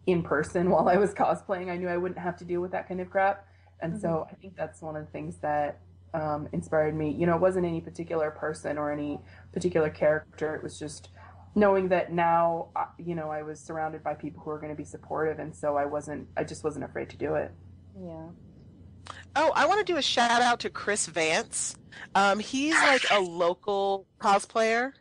in 0.08 0.24
person 0.24 0.70
while 0.72 0.90
I 0.90 0.98
was 0.98 1.14
cosplaying. 1.14 1.70
I 1.70 1.78
knew 1.78 1.88
I 1.88 1.98
wouldn't 1.98 2.20
have 2.20 2.38
to 2.38 2.46
deal 2.46 2.62
with 2.62 2.72
that 2.72 2.88
kind 2.88 3.02
of 3.02 3.10
crap, 3.10 3.48
and 3.82 4.00
so 4.00 4.28
I 4.30 4.36
think 4.36 4.56
that's 4.56 4.82
one 4.82 4.96
of 4.96 5.06
the 5.06 5.12
things 5.12 5.38
that 5.38 5.80
um, 6.14 6.48
inspired 6.52 6.96
me. 6.96 7.12
You 7.12 7.28
know, 7.28 7.36
it 7.36 7.42
wasn't 7.42 7.66
any 7.66 7.82
particular 7.82 8.32
person 8.32 8.78
or 8.78 8.92
any 8.92 9.20
particular 9.54 9.90
character. 9.90 10.56
It 10.56 10.64
was 10.64 10.80
just 10.80 11.10
knowing 11.60 11.90
that 11.90 12.12
now 12.12 12.70
you 12.98 13.16
know 13.16 13.30
I 13.30 13.44
was 13.44 13.60
surrounded 13.60 14.04
by 14.04 14.14
people 14.14 14.42
who 14.42 14.50
were 14.50 14.60
going 14.60 14.72
to 14.72 14.78
be 14.78 14.86
supportive, 14.86 15.40
and 15.40 15.56
so 15.56 15.76
I 15.76 15.86
wasn't. 15.86 16.28
I 16.36 16.44
just 16.44 16.64
wasn't 16.64 16.86
afraid 16.86 17.10
to 17.12 17.18
do 17.18 17.36
it. 17.36 17.52
Yeah. 18.02 18.28
Oh, 19.36 19.52
I 19.56 19.66
want 19.66 19.86
to 19.86 19.94
do 19.94 19.98
a 19.98 20.02
shout 20.02 20.42
out 20.42 20.60
to 20.62 20.70
Chris 20.70 21.08
Vance. 21.08 21.76
Um, 22.16 22.40
he's 22.40 22.76
like 22.76 23.04
a 23.12 23.20
local 23.20 24.08
cosplayer, 24.20 24.94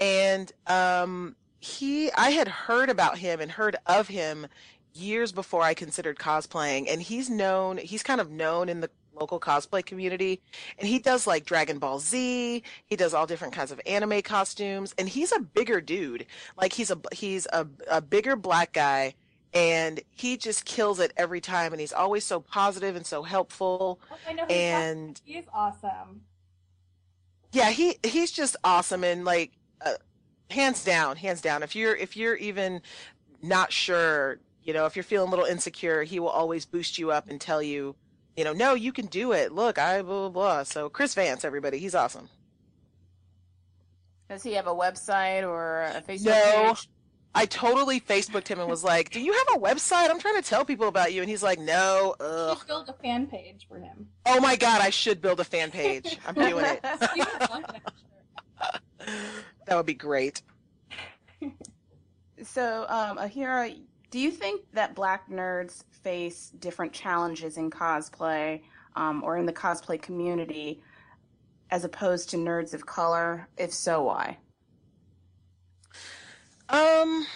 and 0.00 0.50
um, 0.66 1.36
he 1.60 2.10
I 2.12 2.30
had 2.30 2.48
heard 2.48 2.90
about 2.90 3.18
him 3.18 3.40
and 3.40 3.50
heard 3.50 3.76
of 3.86 4.08
him 4.08 4.46
years 4.94 5.32
before 5.32 5.62
I 5.62 5.74
considered 5.74 6.18
cosplaying, 6.18 6.86
and 6.88 7.02
he's 7.02 7.28
known. 7.28 7.78
He's 7.78 8.02
kind 8.02 8.20
of 8.20 8.30
known 8.30 8.68
in 8.68 8.80
the 8.80 8.90
local 9.14 9.40
cosplay 9.40 9.84
community, 9.84 10.40
and 10.78 10.88
he 10.88 10.98
does 10.98 11.26
like 11.26 11.44
Dragon 11.44 11.78
Ball 11.78 11.98
Z. 11.98 12.62
He 12.86 12.96
does 12.96 13.14
all 13.14 13.26
different 13.26 13.54
kinds 13.54 13.72
of 13.72 13.80
anime 13.86 14.22
costumes, 14.22 14.94
and 14.98 15.08
he's 15.08 15.32
a 15.32 15.40
bigger 15.40 15.80
dude. 15.80 16.26
Like 16.56 16.72
he's 16.72 16.90
a 16.90 16.98
he's 17.12 17.46
a 17.52 17.66
a 17.90 18.00
bigger 18.00 18.36
black 18.36 18.72
guy 18.72 19.14
and 19.52 20.00
he 20.10 20.36
just 20.36 20.64
kills 20.64 20.98
it 20.98 21.12
every 21.16 21.40
time 21.40 21.72
and 21.72 21.78
he's 21.80 21.92
always 21.92 22.24
so 22.24 22.40
positive 22.40 22.96
and 22.96 23.06
so 23.06 23.22
helpful 23.22 24.00
Oh, 24.10 24.16
I 24.26 24.32
know 24.32 24.44
and 24.46 25.20
he 25.24 25.34
is 25.36 25.46
awesome. 25.54 26.22
yeah 27.52 27.70
he 27.70 27.96
he's 28.02 28.32
just 28.32 28.56
awesome 28.64 29.04
and 29.04 29.24
like 29.24 29.52
uh, 29.84 29.92
hands 30.50 30.82
down 30.84 31.16
hands 31.16 31.40
down 31.40 31.62
if 31.62 31.76
you're 31.76 31.94
if 31.94 32.16
you're 32.16 32.34
even 32.36 32.80
not 33.42 33.72
sure 33.72 34.40
you 34.62 34.72
know 34.72 34.86
if 34.86 34.96
you're 34.96 35.02
feeling 35.04 35.28
a 35.28 35.30
little 35.30 35.44
insecure 35.46 36.02
he 36.02 36.18
will 36.18 36.28
always 36.28 36.64
boost 36.66 36.98
you 36.98 37.10
up 37.12 37.28
and 37.28 37.40
tell 37.40 37.62
you 37.62 37.94
you 38.36 38.44
know 38.44 38.52
no 38.52 38.74
you 38.74 38.92
can 38.92 39.06
do 39.06 39.32
it 39.32 39.52
look 39.52 39.78
i 39.78 40.02
blah 40.02 40.20
blah 40.20 40.28
blah 40.28 40.62
so 40.62 40.88
chris 40.88 41.14
vance 41.14 41.44
everybody 41.44 41.78
he's 41.78 41.94
awesome 41.94 42.28
Does 44.28 44.42
he 44.42 44.52
have 44.54 44.66
a 44.66 44.74
website 44.74 45.46
or 45.46 45.82
a 45.82 46.02
Facebook 46.02 46.24
No. 46.26 46.68
page? 46.74 46.88
i 47.36 47.46
totally 47.46 48.00
facebooked 48.00 48.46
him 48.48 48.60
and 48.60 48.68
was 48.68 48.84
like 48.84 49.10
do 49.10 49.20
you 49.20 49.32
have 49.32 49.56
a 49.56 49.58
website 49.58 50.08
i'm 50.10 50.20
trying 50.20 50.40
to 50.40 50.48
tell 50.48 50.64
people 50.64 50.86
about 50.88 51.12
you 51.12 51.20
and 51.20 51.28
he's 51.28 51.42
like 51.42 51.58
no 51.58 52.14
You 52.20 52.26
ugh. 52.26 52.58
should 52.58 52.66
build 52.68 52.88
a 52.88 52.92
fan 53.02 53.26
page 53.26 53.66
for 53.68 53.78
him. 53.78 54.06
oh 54.26 54.40
my 54.40 54.54
god 54.56 54.80
i 54.80 54.90
should 54.90 55.20
build 55.20 55.40
a 55.40 55.44
fan 55.44 55.70
page 55.70 56.16
i'm 56.26 56.34
doing 56.34 56.64
it 56.64 56.80
You 57.16 57.24
would 57.24 57.50
love 57.50 57.64
that, 57.66 57.82
sure. 59.00 59.08
that 59.66 59.76
would 59.76 59.86
be 59.86 59.94
great 59.94 60.42
So, 62.42 62.84
um, 62.88 63.16
Uhura, 63.18 63.74
do 64.14 64.20
you 64.20 64.30
think 64.30 64.60
that 64.74 64.94
black 64.94 65.28
nerds 65.28 65.82
face 65.90 66.52
different 66.60 66.92
challenges 66.92 67.56
in 67.56 67.68
cosplay 67.68 68.62
um, 68.94 69.24
or 69.24 69.36
in 69.36 69.44
the 69.44 69.52
cosplay 69.52 70.00
community 70.00 70.80
as 71.72 71.82
opposed 71.82 72.30
to 72.30 72.36
nerds 72.36 72.74
of 72.74 72.86
color? 72.86 73.48
If 73.56 73.74
so, 73.74 74.04
why? 74.04 74.38
Um, 76.68 77.26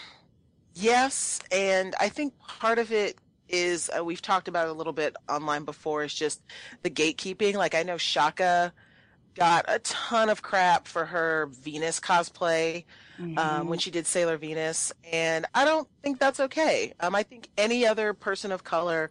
yes, 0.72 1.40
and 1.50 1.96
I 1.98 2.10
think 2.10 2.38
part 2.46 2.78
of 2.78 2.92
it 2.92 3.18
is 3.48 3.90
uh, 3.98 4.04
we've 4.04 4.22
talked 4.22 4.46
about 4.46 4.68
it 4.68 4.70
a 4.70 4.74
little 4.74 4.92
bit 4.92 5.16
online 5.28 5.64
before. 5.64 6.04
Is 6.04 6.14
just 6.14 6.42
the 6.84 6.90
gatekeeping. 6.90 7.54
Like 7.54 7.74
I 7.74 7.82
know 7.82 7.98
Chaka 7.98 8.72
got 9.34 9.64
a 9.66 9.80
ton 9.80 10.28
of 10.30 10.42
crap 10.42 10.86
for 10.86 11.06
her 11.06 11.48
Venus 11.50 11.98
cosplay 11.98 12.84
um, 13.36 13.68
when 13.68 13.78
she 13.78 13.90
did 13.90 14.06
Sailor 14.06 14.36
Venus, 14.36 14.92
and 15.12 15.46
I 15.54 15.64
don't 15.64 15.88
think 16.02 16.18
that's 16.18 16.40
okay. 16.40 16.94
Um, 17.00 17.14
I 17.14 17.22
think 17.22 17.48
any 17.56 17.86
other 17.86 18.14
person 18.14 18.52
of 18.52 18.64
color. 18.64 19.10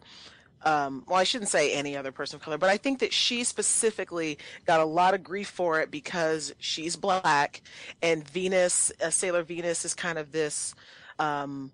Um, 0.64 1.04
well, 1.06 1.18
I 1.18 1.24
shouldn't 1.24 1.50
say 1.50 1.72
any 1.72 1.96
other 1.96 2.10
person 2.10 2.36
of 2.36 2.42
color, 2.42 2.58
but 2.58 2.68
I 2.68 2.78
think 2.78 2.98
that 2.98 3.12
she 3.12 3.44
specifically 3.44 4.38
got 4.66 4.80
a 4.80 4.84
lot 4.84 5.14
of 5.14 5.22
grief 5.22 5.48
for 5.48 5.80
it 5.80 5.90
because 5.90 6.52
she's 6.58 6.96
black, 6.96 7.62
and 8.02 8.28
Venus, 8.28 8.90
uh, 9.02 9.10
Sailor 9.10 9.44
Venus, 9.44 9.84
is 9.84 9.94
kind 9.94 10.18
of 10.18 10.32
this 10.32 10.74
um, 11.20 11.70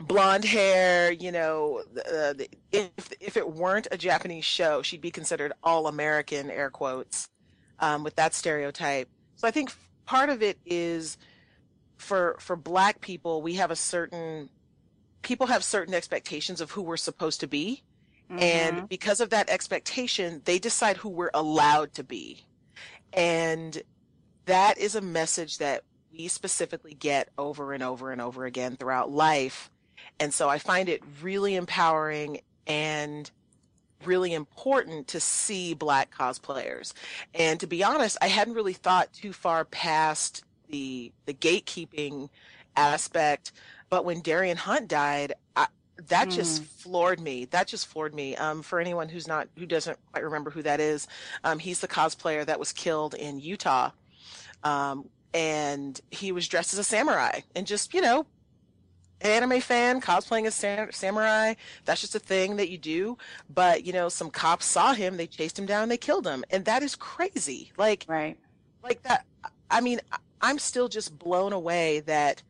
blonde 0.00 0.44
hair. 0.44 1.12
You 1.12 1.32
know, 1.32 1.82
uh, 1.96 2.34
if 2.72 3.12
if 3.20 3.36
it 3.36 3.52
weren't 3.52 3.88
a 3.90 3.98
Japanese 3.98 4.46
show, 4.46 4.80
she'd 4.80 5.02
be 5.02 5.10
considered 5.10 5.52
all 5.62 5.86
American, 5.86 6.50
air 6.50 6.70
quotes, 6.70 7.28
um, 7.78 8.04
with 8.04 8.16
that 8.16 8.32
stereotype. 8.32 9.08
So 9.36 9.46
I 9.46 9.50
think 9.50 9.70
part 10.06 10.30
of 10.30 10.42
it 10.42 10.58
is 10.64 11.18
for 11.98 12.36
for 12.38 12.56
black 12.56 13.00
people, 13.00 13.42
we 13.42 13.54
have 13.54 13.70
a 13.70 13.76
certain 13.76 14.48
people 15.22 15.48
have 15.48 15.64
certain 15.64 15.94
expectations 15.94 16.60
of 16.60 16.70
who 16.70 16.82
we're 16.82 16.96
supposed 16.96 17.40
to 17.40 17.46
be. 17.46 17.82
Mhm. 18.30 18.40
And 18.40 18.88
because 18.88 19.20
of 19.20 19.30
that 19.30 19.50
expectation, 19.50 20.42
they 20.44 20.58
decide 20.58 20.98
who 20.98 21.08
we're 21.08 21.30
allowed 21.34 21.94
to 21.94 22.04
be. 22.04 22.46
And 23.12 23.82
that 24.44 24.78
is 24.78 24.94
a 24.94 25.00
message 25.00 25.58
that 25.58 25.82
we 26.12 26.28
specifically 26.28 26.94
get 26.94 27.30
over 27.36 27.72
and 27.72 27.82
over 27.82 28.12
and 28.12 28.20
over 28.20 28.44
again 28.44 28.76
throughout 28.76 29.10
life. 29.10 29.70
And 30.20 30.32
so 30.32 30.48
I 30.48 30.58
find 30.58 30.88
it 30.88 31.02
really 31.20 31.54
empowering 31.54 32.40
and 32.66 33.30
really 34.04 34.32
important 34.32 35.08
to 35.08 35.20
see 35.20 35.74
black 35.74 36.14
cosplayers. 36.14 36.92
And 37.34 37.58
to 37.60 37.66
be 37.66 37.82
honest, 37.82 38.16
I 38.20 38.28
hadn't 38.28 38.54
really 38.54 38.72
thought 38.72 39.12
too 39.12 39.32
far 39.32 39.64
past 39.64 40.44
the 40.70 41.12
the 41.26 41.34
gatekeeping 41.34 42.28
aspect. 42.76 43.52
But 43.90 44.04
when 44.04 44.20
Darrien 44.20 44.56
Hunt 44.56 44.88
died, 44.88 45.32
I, 45.56 45.66
that 46.08 46.30
just 46.30 46.62
floored 46.64 47.20
me. 47.20 47.46
That 47.46 47.66
just 47.66 47.86
floored 47.86 48.14
me. 48.14 48.36
Um, 48.36 48.62
for 48.62 48.80
anyone 48.80 49.08
who's 49.08 49.26
not 49.26 49.48
who 49.58 49.66
doesn't 49.66 49.98
quite 50.12 50.24
remember 50.24 50.50
who 50.50 50.62
that 50.62 50.80
is, 50.80 51.08
um, 51.44 51.58
he's 51.58 51.80
the 51.80 51.88
cosplayer 51.88 52.44
that 52.46 52.58
was 52.60 52.72
killed 52.72 53.14
in 53.14 53.40
Utah, 53.40 53.90
um, 54.62 55.08
and 55.34 56.00
he 56.10 56.32
was 56.32 56.46
dressed 56.48 56.72
as 56.72 56.78
a 56.78 56.84
samurai 56.84 57.40
and 57.54 57.66
just 57.66 57.92
you 57.94 58.00
know 58.00 58.26
anime 59.20 59.60
fan 59.60 60.00
cosplaying 60.00 60.46
as 60.46 60.54
sam- 60.54 60.92
samurai 60.92 61.52
that's 61.84 62.00
just 62.00 62.14
a 62.14 62.20
thing 62.20 62.56
that 62.56 62.70
you 62.70 62.78
do 62.78 63.18
but 63.52 63.84
you 63.84 63.92
know 63.92 64.08
some 64.08 64.30
cops 64.30 64.64
saw 64.64 64.92
him 64.92 65.16
they 65.16 65.26
chased 65.26 65.58
him 65.58 65.66
down 65.66 65.88
they 65.88 65.96
killed 65.96 66.24
him 66.26 66.44
and 66.50 66.64
that 66.64 66.82
is 66.84 66.94
crazy 66.94 67.72
like 67.76 68.04
Right. 68.08 68.38
like 68.82 69.02
that 69.02 69.26
i 69.70 69.80
mean 69.80 70.00
i'm 70.40 70.58
still 70.58 70.88
just 70.88 71.18
blown 71.18 71.52
away 71.52 72.00
that 72.00 72.42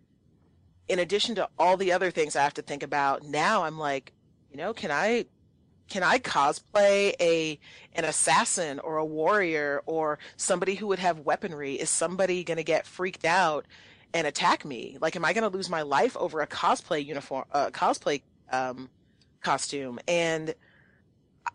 in 0.88 0.98
addition 0.98 1.34
to 1.34 1.48
all 1.58 1.76
the 1.76 1.92
other 1.92 2.10
things 2.10 2.36
i 2.36 2.42
have 2.42 2.54
to 2.54 2.62
think 2.62 2.82
about 2.82 3.22
now 3.22 3.64
i'm 3.64 3.78
like 3.78 4.12
you 4.50 4.56
know 4.56 4.72
can 4.72 4.90
i 4.90 5.24
can 5.88 6.02
i 6.02 6.18
cosplay 6.18 7.14
a 7.20 7.58
an 7.94 8.04
assassin 8.04 8.78
or 8.80 8.98
a 8.98 9.04
warrior 9.04 9.82
or 9.86 10.18
somebody 10.36 10.74
who 10.74 10.86
would 10.86 10.98
have 10.98 11.20
weaponry? 11.20 11.74
Is 11.74 11.90
somebody 11.90 12.44
going 12.44 12.58
to 12.58 12.64
get 12.64 12.86
freaked 12.86 13.24
out 13.24 13.66
and 14.14 14.26
attack 14.26 14.64
me? 14.64 14.98
Like 15.00 15.16
am 15.16 15.24
i 15.24 15.32
going 15.32 15.50
to 15.50 15.56
lose 15.56 15.70
my 15.70 15.82
life 15.82 16.16
over 16.16 16.40
a 16.40 16.46
cosplay 16.46 17.04
uniform 17.04 17.44
uh, 17.52 17.70
cosplay 17.70 18.22
um, 18.52 18.90
costume? 19.42 19.98
And 20.06 20.54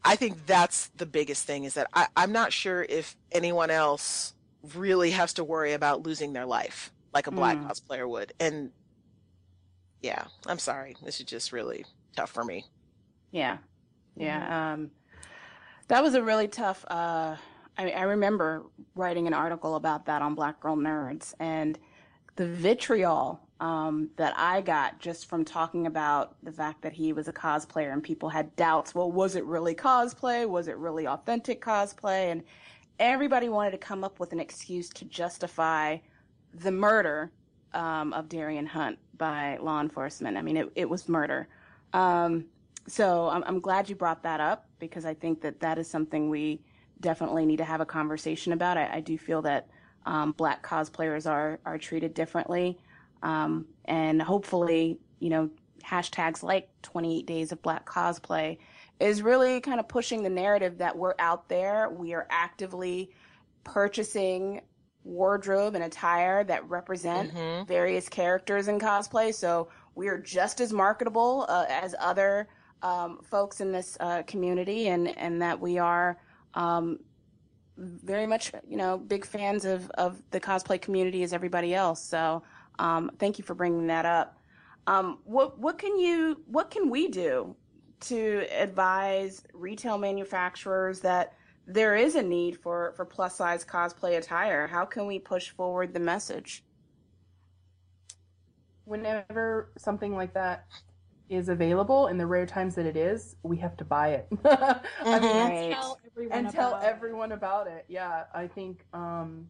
i 0.03 0.15
think 0.15 0.45
that's 0.45 0.87
the 0.97 1.05
biggest 1.05 1.45
thing 1.45 1.65
is 1.65 1.75
that 1.75 1.87
I, 1.93 2.07
i'm 2.15 2.31
not 2.31 2.51
sure 2.51 2.83
if 2.83 3.15
anyone 3.31 3.69
else 3.69 4.33
really 4.75 5.11
has 5.11 5.33
to 5.33 5.43
worry 5.43 5.73
about 5.73 6.03
losing 6.05 6.33
their 6.33 6.45
life 6.45 6.91
like 7.13 7.27
a 7.27 7.31
black 7.31 7.57
Mm. 7.57 7.69
cosplayer 7.69 8.07
would 8.09 8.33
and 8.39 8.71
yeah 10.01 10.25
i'm 10.47 10.59
sorry 10.59 10.95
this 11.03 11.19
is 11.19 11.25
just 11.25 11.51
really 11.51 11.85
tough 12.15 12.31
for 12.31 12.43
me 12.43 12.65
Yeah. 13.31 13.57
Yeah. 14.15 14.73
Um, 14.73 14.91
that 15.87 16.03
was 16.03 16.13
a 16.13 16.21
really 16.23 16.47
tough. 16.47 16.85
Uh, 16.87 17.35
I, 17.77 17.89
I 17.91 18.03
remember 18.03 18.63
writing 18.93 19.25
an 19.25 19.33
article 19.33 19.75
about 19.75 20.05
that 20.05 20.21
on 20.21 20.35
Black 20.35 20.59
Girl 20.59 20.77
Nerds 20.77 21.33
and 21.39 21.79
the 22.35 22.45
vitriol 22.47 23.41
um, 23.59 24.11
that 24.17 24.33
I 24.37 24.61
got 24.61 24.99
just 24.99 25.27
from 25.27 25.43
talking 25.43 25.87
about 25.87 26.35
the 26.43 26.51
fact 26.51 26.83
that 26.83 26.93
he 26.93 27.11
was 27.11 27.27
a 27.27 27.33
cosplayer 27.33 27.91
and 27.91 28.03
people 28.03 28.29
had 28.29 28.55
doubts. 28.55 28.93
Well, 28.93 29.11
was 29.11 29.35
it 29.35 29.45
really 29.45 29.73
cosplay? 29.73 30.47
Was 30.47 30.67
it 30.67 30.77
really 30.77 31.07
authentic 31.07 31.59
cosplay? 31.59 32.31
And 32.31 32.43
everybody 32.99 33.49
wanted 33.49 33.71
to 33.71 33.77
come 33.77 34.03
up 34.03 34.19
with 34.19 34.33
an 34.33 34.39
excuse 34.39 34.89
to 34.89 35.05
justify 35.05 35.97
the 36.53 36.71
murder 36.71 37.31
um, 37.73 38.13
of 38.13 38.29
Darrien 38.29 38.65
Hunt 38.65 38.99
by 39.17 39.57
law 39.61 39.81
enforcement. 39.81 40.37
I 40.37 40.41
mean, 40.41 40.57
it, 40.57 40.71
it 40.75 40.89
was 40.89 41.09
murder. 41.09 41.47
Um, 41.93 42.45
so 42.87 43.29
I'm, 43.29 43.43
I'm 43.45 43.59
glad 43.59 43.89
you 43.89 43.95
brought 43.95 44.23
that 44.23 44.39
up 44.39 44.67
because 44.79 45.05
I 45.05 45.13
think 45.13 45.41
that 45.41 45.59
that 45.61 45.77
is 45.77 45.89
something 45.89 46.29
we 46.29 46.61
definitely 46.99 47.45
need 47.45 47.57
to 47.57 47.65
have 47.65 47.81
a 47.81 47.85
conversation 47.85 48.53
about. 48.53 48.77
I, 48.77 48.95
I 48.95 48.99
do 48.99 49.17
feel 49.17 49.41
that 49.43 49.67
um, 50.05 50.33
black 50.33 50.65
cosplayers 50.65 51.29
are 51.29 51.59
are 51.65 51.77
treated 51.77 52.13
differently, 52.13 52.77
um, 53.21 53.65
and 53.85 54.21
hopefully, 54.21 54.99
you 55.19 55.29
know, 55.29 55.49
hashtags 55.83 56.43
like 56.43 56.69
28 56.81 57.25
Days 57.25 57.51
of 57.51 57.61
Black 57.61 57.85
Cosplay 57.85 58.57
is 58.99 59.21
really 59.21 59.59
kind 59.59 59.79
of 59.79 59.87
pushing 59.87 60.23
the 60.23 60.29
narrative 60.29 60.77
that 60.77 60.97
we're 60.97 61.15
out 61.19 61.49
there. 61.49 61.89
We 61.89 62.13
are 62.13 62.27
actively 62.29 63.11
purchasing 63.63 64.61
wardrobe 65.03 65.75
and 65.75 65.83
attire 65.83 66.43
that 66.45 66.67
represent 66.69 67.33
Mhm. 67.33 67.67
various 67.67 68.07
characters 68.07 68.67
in 68.67 68.79
cosplay. 68.79 69.33
So 69.33 69.67
we 69.95 70.07
are 70.07 70.17
just 70.17 70.61
as 70.61 70.71
marketable 70.71 71.45
uh, 71.49 71.65
as 71.69 71.93
other 71.99 72.47
um, 72.81 73.19
folks 73.23 73.61
in 73.61 73.71
this 73.71 73.97
uh, 74.01 74.23
community, 74.23 74.89
and 74.89 75.07
and 75.17 75.41
that 75.41 75.59
we 75.59 75.77
are 75.77 76.17
um, 76.53 76.99
very 77.77 78.27
much 78.27 78.51
you 78.67 78.77
know 78.77 78.97
big 78.97 79.25
fans 79.25 79.65
of 79.65 79.89
of 79.91 80.21
the 80.31 80.39
cosplay 80.39 80.81
community 80.81 81.23
as 81.23 81.33
everybody 81.33 81.73
else. 81.73 82.01
So 82.03 82.43
um, 82.79 83.11
thank 83.19 83.37
you 83.37 83.43
for 83.43 83.55
bringing 83.55 83.87
that 83.87 84.05
up. 84.05 84.37
Um, 84.85 85.19
what 85.23 85.57
what 85.59 85.77
can 85.77 85.97
you 85.97 86.41
what 86.45 86.71
can 86.71 86.89
we 86.89 87.07
do 87.07 87.55
to 88.03 88.45
advise 88.51 89.43
retail 89.53 89.97
manufacturers 89.97 90.99
that 91.01 91.33
there 91.65 91.95
is 91.95 92.15
a 92.15 92.23
need 92.23 92.57
for 92.57 92.93
for 92.95 93.05
plus 93.05 93.35
size 93.37 93.63
cosplay 93.65 94.17
attire? 94.17 94.67
How 94.67 94.85
can 94.85 95.07
we 95.07 95.19
push 95.19 95.49
forward 95.49 95.93
the 95.93 95.99
message? 95.99 96.63
Whenever 98.85 99.71
something 99.77 100.15
like 100.15 100.33
that 100.33 100.65
is 101.29 101.49
available, 101.49 102.07
in 102.07 102.17
the 102.17 102.25
rare 102.25 102.45
times 102.45 102.75
that 102.75 102.85
it 102.85 102.97
is, 102.97 103.37
we 103.43 103.57
have 103.57 103.77
to 103.77 103.85
buy 103.85 104.09
it. 104.09 104.27
I 104.45 105.19
mean. 105.19 105.35
Right. 105.37 105.71
Tell 105.71 105.99
and 106.31 106.49
tell 106.51 106.69
about 106.69 106.83
it. 106.83 106.87
everyone 106.87 107.31
about 107.31 107.67
it. 107.67 107.85
Yeah, 107.87 108.25
I 108.33 108.47
think 108.47 108.85
um 108.93 109.47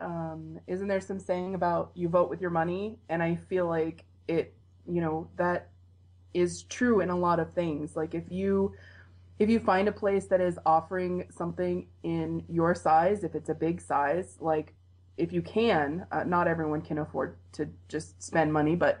um 0.00 0.60
isn't 0.66 0.88
there 0.88 1.00
some 1.00 1.18
saying 1.18 1.54
about 1.54 1.92
you 1.94 2.08
vote 2.08 2.28
with 2.28 2.40
your 2.40 2.50
money 2.50 2.98
and 3.08 3.22
I 3.22 3.36
feel 3.36 3.66
like 3.66 4.04
it 4.28 4.54
you 4.86 5.00
know 5.00 5.28
that 5.36 5.71
is 6.34 6.64
true 6.64 7.00
in 7.00 7.10
a 7.10 7.18
lot 7.18 7.40
of 7.40 7.52
things. 7.52 7.96
Like 7.96 8.14
if 8.14 8.30
you 8.30 8.74
if 9.38 9.48
you 9.48 9.58
find 9.58 9.88
a 9.88 9.92
place 9.92 10.26
that 10.26 10.40
is 10.40 10.58
offering 10.64 11.24
something 11.30 11.88
in 12.02 12.44
your 12.48 12.74
size, 12.74 13.24
if 13.24 13.34
it's 13.34 13.48
a 13.48 13.54
big 13.54 13.80
size, 13.80 14.36
like 14.40 14.74
if 15.16 15.32
you 15.32 15.42
can, 15.42 16.06
uh, 16.12 16.24
not 16.24 16.46
everyone 16.46 16.80
can 16.80 16.98
afford 16.98 17.36
to 17.52 17.68
just 17.88 18.22
spend 18.22 18.52
money, 18.52 18.76
but 18.76 19.00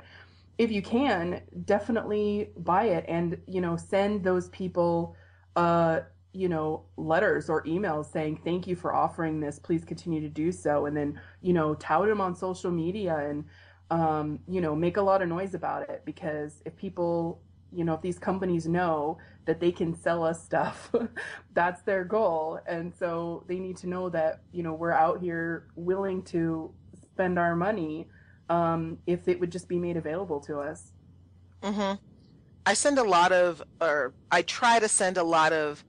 if 0.58 0.70
you 0.70 0.82
can, 0.82 1.42
definitely 1.64 2.50
buy 2.56 2.84
it 2.84 3.04
and 3.08 3.38
you 3.46 3.60
know 3.60 3.76
send 3.76 4.22
those 4.24 4.48
people 4.48 5.16
uh 5.56 6.00
you 6.32 6.48
know 6.48 6.84
letters 6.96 7.50
or 7.50 7.62
emails 7.64 8.10
saying 8.10 8.40
thank 8.42 8.66
you 8.66 8.74
for 8.74 8.94
offering 8.94 9.38
this 9.38 9.58
please 9.58 9.84
continue 9.84 10.20
to 10.20 10.30
do 10.30 10.50
so 10.50 10.86
and 10.86 10.96
then 10.96 11.20
you 11.42 11.52
know 11.52 11.74
tout 11.74 12.08
them 12.08 12.22
on 12.22 12.34
social 12.34 12.70
media 12.70 13.16
and 13.28 13.44
um, 13.92 14.38
you 14.48 14.60
know 14.60 14.74
make 14.74 14.96
a 14.96 15.02
lot 15.02 15.20
of 15.22 15.28
noise 15.28 15.54
about 15.54 15.88
it 15.88 16.02
because 16.04 16.62
if 16.64 16.74
people 16.76 17.40
you 17.70 17.84
know 17.84 17.94
if 17.94 18.00
these 18.00 18.18
companies 18.18 18.66
know 18.66 19.18
that 19.44 19.60
they 19.60 19.70
can 19.70 19.94
sell 19.94 20.24
us 20.24 20.42
stuff 20.42 20.90
that's 21.52 21.82
their 21.82 22.04
goal. 22.04 22.58
And 22.66 22.94
so 22.98 23.44
they 23.48 23.58
need 23.58 23.76
to 23.78 23.88
know 23.88 24.08
that 24.08 24.40
you 24.52 24.62
know 24.62 24.72
we're 24.72 24.92
out 24.92 25.20
here 25.20 25.68
willing 25.76 26.22
to 26.24 26.72
spend 27.02 27.38
our 27.38 27.54
money 27.54 28.08
um, 28.48 28.98
if 29.06 29.28
it 29.28 29.38
would 29.38 29.52
just 29.52 29.68
be 29.68 29.78
made 29.78 29.96
available 29.96 30.40
to 30.40 30.58
us. 30.58 30.92
Hmm 31.62 31.94
I 32.64 32.74
send 32.74 32.98
a 32.98 33.04
lot 33.04 33.32
of, 33.32 33.62
or 33.80 34.14
I 34.30 34.42
try 34.42 34.78
to 34.78 34.88
send 34.88 35.16
a 35.16 35.24
lot 35.24 35.52
of 35.52 35.84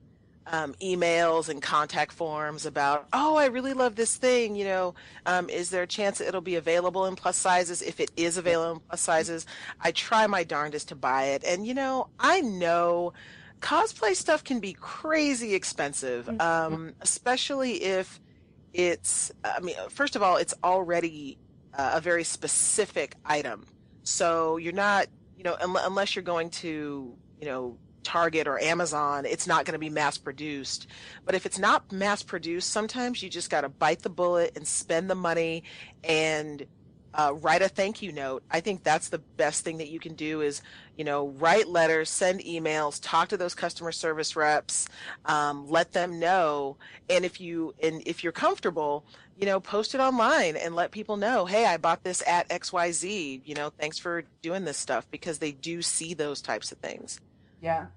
um, 0.47 0.73
emails 0.81 1.49
and 1.49 1.61
contact 1.61 2.11
forms 2.11 2.65
about, 2.65 3.07
oh, 3.13 3.35
I 3.35 3.45
really 3.45 3.73
love 3.73 3.95
this 3.95 4.15
thing. 4.15 4.55
You 4.55 4.65
know, 4.65 4.95
um, 5.25 5.49
is 5.49 5.69
there 5.69 5.83
a 5.83 5.87
chance 5.87 6.17
that 6.17 6.27
it'll 6.27 6.41
be 6.41 6.55
available 6.55 7.05
in 7.05 7.15
plus 7.15 7.37
sizes? 7.37 7.81
If 7.81 7.99
it 7.99 8.11
is 8.17 8.37
available 8.37 8.73
in 8.73 8.79
plus 8.87 9.01
sizes, 9.01 9.45
I 9.79 9.91
try 9.91 10.27
my 10.27 10.43
darndest 10.43 10.89
to 10.89 10.95
buy 10.95 11.25
it. 11.25 11.43
And, 11.43 11.65
you 11.65 11.73
know, 11.73 12.07
I 12.19 12.41
know 12.41 13.13
cosplay 13.61 14.15
stuff 14.15 14.43
can 14.43 14.59
be 14.59 14.73
crazy 14.73 15.55
expensive, 15.55 16.29
um, 16.41 16.93
especially 16.99 17.81
if 17.83 18.19
it's, 18.73 19.31
I 19.43 19.59
mean, 19.61 19.75
first 19.89 20.15
of 20.15 20.23
all, 20.23 20.37
it's 20.37 20.53
already 20.63 21.37
uh, 21.73 21.91
a 21.93 22.01
very 22.01 22.23
specific 22.25 23.15
item. 23.25 23.65
So 24.03 24.57
you're 24.57 24.73
not, 24.73 25.07
you 25.37 25.43
know, 25.43 25.55
un- 25.61 25.77
unless 25.81 26.15
you're 26.15 26.23
going 26.23 26.49
to, 26.49 27.15
you 27.39 27.47
know, 27.47 27.77
Target 28.03 28.47
or 28.47 28.61
Amazon, 28.61 29.25
it's 29.25 29.47
not 29.47 29.65
going 29.65 29.73
to 29.73 29.79
be 29.79 29.89
mass 29.89 30.17
produced. 30.17 30.87
But 31.25 31.35
if 31.35 31.45
it's 31.45 31.59
not 31.59 31.91
mass 31.91 32.23
produced, 32.23 32.69
sometimes 32.69 33.23
you 33.23 33.29
just 33.29 33.49
got 33.49 33.61
to 33.61 33.69
bite 33.69 34.01
the 34.01 34.09
bullet 34.09 34.53
and 34.55 34.67
spend 34.67 35.09
the 35.09 35.15
money 35.15 35.63
and 36.03 36.65
uh, 37.15 37.33
write 37.41 37.61
a 37.61 37.67
thank 37.67 38.01
you 38.01 38.11
note. 38.11 38.43
I 38.49 38.59
think 38.59 38.83
that's 38.83 39.09
the 39.09 39.19
best 39.19 39.63
thing 39.63 39.77
that 39.77 39.89
you 39.89 39.99
can 39.99 40.15
do 40.15 40.41
is, 40.41 40.61
you 40.97 41.03
know, 41.03 41.29
write 41.29 41.67
letters, 41.67 42.09
send 42.09 42.39
emails, 42.41 42.99
talk 43.01 43.29
to 43.29 43.37
those 43.37 43.53
customer 43.53 43.91
service 43.91 44.35
reps, 44.35 44.87
um, 45.25 45.69
let 45.69 45.91
them 45.91 46.19
know. 46.19 46.77
And 47.09 47.23
if 47.23 47.39
you 47.39 47.75
and 47.81 48.01
if 48.05 48.23
you're 48.23 48.33
comfortable, 48.33 49.05
you 49.37 49.45
know, 49.45 49.59
post 49.59 49.93
it 49.93 50.01
online 50.01 50.55
and 50.55 50.75
let 50.75 50.91
people 50.91 51.17
know, 51.17 51.45
hey, 51.45 51.65
I 51.65 51.77
bought 51.77 52.03
this 52.03 52.23
at 52.27 52.49
XYZ. 52.49 53.41
You 53.45 53.55
know, 53.55 53.69
thanks 53.69 53.99
for 53.99 54.23
doing 54.41 54.65
this 54.65 54.77
stuff 54.77 55.09
because 55.11 55.37
they 55.37 55.51
do 55.51 55.81
see 55.81 56.13
those 56.13 56.41
types 56.41 56.71
of 56.71 56.79
things. 56.79 57.19
Yeah 57.63 57.87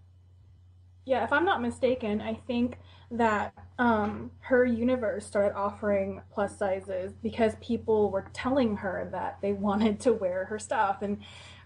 Yeah, 1.04 1.24
if 1.24 1.32
I'm 1.32 1.44
not 1.44 1.60
mistaken, 1.62 2.20
I 2.20 2.34
think 2.46 2.78
that 3.10 3.54
um, 3.78 4.30
her 4.40 4.64
universe 4.64 5.26
started 5.26 5.54
offering 5.56 6.22
plus 6.32 6.58
sizes 6.58 7.12
because 7.22 7.54
people 7.60 8.10
were 8.10 8.26
telling 8.32 8.76
her 8.78 9.08
that 9.12 9.38
they 9.42 9.52
wanted 9.52 10.00
to 10.00 10.12
wear 10.12 10.46
her 10.46 10.58
stuff. 10.58 11.02
And 11.02 11.18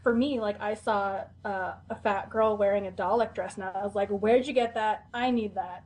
for 0.03 0.15
me, 0.15 0.41
like 0.41 0.61
I 0.61 0.75
saw 0.75 1.25
uh, 1.45 1.75
a 1.91 1.97
fat 2.03 2.31
girl 2.31 2.57
wearing 2.57 2.87
a 2.87 2.91
Dalek 2.91 3.35
dress, 3.35 3.57
and 3.57 3.65
I 3.65 3.85
was 3.85 3.95
like, 3.95 4.09
"Where'd 4.11 4.47
you 4.47 4.55
get 4.55 4.75
that? 4.75 5.07
I 5.15 5.31
need 5.31 5.55
that." 5.55 5.85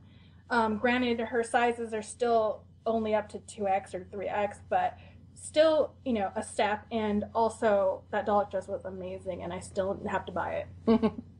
Um, 0.49 0.77
granted, 0.77 1.19
her 1.19 1.43
sizes 1.43 1.93
are 1.93 2.01
still 2.01 2.63
only 2.85 3.15
up 3.15 3.29
to 3.29 3.39
two 3.39 3.67
X 3.67 3.93
or 3.95 4.05
three 4.11 4.27
X, 4.27 4.59
but 4.69 4.97
still, 5.33 5.93
you 6.05 6.13
know, 6.13 6.31
a 6.35 6.43
step. 6.43 6.85
And 6.91 7.25
also, 7.33 8.03
that 8.11 8.25
Dalek 8.27 8.51
dress 8.51 8.67
was 8.67 8.85
amazing, 8.85 9.43
and 9.43 9.53
I 9.53 9.59
still 9.59 9.99
have 10.09 10.25
to 10.27 10.31
buy 10.31 10.65
it. 10.87 11.11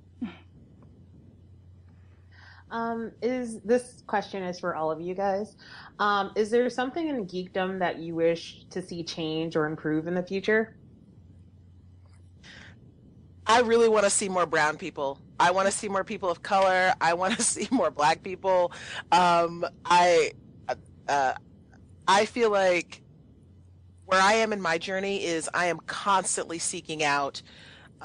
Um, 2.76 3.13
is 3.21 3.61
this 3.61 4.03
question 4.05 4.43
is 4.43 4.59
for 4.59 4.76
all 4.76 4.91
of 4.91 4.99
you 4.99 5.15
guys? 5.15 5.55
Um, 5.97 6.34
is 6.36 6.49
there 6.49 6.69
something 6.69 7.07
in 7.07 7.26
geekdom 7.26 7.80
that 7.80 7.99
you 7.99 8.15
wish 8.15 8.65
to 8.69 8.82
see 8.82 9.01
change 9.01 9.55
or 9.55 9.65
improve 9.65 10.07
in 10.07 10.13
the 10.13 10.21
future? 10.21 10.76
I 13.47 13.61
really 13.61 13.88
want 13.88 14.03
to 14.03 14.09
see 14.09 14.28
more 14.28 14.45
brown 14.45 14.76
people. 14.76 15.21
I 15.39 15.51
want 15.51 15.67
to 15.67 15.71
see 15.71 15.88
more 15.88 16.03
people 16.03 16.30
of 16.30 16.43
color. 16.43 16.93
I 16.99 17.13
want 17.13 17.38
to 17.38 17.43
see 17.55 17.69
more 17.71 17.91
black 17.91 18.23
people. 18.23 18.73
Um, 19.09 19.65
I 19.86 20.34
uh, 21.07 21.34
I 22.09 22.26
feel 22.26 22.51
like 22.51 23.01
where 24.03 24.21
I 24.21 24.34
am 24.34 24.51
in 24.51 24.61
my 24.61 24.78
journey 24.78 25.23
is 25.23 25.49
I 25.53 25.67
am 25.67 25.80
constantly 25.88 26.59
seeking 26.59 27.05
out. 27.05 27.41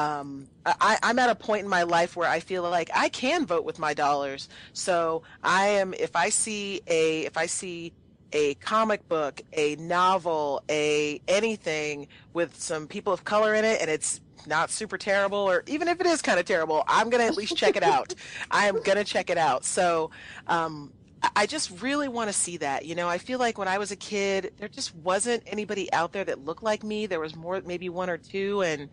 Um, 0.01 0.49
I, 0.65 0.99
I'm 1.03 1.19
at 1.19 1.29
a 1.29 1.35
point 1.35 1.65
in 1.65 1.69
my 1.69 1.83
life 1.83 2.17
where 2.17 2.29
I 2.29 2.41
feel 2.41 2.63
like 2.63 2.91
I 2.95 3.11
can 3.11 3.45
vote 3.45 3.65
with 3.65 3.79
my 3.79 3.93
dollars. 3.93 4.49
So 4.73 5.23
I 5.43 5.67
am. 5.67 5.93
If 5.93 6.17
I 6.17 6.31
see 6.31 6.81
a 6.87 7.27
if 7.27 7.37
I 7.37 7.45
see 7.45 7.93
a 8.33 8.55
comic 8.55 9.07
book, 9.09 9.43
a 9.53 9.77
novel, 9.77 10.63
a 10.71 11.21
anything 11.29 12.09
with 12.33 12.59
some 12.59 12.87
people 12.87 13.13
of 13.13 13.25
color 13.25 13.55
in 13.55 13.67
it, 13.67 13.83
and 13.83 13.91
it's 13.91 14.23
not 14.47 14.71
super 14.71 14.97
terrible, 14.97 15.39
or 15.39 15.65
even 15.67 15.87
if 15.87 16.01
it 16.01 16.07
is 16.07 16.23
kind 16.23 16.41
of 16.41 16.47
terrible, 16.47 16.83
I'm 16.89 17.11
gonna 17.11 17.25
at 17.25 17.37
least 17.37 17.57
check 17.59 17.77
it 17.77 17.83
out. 17.83 18.15
I 18.51 18.69
am 18.69 18.81
gonna 18.83 19.05
check 19.05 19.29
it 19.29 19.37
out. 19.37 19.67
So, 19.67 20.11
um, 20.47 20.95
I 21.37 21.45
just 21.45 21.83
really 21.83 22.09
want 22.09 22.31
to 22.31 22.33
see 22.33 22.57
that. 22.57 22.87
You 22.87 22.95
know, 22.95 23.07
I 23.07 23.19
feel 23.19 23.39
like 23.39 23.59
when 23.59 23.69
I 23.69 23.77
was 23.77 23.91
a 23.91 23.97
kid, 23.97 24.55
there 24.57 24.69
just 24.69 24.95
wasn't 24.97 25.43
anybody 25.47 25.93
out 25.93 26.13
there 26.13 26.25
that 26.25 26.47
looked 26.47 26.63
like 26.63 26.83
me. 26.83 27.05
There 27.05 27.21
was 27.21 27.37
more, 27.37 27.61
maybe 27.67 27.91
one 27.91 28.09
or 28.09 28.17
two, 28.17 28.63
and 28.63 28.89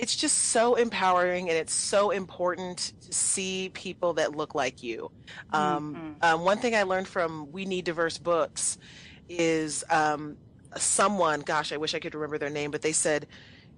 it's 0.00 0.16
just 0.16 0.36
so 0.38 0.74
empowering 0.76 1.48
and 1.48 1.58
it's 1.58 1.74
so 1.74 2.10
important 2.10 2.92
to 3.02 3.12
see 3.14 3.70
people 3.74 4.14
that 4.14 4.34
look 4.34 4.54
like 4.54 4.82
you. 4.82 5.10
Um, 5.52 5.98
Mm-hmm. 5.98 6.12
um, 6.22 6.42
one 6.44 6.58
thing 6.58 6.74
I 6.74 6.84
learned 6.84 7.08
from 7.08 7.50
We 7.52 7.64
Need 7.66 7.84
Diverse 7.84 8.18
Books 8.18 8.78
is 9.28 9.84
um, 9.90 10.38
someone, 10.76 11.40
gosh, 11.40 11.72
I 11.72 11.76
wish 11.78 11.94
I 11.94 12.00
could 12.00 12.14
remember 12.14 12.38
their 12.38 12.50
name, 12.50 12.70
but 12.70 12.82
they 12.82 12.92
said, 12.92 13.26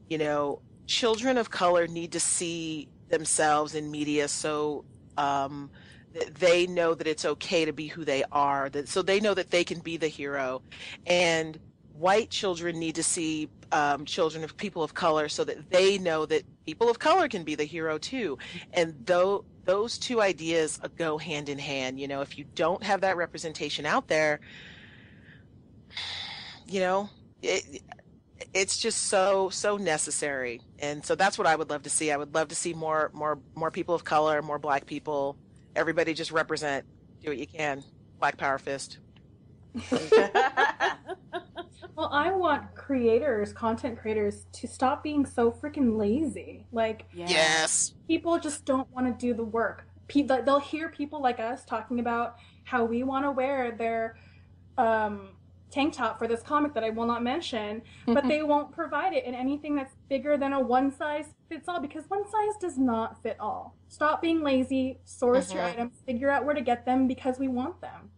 you 0.09 0.19
know, 0.19 0.63
children 0.87 1.39
of 1.39 1.51
color 1.51 1.87
need 1.87 2.13
to 2.13 2.21
see 2.21 2.89
themselves 3.11 3.75
in 3.75 3.91
media 3.91 4.29
so 4.29 4.85
um, 5.17 5.71
that 6.15 6.35
they 6.37 6.67
know 6.67 6.95
that 6.95 7.07
it's 7.07 7.25
okay 7.25 7.65
to 7.65 7.73
be 7.73 7.89
who 7.89 8.05
they 8.05 8.25
are, 8.33 8.69
that 8.71 8.89
so 8.89 9.03
they 9.03 9.21
know 9.21 9.35
that 9.35 9.51
they 9.51 9.65
can 9.65 9.81
be 9.81 9.97
the 9.97 10.09
hero, 10.09 10.63
and 11.07 11.59
white 12.03 12.31
children 12.31 12.81
need 12.81 12.97
to 12.97 13.03
see 13.03 13.49
um, 13.71 14.05
children 14.05 14.43
of 14.43 14.57
people 14.57 14.83
of 14.83 14.93
color 14.93 15.29
so 15.29 15.45
that 15.45 15.71
they 15.71 15.99
know 15.99 16.27
that 16.27 16.43
people 16.67 16.91
of 16.91 16.99
color 16.99 17.29
can 17.29 17.45
be 17.45 17.55
the 17.55 17.65
hero 17.65 17.97
too, 17.97 18.37
and 18.73 18.95
though 19.07 19.45
those 19.65 19.99
two 19.99 20.21
ideas 20.21 20.81
go 20.99 21.17
hand 21.17 21.49
in 21.49 21.59
hand. 21.61 22.01
You 22.01 22.09
know, 22.09 22.21
if 22.21 22.37
you 22.37 22.45
don't 22.57 22.83
have 22.83 23.03
that 23.03 23.17
representation 23.17 23.87
out 23.87 24.09
there, 24.09 24.41
you 26.67 26.81
know, 26.81 27.09
it, 27.41 27.83
it's 28.53 28.79
just 28.79 29.05
so 29.07 29.49
so 29.51 29.77
necessary. 29.77 30.61
And 30.81 31.05
so 31.05 31.15
that's 31.15 31.39
what 31.39 31.47
i 31.47 31.55
would 31.55 31.71
love 31.71 31.85
to 31.85 31.91
see. 31.91 32.11
I 32.11 32.17
would 32.17 32.35
love 32.35 32.49
to 32.49 32.57
see 32.57 32.75
more 32.75 33.13
more 33.15 33.39
more 33.55 33.71
people 33.71 33.95
of 33.95 34.03
color 34.03 34.43
more 34.43 34.59
black 34.59 34.87
people. 34.87 35.37
Everybody 35.77 36.15
just 36.15 36.33
represent 36.33 36.85
do 37.23 37.29
what 37.31 37.39
you 37.39 37.47
can. 37.47 37.85
Black 38.19 38.37
power 38.37 38.59
fist 38.59 38.99
Well, 41.97 42.09
I 42.13 42.33
want 42.33 42.75
creators, 42.75 43.53
content 43.53 43.99
creators, 43.99 44.47
to 44.55 44.67
stop 44.67 45.03
being 45.03 45.27
so 45.27 45.51
freaking 45.53 45.99
lazy. 45.99 46.67
Like, 46.73 47.05
yes 47.15 47.95
people 48.09 48.39
just 48.39 48.65
don't 48.65 48.89
want 48.93 49.07
to 49.07 49.27
do 49.27 49.35
the 49.35 49.45
work. 49.45 49.85
Pe- 50.09 50.23
they'll 50.23 50.61
hear 50.61 50.91
people 50.91 51.23
like 51.23 51.41
us 51.41 51.65
talking 51.65 52.01
about 52.01 52.37
how 52.65 52.85
we 52.85 53.03
want 53.03 53.25
to 53.25 53.31
wear 53.33 53.73
their 53.73 54.17
um, 54.79 55.31
tank 55.71 55.95
top 55.95 56.19
for 56.19 56.29
this 56.29 56.43
comic 56.43 56.75
that 56.75 56.85
I 56.85 56.91
will 56.91 57.07
not 57.07 57.23
mention, 57.23 57.83
but 58.07 58.29
they 58.29 58.43
won't 58.45 58.73
provide 58.73 59.15
it 59.15 59.25
in 59.25 59.35
anything 59.35 59.77
that's 59.77 59.95
bigger 60.11 60.37
than 60.37 60.53
a 60.53 60.61
one 60.61 60.91
size 60.95 61.27
fits 61.49 61.69
all 61.69 61.81
because 61.81 62.05
one 62.09 62.25
size 62.25 62.55
does 62.61 62.79
not 62.79 63.23
fit 63.23 63.37
all. 63.41 63.79
Stop 63.89 64.23
being 64.23 64.43
lazy, 64.43 65.01
source 65.05 65.55
your 65.55 65.65
Mhm. 65.65 65.73
items, 65.73 66.03
figure 66.07 66.31
out 66.31 66.45
where 66.45 66.55
to 66.55 66.63
get 66.63 66.85
them 66.87 67.09
because 67.09 67.39
we 67.39 67.49
want 67.49 67.81
them. 67.81 68.12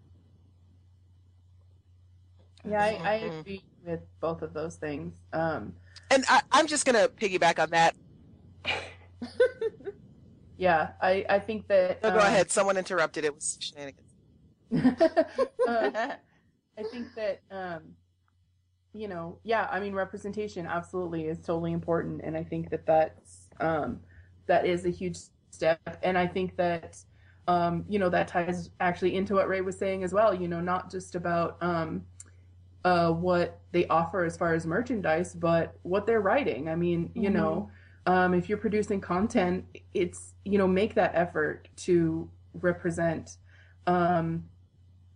Yeah, 2.69 2.83
I, 2.83 2.99
I 3.05 3.15
Mhm. 3.15 3.41
agree 3.41 3.65
with 3.85 4.01
both 4.21 4.43
of 4.43 4.53
those 4.55 4.77
things. 4.77 5.15
Um, 5.33 5.75
and 6.11 6.25
I, 6.29 6.43
i'm 6.53 6.67
just 6.67 6.85
gonna 6.85 7.09
piggyback 7.09 7.59
on 7.59 7.71
that 7.71 7.95
yeah, 10.57 10.91
I, 11.01 11.25
I 11.29 11.39
think 11.39 11.67
that. 11.69 12.03
no, 12.03 12.11
go 12.11 12.19
um, 12.21 12.27
ahead 12.27 12.51
someone 12.51 12.77
interrupted 12.77 13.25
it 13.25 13.35
was 13.35 13.57
shenanigans 13.61 14.15
um, 15.67 15.93
I 16.77 16.83
think 16.83 17.15
that 17.15 17.41
um, 17.51 17.83
you 18.93 19.09
know, 19.09 19.39
yeah, 19.43 19.69
I 19.71 19.81
mean, 19.81 19.93
representation 19.93 20.67
absolutely 20.67 21.27
is 21.27 21.39
totally 21.39 21.73
important, 21.73 22.21
and 22.23 22.37
I 22.37 22.45
think 22.45 22.71
that 22.71 22.87
that's 22.87 23.49
um, 23.61 24.01
that 24.47 24.67
is 24.67 24.87
a 24.87 24.91
huge 24.91 25.19
step, 25.51 25.81
and 26.03 26.17
I 26.17 26.27
think 26.27 26.57
that 26.57 26.97
um, 27.49 27.85
you 27.89 27.99
know 27.99 28.09
that 28.11 28.29
ties 28.29 28.71
actually 28.81 29.17
into 29.17 29.35
what 29.35 29.49
Ray 29.49 29.61
was 29.61 29.77
saying 29.77 30.05
as 30.05 30.13
well. 30.13 30.33
You 30.35 30.49
know, 30.49 30.61
not 30.61 30.91
just 30.91 31.15
about 31.17 31.57
um, 31.61 32.03
uh, 32.85 33.11
what 33.13 33.61
they 33.73 33.87
offer 33.89 34.25
as 34.25 34.37
far 34.37 34.55
as 34.55 34.67
merchandise, 34.67 35.35
but 35.35 35.75
what 35.83 36.07
they're 36.07 36.21
writing. 36.21 36.69
I 36.69 36.77
mean, 36.77 37.11
you 37.15 37.31
Mhm. 37.31 37.33
know, 37.35 37.71
um, 38.07 38.35
if 38.35 38.49
you're 38.49 38.59
producing 38.59 39.01
content, 39.01 39.65
it's 39.95 40.35
you 40.45 40.59
know 40.59 40.67
make 40.69 40.95
that 40.95 41.13
effort 41.15 41.69
to 41.77 42.31
represent. 42.55 43.39
Um, 43.87 44.45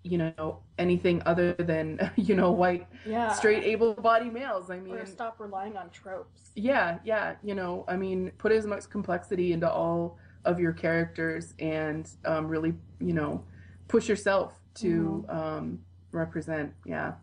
you 0.04 0.16
know 0.16 0.60
anything 0.78 1.20
other 1.26 1.52
than 1.54 2.10
you 2.16 2.34
know 2.34 2.52
white 2.52 2.86
Yeah. 3.04 3.28
straight 3.32 3.64
able-bodied 3.64 4.32
males 4.32 4.70
i 4.70 4.78
mean 4.78 4.94
Or 4.94 5.04
stop 5.06 5.40
relying 5.40 5.76
on 5.76 5.90
tropes. 5.90 6.52
yeah 6.54 6.98
yeah 7.04 7.34
you 7.42 7.54
know 7.54 7.84
i 7.88 7.96
mean 7.96 8.30
put 8.38 8.52
as 8.52 8.64
much 8.66 8.88
complexity 8.88 9.52
into 9.52 9.70
all 9.70 10.16
of 10.44 10.60
your 10.60 10.72
characters 10.72 11.52
and 11.58 12.08
um, 12.24 12.46
really 12.46 12.74
you 13.00 13.12
know 13.12 13.44
push 13.88 14.08
yourself 14.08 14.54
to 14.74 15.26
um, 15.28 15.80
represent 16.12 16.72
yeah 16.86 17.14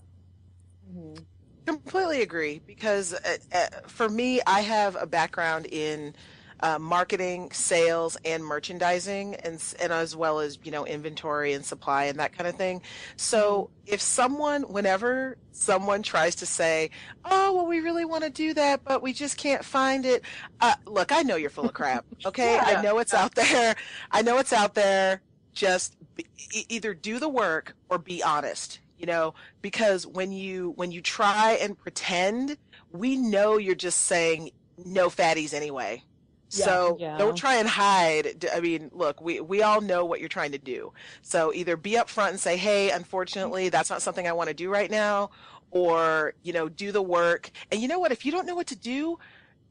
Completely 1.65 2.21
agree 2.21 2.61
because 2.65 3.13
uh, 3.13 3.38
uh, 3.51 3.65
for 3.88 4.07
me, 4.07 4.39
I 4.45 4.61
have 4.61 4.95
a 4.99 5.07
background 5.07 5.65
in 5.65 6.15
uh, 6.59 6.79
marketing, 6.79 7.51
sales, 7.51 8.17
and 8.23 8.45
merchandising, 8.45 9.36
and 9.36 9.61
and 9.79 9.91
as 9.91 10.15
well 10.15 10.39
as 10.39 10.59
you 10.63 10.71
know 10.71 10.86
inventory 10.86 11.53
and 11.53 11.65
supply 11.65 12.05
and 12.05 12.19
that 12.19 12.33
kind 12.33 12.47
of 12.47 12.55
thing. 12.55 12.81
So 13.17 13.71
if 13.86 13.99
someone, 13.99 14.63
whenever 14.63 15.38
someone 15.51 16.03
tries 16.03 16.36
to 16.36 16.45
say, 16.45 16.91
"Oh, 17.25 17.53
well, 17.55 17.65
we 17.65 17.79
really 17.79 18.05
want 18.05 18.23
to 18.23 18.29
do 18.29 18.53
that, 18.53 18.83
but 18.83 19.01
we 19.01 19.11
just 19.11 19.38
can't 19.38 19.65
find 19.65 20.05
it," 20.05 20.23
uh, 20.61 20.75
look, 20.86 21.11
I 21.11 21.23
know 21.23 21.36
you're 21.36 21.49
full 21.49 21.65
of 21.65 21.73
crap. 21.75 22.05
Okay, 22.25 22.55
Yeah. 22.55 22.63
I 22.63 22.81
know 22.81 22.99
it's 22.99 23.13
out 23.13 23.33
there. 23.36 23.75
I 24.11 24.21
know 24.21 24.38
it's 24.38 24.53
out 24.53 24.75
there. 24.75 25.21
Just 25.53 25.95
be, 26.15 26.25
either 26.69 26.93
do 26.93 27.17
the 27.17 27.29
work 27.29 27.75
or 27.89 27.97
be 27.97 28.21
honest 28.21 28.79
you 28.97 29.05
know 29.05 29.33
because 29.61 30.05
when 30.07 30.31
you 30.31 30.73
when 30.75 30.91
you 30.91 31.01
try 31.01 31.53
and 31.61 31.77
pretend 31.77 32.57
we 32.91 33.15
know 33.17 33.57
you're 33.57 33.75
just 33.75 34.01
saying 34.01 34.49
no 34.77 35.09
fatties 35.09 35.53
anyway. 35.53 36.03
So 36.49 36.97
Yeah. 36.99 37.17
don't 37.17 37.35
try 37.35 37.55
and 37.55 37.67
hide. 37.67 38.45
I 38.53 38.59
mean 38.59 38.89
look 38.93 39.19
we 39.21 39.39
we 39.41 39.61
all 39.61 39.81
know 39.81 40.05
what 40.05 40.19
you're 40.19 40.29
trying 40.29 40.51
to 40.53 40.57
do. 40.57 40.91
So 41.21 41.53
either 41.53 41.75
be 41.77 41.93
upfront 41.93 42.29
and 42.29 42.39
say 42.39 42.57
hey 42.57 42.91
unfortunately 42.91 43.69
that's 43.69 43.89
not 43.89 44.01
something 44.01 44.27
i 44.27 44.31
want 44.33 44.49
to 44.49 44.53
do 44.53 44.69
right 44.69 44.91
now 44.91 45.29
or 45.71 46.33
you 46.43 46.53
know 46.53 46.69
do 46.69 46.91
the 46.91 47.01
work. 47.01 47.51
And 47.71 47.81
you 47.81 47.87
know 47.87 47.99
what? 47.99 48.11
If 48.11 48.25
you 48.25 48.31
don't 48.31 48.45
know 48.45 48.55
what 48.55 48.67
to 48.67 48.75
do 48.77 49.17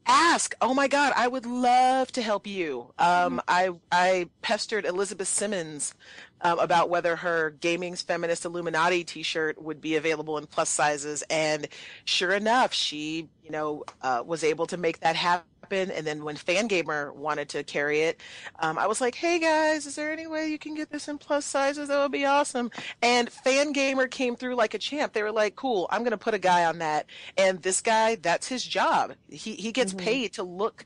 ask 0.07 0.55
oh 0.61 0.73
my 0.73 0.87
god 0.87 1.13
i 1.15 1.27
would 1.27 1.45
love 1.45 2.11
to 2.11 2.21
help 2.21 2.45
you. 2.47 2.93
Um, 2.99 3.41
i 3.47 3.69
i 3.91 4.29
pestered 4.41 4.85
elizabeth 4.85 5.27
simmons 5.27 5.93
um, 6.41 6.59
about 6.59 6.89
whether 6.89 7.15
her 7.15 7.51
gaming's 7.59 8.01
feminist 8.01 8.45
illuminati 8.45 9.03
t-shirt 9.03 9.61
would 9.61 9.81
be 9.81 9.95
available 9.95 10.37
in 10.37 10.45
plus 10.45 10.69
sizes 10.69 11.23
and 11.29 11.67
sure 12.03 12.31
enough 12.31 12.73
she 12.73 13.29
you 13.43 13.51
know 13.51 13.83
uh, 14.01 14.23
was 14.25 14.43
able 14.43 14.67
to 14.67 14.77
make 14.77 14.99
that 14.99 15.15
happen 15.15 15.45
happen. 15.65 15.91
And 15.91 16.05
then 16.05 16.23
when 16.23 16.35
Fangamer 16.35 17.13
wanted 17.15 17.49
to 17.49 17.63
carry 17.63 18.01
it, 18.01 18.21
um, 18.59 18.77
I 18.77 18.87
was 18.87 19.01
like, 19.01 19.15
hey 19.15 19.39
guys, 19.39 19.85
is 19.85 19.95
there 19.95 20.11
any 20.11 20.27
way 20.27 20.47
you 20.47 20.59
can 20.59 20.75
get 20.75 20.89
this 20.91 21.07
in 21.07 21.17
plus 21.17 21.45
sizes? 21.45 21.87
That 21.87 22.01
would 22.01 22.11
be 22.11 22.25
awesome. 22.25 22.69
And 23.01 23.29
Fangamer 23.31 24.09
came 24.09 24.35
through 24.35 24.55
like 24.55 24.73
a 24.73 24.77
champ. 24.79 25.13
They 25.13 25.23
were 25.23 25.31
like, 25.31 25.55
cool, 25.55 25.87
I'm 25.91 26.01
going 26.01 26.11
to 26.11 26.17
put 26.17 26.33
a 26.33 26.39
guy 26.39 26.65
on 26.65 26.79
that. 26.79 27.07
And 27.37 27.61
this 27.61 27.81
guy, 27.81 28.15
that's 28.15 28.47
his 28.47 28.63
job. 28.63 29.13
He, 29.29 29.55
he 29.55 29.71
gets 29.71 29.93
Mhm. 29.93 29.97
paid 29.99 30.33
to 30.33 30.43
look 30.43 30.85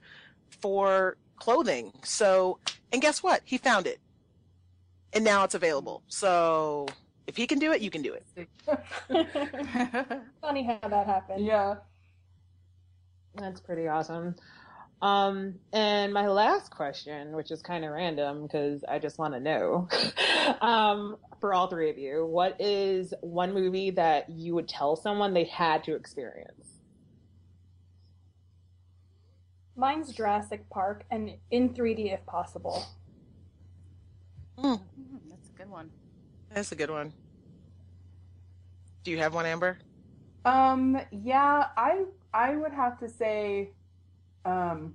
for 0.62 1.18
clothing. 1.38 1.92
So, 2.04 2.60
and 2.92 3.02
guess 3.02 3.22
what? 3.24 3.42
He 3.46 3.58
found 3.58 3.88
it. 3.88 4.00
And 5.14 5.24
now 5.24 5.44
it's 5.44 5.56
available. 5.56 6.04
So 6.08 6.88
if 7.28 7.36
he 7.36 7.48
can 7.48 7.60
do 7.60 7.72
it, 7.72 7.82
you 7.82 7.90
can 7.90 8.02
do 8.02 8.14
it. 8.14 8.26
Funny 10.42 10.64
how 10.64 10.88
that 10.88 11.06
happened. 11.08 11.46
Yeah. 11.46 11.76
That's 13.36 13.62
pretty 13.62 13.88
awesome. 13.88 14.36
Um, 15.02 15.56
and 15.72 16.14
my 16.14 16.28
last 16.28 16.72
question, 16.72 17.32
which 17.32 17.52
is 17.52 17.62
kind 17.62 17.86
of 17.86 17.92
random 17.92 18.44
because 18.44 18.84
I 18.84 19.00
just 19.00 19.18
want 19.18 19.34
to 19.34 19.40
know, 19.40 19.88
um, 20.62 21.16
for 21.40 21.54
all 21.54 21.68
three 21.68 21.90
of 21.90 21.98
you, 21.98 22.26
what 22.26 22.60
is 22.60 23.14
one 23.22 23.54
movie 23.54 23.92
that 23.92 24.30
you 24.30 24.56
would 24.56 24.68
tell 24.68 24.96
someone 24.98 25.34
they 25.34 25.46
had 25.46 25.84
to 25.86 25.96
experience? 25.96 26.68
Mine's 29.78 30.12
Jurassic 30.12 30.70
Park 30.70 31.06
and 31.10 31.32
in 31.52 31.70
3D 31.70 32.14
if 32.14 32.26
possible. 32.26 32.86
Mm, 34.58 34.82
That's 35.30 35.50
a 35.50 35.58
good 35.58 35.70
one. 35.70 35.90
That's 36.54 36.72
a 36.74 36.76
good 36.76 36.90
one. 36.90 37.14
Do 39.06 39.12
you 39.12 39.20
have 39.20 39.34
one, 39.34 39.46
Amber? 39.46 39.78
Um, 40.44 41.00
yeah, 41.12 41.68
I 41.78 42.04
I 42.34 42.56
would 42.58 42.74
have 42.74 43.00
to 43.00 43.08
say, 43.08 43.70
um, 44.46 44.94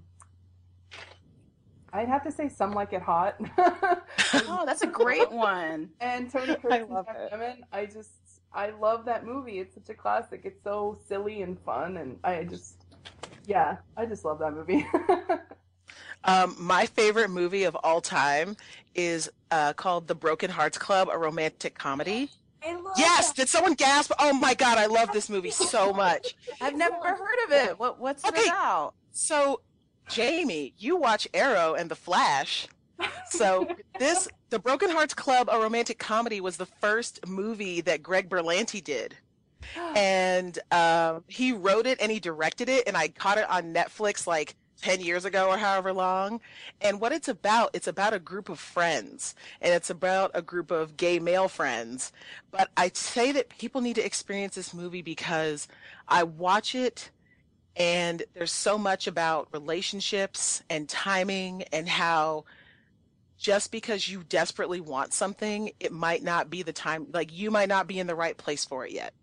I'd 1.92 2.08
have 2.08 2.22
to 2.24 2.32
say 2.32 2.48
some 2.48 2.72
like 2.72 2.92
it 2.92 3.02
hot. 3.02 3.36
Oh, 4.48 4.64
that's 4.66 4.82
a 4.82 4.86
great 4.88 5.30
one. 5.30 5.90
and 6.00 6.28
Tony 6.30 6.52
I 6.52 6.54
Curtis 6.56 6.78
and 6.80 6.90
love 6.90 7.06
it. 7.08 7.58
I 7.72 7.86
just 7.86 8.10
I 8.52 8.70
love 8.70 9.04
that 9.04 9.24
movie. 9.24 9.60
It's 9.60 9.74
such 9.74 9.88
a 9.90 9.94
classic. 9.94 10.40
It's 10.44 10.60
so 10.64 10.98
silly 11.06 11.42
and 11.42 11.58
fun, 11.60 11.98
and 11.98 12.18
I 12.24 12.42
just 12.44 12.84
yeah, 13.46 13.76
I 13.96 14.06
just 14.06 14.24
love 14.24 14.40
that 14.40 14.52
movie. 14.52 14.86
Um, 16.26 16.56
my 16.58 16.86
favorite 16.86 17.28
movie 17.28 17.64
of 17.64 17.76
all 17.84 18.00
time 18.00 18.56
is 18.94 19.30
uh, 19.50 19.74
called 19.74 20.08
The 20.08 20.14
Broken 20.14 20.50
Hearts 20.50 20.78
Club, 20.78 21.10
a 21.12 21.18
romantic 21.18 21.76
comedy. 21.78 22.30
I 22.66 22.74
love 22.74 22.94
Yes, 22.98 23.32
did 23.32 23.48
someone 23.48 23.74
gasp? 23.74 24.12
Oh 24.18 24.32
my 24.32 24.54
god, 24.54 24.78
I 24.78 24.86
love 24.86 25.12
this 25.12 25.28
movie 25.28 25.50
so 25.50 25.92
much. 25.92 26.34
I've 26.60 26.76
never 26.76 26.94
heard 26.96 27.44
of 27.46 27.52
it. 27.52 27.78
What 27.78 27.98
what's 28.00 28.24
it 28.24 28.30
Okay. 28.30 28.46
about? 28.48 28.94
So, 29.12 29.60
Jamie, 30.08 30.74
you 30.78 30.96
watch 30.96 31.28
Arrow 31.34 31.74
and 31.74 31.90
The 31.90 31.96
Flash. 31.96 32.66
So, 33.30 33.68
this 33.98 34.28
The 34.50 34.58
Broken 34.58 34.90
Hearts 34.90 35.14
Club, 35.14 35.48
a 35.50 35.58
romantic 35.58 35.98
comedy, 35.98 36.40
was 36.40 36.56
the 36.56 36.66
first 36.66 37.26
movie 37.26 37.80
that 37.82 38.02
Greg 38.02 38.28
Berlanti 38.28 38.82
did. 38.82 39.16
And 39.96 40.58
um, 40.72 41.24
he 41.28 41.52
wrote 41.52 41.86
it 41.86 42.00
and 42.00 42.10
he 42.12 42.20
directed 42.20 42.68
it, 42.68 42.84
and 42.86 42.96
I 42.96 43.08
caught 43.08 43.38
it 43.38 43.48
on 43.48 43.72
Netflix 43.72 44.26
like 44.26 44.56
10 44.84 45.00
years 45.00 45.24
ago 45.24 45.48
or 45.48 45.56
however 45.56 45.94
long. 45.94 46.42
And 46.82 47.00
what 47.00 47.10
it's 47.10 47.26
about, 47.26 47.70
it's 47.72 47.86
about 47.86 48.12
a 48.12 48.18
group 48.18 48.50
of 48.50 48.60
friends, 48.60 49.34
and 49.62 49.72
it's 49.72 49.88
about 49.88 50.30
a 50.34 50.42
group 50.42 50.70
of 50.70 50.98
gay 50.98 51.18
male 51.18 51.48
friends. 51.48 52.12
But 52.50 52.68
I 52.76 52.90
say 52.92 53.32
that 53.32 53.48
people 53.48 53.80
need 53.80 53.96
to 53.96 54.04
experience 54.04 54.54
this 54.54 54.74
movie 54.74 55.00
because 55.00 55.68
I 56.06 56.24
watch 56.24 56.74
it 56.74 57.10
and 57.76 58.22
there's 58.34 58.52
so 58.52 58.76
much 58.76 59.06
about 59.06 59.48
relationships 59.52 60.62
and 60.68 60.86
timing 60.86 61.62
and 61.72 61.88
how 61.88 62.44
just 63.38 63.72
because 63.72 64.06
you 64.06 64.22
desperately 64.28 64.80
want 64.82 65.14
something, 65.14 65.70
it 65.80 65.92
might 65.92 66.22
not 66.22 66.50
be 66.50 66.62
the 66.62 66.74
time, 66.74 67.06
like 67.10 67.32
you 67.32 67.50
might 67.50 67.70
not 67.70 67.86
be 67.86 67.98
in 67.98 68.06
the 68.06 68.14
right 68.14 68.36
place 68.36 68.66
for 68.66 68.84
it 68.84 68.92
yet. 68.92 69.14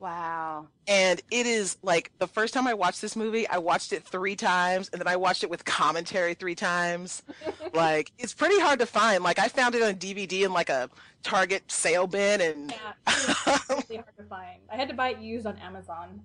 Wow. 0.00 0.68
And 0.88 1.20
it 1.30 1.44
is 1.46 1.76
like 1.82 2.10
the 2.18 2.26
first 2.26 2.54
time 2.54 2.66
I 2.66 2.72
watched 2.74 3.02
this 3.02 3.14
movie, 3.14 3.46
I 3.46 3.58
watched 3.58 3.92
it 3.92 4.02
three 4.02 4.34
times 4.34 4.88
and 4.88 4.98
then 5.00 5.06
I 5.06 5.16
watched 5.16 5.44
it 5.44 5.50
with 5.50 5.64
commentary 5.66 6.32
three 6.34 6.54
times. 6.54 7.22
like 7.74 8.10
it's 8.18 8.32
pretty 8.34 8.58
hard 8.58 8.78
to 8.80 8.86
find. 8.86 9.22
Like 9.22 9.38
I 9.38 9.48
found 9.48 9.74
it 9.74 9.82
on 9.82 9.94
DVD 9.94 10.46
in 10.46 10.52
like 10.54 10.70
a 10.70 10.88
Target 11.22 11.70
sale 11.70 12.06
bin 12.06 12.40
and 12.40 12.70
Yeah, 12.70 12.92
it's 13.06 13.68
really 13.90 13.96
hard 13.96 14.16
to 14.16 14.24
find. 14.24 14.60
I 14.72 14.76
had 14.76 14.88
to 14.88 14.94
buy 14.94 15.10
it 15.10 15.18
used 15.18 15.44
on 15.46 15.58
Amazon. 15.58 16.22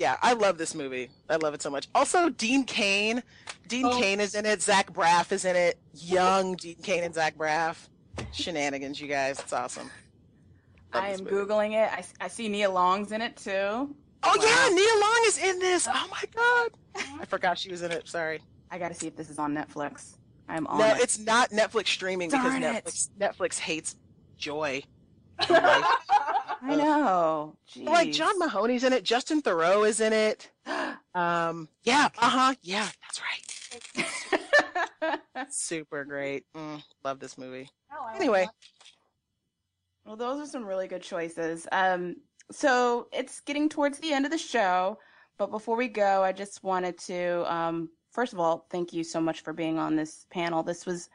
yeah, 0.00 0.16
I 0.20 0.32
love 0.32 0.58
this 0.58 0.74
movie. 0.74 1.08
I 1.30 1.36
love 1.36 1.54
it 1.54 1.62
so 1.62 1.70
much. 1.70 1.86
Also, 1.94 2.28
Dean 2.28 2.64
Cain. 2.64 3.22
Dean 3.68 3.86
Oh. 3.86 4.00
Cain 4.00 4.18
is 4.18 4.34
in 4.34 4.44
it. 4.46 4.60
Zach 4.60 4.92
Braff 4.92 5.30
is 5.30 5.44
in 5.44 5.54
it. 5.54 5.78
Young 5.94 6.56
Dean 6.56 6.74
Cain 6.82 7.04
and 7.04 7.14
Zach 7.14 7.36
Braff. 7.38 7.88
Shenanigans, 8.32 9.00
you 9.00 9.06
guys. 9.06 9.38
It's 9.38 9.52
awesome. 9.52 9.90
Love 10.94 11.04
I 11.04 11.08
am 11.10 11.20
googling 11.20 11.72
it. 11.72 11.90
I, 11.92 12.04
I 12.24 12.28
see 12.28 12.48
Nia 12.48 12.70
Long's 12.70 13.12
in 13.12 13.22
it 13.22 13.36
too. 13.36 13.50
Oh 13.50 13.88
Wow. 14.24 14.34
yeah, 14.40 14.68
Nia 14.74 15.00
Long 15.00 15.22
is 15.26 15.38
in 15.38 15.58
this. 15.58 15.88
Oh 15.90 16.08
my 16.10 16.22
god. 16.34 16.70
I 17.20 17.24
forgot 17.24 17.58
she 17.58 17.70
was 17.70 17.82
in 17.82 17.90
it. 17.90 18.06
Sorry. 18.08 18.40
I 18.70 18.78
got 18.78 18.88
to 18.88 18.94
see 18.94 19.06
if 19.06 19.16
this 19.16 19.30
is 19.30 19.38
on 19.38 19.54
Netflix. 19.54 20.16
I'm 20.48 20.66
on 20.66 20.78
No, 20.78 20.94
it. 20.94 21.00
it's 21.00 21.18
not 21.18 21.50
Netflix 21.50 21.88
streaming 21.88 22.28
because 22.30 22.44
Darn 22.44 22.62
it. 22.62 22.84
Netflix 22.84 23.08
Netflix 23.18 23.58
hates 23.58 23.96
joy. 24.36 24.82
I 25.38 25.82
know. 26.76 27.56
like 27.76 28.12
John 28.12 28.38
Mahoney's 28.38 28.84
in 28.84 28.92
it. 28.92 29.02
Justin 29.04 29.42
Theroux 29.42 29.86
is 29.88 30.00
in 30.00 30.12
it. 30.12 30.50
Um, 31.14 31.68
yeah, 31.82 32.08
uh 32.18 32.30
huh. 32.30 32.54
Yeah, 32.62 32.88
that's 33.02 33.20
right. 33.20 34.06
Super 35.50 36.06
great. 36.06 36.46
Mm, 36.56 36.82
love 37.04 37.20
this 37.20 37.36
movie. 37.36 37.68
Oh, 37.92 38.06
I 38.08 38.16
Anyway, 38.16 38.48
Well, 40.04 40.16
those 40.16 40.40
are 40.40 40.50
some 40.50 40.64
really 40.64 40.88
good 40.88 41.02
choices. 41.02 41.66
Um, 41.70 42.16
so 42.50 43.08
it's 43.12 43.40
getting 43.40 43.68
towards 43.68 43.98
the 43.98 44.12
end 44.12 44.24
of 44.24 44.30
the 44.32 44.38
show, 44.38 44.98
but 45.38 45.50
before 45.50 45.76
we 45.76 45.88
go, 45.88 46.22
I 46.22 46.32
just 46.32 46.62
wanted 46.64 46.98
to, 47.00 47.52
um, 47.52 47.90
first 48.10 48.32
of 48.32 48.40
all, 48.40 48.66
thank 48.70 48.92
you 48.92 49.04
so 49.04 49.20
much 49.20 49.40
for 49.42 49.52
being 49.52 49.78
on 49.78 49.96
this 49.96 50.26
panel. 50.30 50.62
This 50.62 50.84
was 50.86 51.08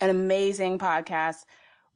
an 0.00 0.10
amazing 0.10 0.78
podcast. 0.78 1.44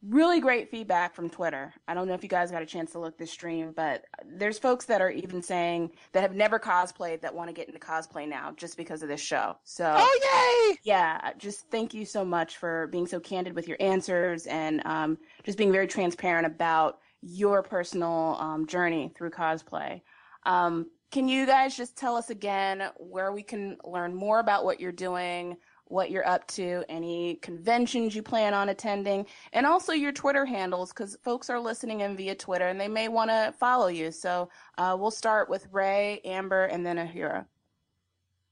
Really 0.08 0.38
great 0.40 0.70
feedback 0.70 1.14
from 1.14 1.28
Twitter. 1.28 1.74
I 1.88 1.94
don't 1.94 2.06
know 2.06 2.14
if 2.14 2.22
you 2.22 2.28
guys 2.28 2.52
got 2.52 2.62
a 2.62 2.66
chance 2.66 2.92
to 2.92 3.00
look 3.00 3.18
this 3.18 3.32
stream, 3.32 3.72
but 3.74 4.04
there's 4.24 4.56
folks 4.58 4.84
that 4.84 5.00
are 5.00 5.10
even 5.10 5.42
saying 5.42 5.90
that 6.12 6.20
have 6.20 6.34
never 6.34 6.60
cosplayed 6.60 7.22
that 7.22 7.34
want 7.34 7.48
to 7.48 7.52
get 7.52 7.66
into 7.66 7.80
cosplay 7.80 8.28
now 8.28 8.52
just 8.56 8.76
because 8.76 9.02
of 9.02 9.08
this 9.08 9.20
show. 9.20 9.56
So 9.64 9.92
oh 9.96 10.68
yay! 10.70 10.78
yeah, 10.84 11.32
just 11.38 11.70
thank 11.70 11.92
you 11.92 12.04
so 12.04 12.24
much 12.24 12.56
for 12.56 12.86
being 12.88 13.06
so 13.06 13.18
candid 13.18 13.54
with 13.54 13.66
your 13.66 13.78
answers 13.80 14.46
and 14.46 14.80
um, 14.86 15.18
just 15.42 15.58
being 15.58 15.72
very 15.72 15.88
transparent 15.88 16.46
about 16.46 16.98
your 17.22 17.62
personal 17.62 18.36
um, 18.38 18.66
journey 18.66 19.12
through 19.16 19.30
cosplay. 19.30 20.02
Um, 20.44 20.86
can 21.10 21.28
you 21.28 21.46
guys 21.46 21.76
just 21.76 21.96
tell 21.96 22.16
us 22.16 22.30
again 22.30 22.90
where 22.98 23.32
we 23.32 23.42
can 23.42 23.76
learn 23.84 24.14
more 24.14 24.38
about 24.38 24.64
what 24.64 24.80
you're 24.80 24.92
doing, 24.92 25.56
what 25.88 26.10
you're 26.10 26.26
up 26.26 26.46
to, 26.48 26.84
any 26.88 27.36
conventions 27.36 28.14
you 28.14 28.22
plan 28.22 28.54
on 28.54 28.68
attending, 28.68 29.26
and 29.52 29.66
also 29.66 29.92
your 29.92 30.12
Twitter 30.12 30.44
handles 30.44 30.92
because 30.92 31.16
folks 31.22 31.48
are 31.48 31.60
listening 31.60 32.00
in 32.00 32.16
via 32.16 32.34
Twitter 32.34 32.68
and 32.68 32.80
they 32.80 32.88
may 32.88 33.08
want 33.08 33.30
to 33.30 33.54
follow 33.58 33.88
you. 33.88 34.10
So 34.10 34.48
uh, 34.78 34.96
we'll 34.98 35.10
start 35.10 35.48
with 35.48 35.68
Ray, 35.72 36.20
Amber, 36.24 36.66
and 36.66 36.84
then 36.84 36.96
Uhura. 36.96 37.46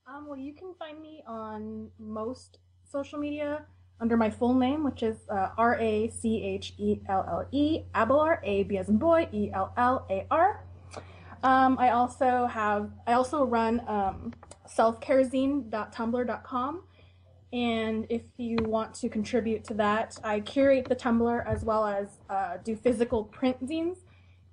Um, 0.07 0.26
well, 0.26 0.39
you 0.39 0.53
can 0.53 0.74
find 0.78 1.01
me 1.01 1.22
on 1.26 1.89
most 1.99 2.59
social 2.85 3.18
media 3.18 3.64
under 4.01 4.16
my 4.16 4.28
full 4.28 4.55
name, 4.55 4.82
which 4.85 5.03
is 5.03 5.16
uh, 5.30 5.51
R 5.57 5.78
A 5.80 6.09
C 6.09 6.43
H 6.43 6.74
E 6.78 7.01
L 7.09 7.24
L 7.28 7.49
E, 7.53 7.82
Abelard, 7.95 8.41
A 8.45 8.64
B 8.64 8.78
as 8.78 8.89
in 8.89 8.99
boy, 8.99 9.28
E 9.32 9.51
L 9.53 9.72
L 9.76 10.05
A 10.11 10.26
R. 10.30 10.64
Um, 11.43 11.76
I 11.78 11.91
also 11.91 12.47
have, 12.47 12.91
I 13.07 13.12
also 13.12 13.45
run 13.45 13.82
um, 13.87 14.32
selfcarezine.tumblr.com. 14.66 16.82
And 17.55 18.07
if 18.11 18.23
you 18.37 18.57
want 18.65 18.95
to 18.95 19.09
contribute 19.09 19.63
to 19.67 19.75
that, 19.75 20.19
I 20.25 20.41
curate 20.41 20.89
the 20.89 20.97
Tumblr 20.97 21.47
as 21.47 21.65
well 21.65 21.87
as 21.87 22.19
uh, 22.29 22.57
do 22.65 22.75
physical 22.75 23.23
print 23.23 23.65
zines. 23.65 23.99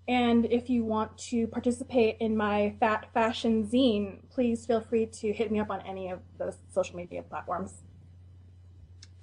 And 0.08 0.45
if 0.45 0.70
you 0.70 0.84
want 0.84 1.18
to 1.30 1.47
participate 1.47 2.18
in 2.20 2.38
my 2.38 2.76
Fat 2.80 3.08
Fashion 3.12 3.66
Zine, 3.66 4.20
please 4.30 4.68
feel 4.68 4.82
free 4.82 5.08
to 5.08 5.34
hit 5.34 5.52
me 5.52 5.60
up 5.60 5.72
on 5.72 5.82
any 5.82 6.12
of 6.12 6.20
those 6.38 6.58
social 6.72 6.95
media 6.95 7.24
platforms. 7.24 7.82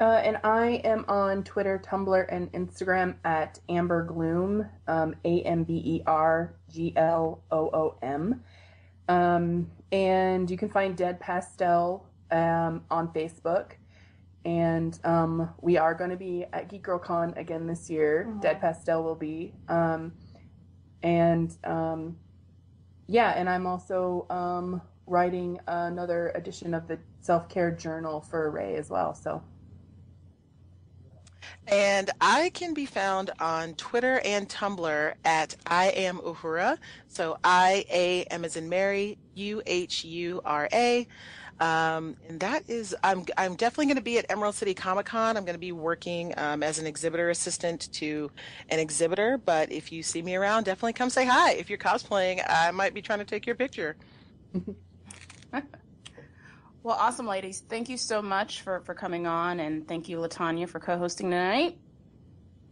Uh, 0.01 0.23
and 0.25 0.39
I 0.43 0.81
am 0.83 1.05
on 1.07 1.45
Twitter, 1.45 1.81
Tumblr, 1.85 2.27
and 2.31 2.51
Instagram 2.53 3.15
at 3.25 3.61
Amber 3.69 4.03
Gloom, 4.05 4.67
um, 4.89 5.15
A 5.25 5.43
M 5.43 5.63
B 5.63 5.81
E 5.85 6.03
R 6.05 6.53
G 6.69 6.93
L 6.97 7.43
O 7.53 7.71
O 7.73 7.97
M. 8.03 8.43
Um, 9.09 9.71
and 9.93 10.51
you 10.51 10.57
can 10.57 10.69
find 10.69 10.97
Dead 10.97 11.21
Pastel 11.21 12.08
um, 12.31 12.85
on 12.91 13.09
Facebook. 13.09 13.73
And 14.45 14.99
um, 15.05 15.51
we 15.61 15.77
are 15.77 15.95
going 15.95 16.11
to 16.11 16.17
be 16.17 16.47
at 16.53 16.69
Geek 16.69 16.83
Girl 16.83 16.99
Con 16.99 17.35
again 17.37 17.67
this 17.67 17.91
year. 17.91 18.27
Mhm. 18.29 18.41
Dead 18.41 18.61
Pastel 18.61 19.03
will 19.03 19.17
be. 19.17 19.53
Um, 19.69 20.13
and 21.03 21.55
um, 21.65 22.17
yeah, 23.07 23.31
and 23.37 23.49
I'm 23.49 23.67
also 23.67 24.27
um, 24.31 24.81
writing 25.07 25.59
another 25.67 26.31
edition 26.35 26.75
of 26.75 26.87
the 26.89 26.99
self 27.21 27.49
care 27.49 27.71
journal 27.71 28.21
for 28.21 28.51
Ray 28.51 28.77
as 28.77 28.91
well. 28.91 29.15
So 29.15 29.43
And 31.67 32.11
I 32.21 32.51
can 32.51 32.73
be 32.75 32.87
found 32.87 33.31
on 33.41 33.75
Twitter 33.75 34.21
and 34.25 34.49
Tumblr 34.49 35.15
at 35.25 35.57
I 35.67 35.89
am 35.89 36.19
Uhura. 36.19 36.79
So 37.09 37.39
I 37.45 37.85
A 37.91 38.25
M 38.25 38.45
as 38.45 38.57
in 38.57 38.69
Mary, 38.69 39.19
U 39.35 39.63
H 39.67 40.05
U 40.05 40.41
R 40.45 40.69
A. 40.73 41.07
Um, 41.61 42.17
and 42.29 42.41
that 42.41 42.69
is, 42.69 42.95
I'm, 43.03 43.25
I'm 43.37 43.57
definitely 43.57 43.87
going 43.87 43.97
to 43.97 44.03
be 44.03 44.19
at 44.19 44.27
Emerald 44.29 44.55
City 44.55 44.75
Comic 44.75 45.07
Con. 45.07 45.37
I'm 45.37 45.45
going 45.45 45.55
to 45.55 45.61
be 45.61 45.73
working 45.73 46.35
um, 46.37 46.63
as 46.63 46.79
an 46.79 46.87
exhibitor 46.87 47.31
assistant 47.31 47.93
to 47.95 48.31
an 48.69 48.79
exhibitor. 48.79 49.39
But 49.39 49.73
if 49.73 49.91
you 49.91 50.03
see 50.03 50.23
me 50.23 50.37
around, 50.37 50.65
definitely 50.65 50.93
come 50.93 51.11
say 51.11 51.27
hi. 51.27 51.53
If 51.53 51.69
you're 51.69 51.79
cosplaying, 51.79 52.45
I 52.49 52.71
might 52.71 52.95
be 52.95 53.03
trying 53.03 53.19
to 53.19 53.25
take 53.25 53.47
your 53.47 53.57
picture. 53.57 53.97
Well, 56.89 56.97
awesome, 56.99 57.27
ladies. 57.27 57.63
Thank 57.69 57.91
you 57.91 57.99
so 57.99 58.23
much 58.23 58.63
for, 58.63 58.81
for 58.81 58.95
coming 58.95 59.27
on, 59.27 59.61
and 59.61 59.87
thank 59.87 60.09
you, 60.09 60.17
Latanya, 60.19 60.67
for 60.67 60.81
co 60.81 60.97
hosting 60.97 61.31
tonight. 61.31 61.77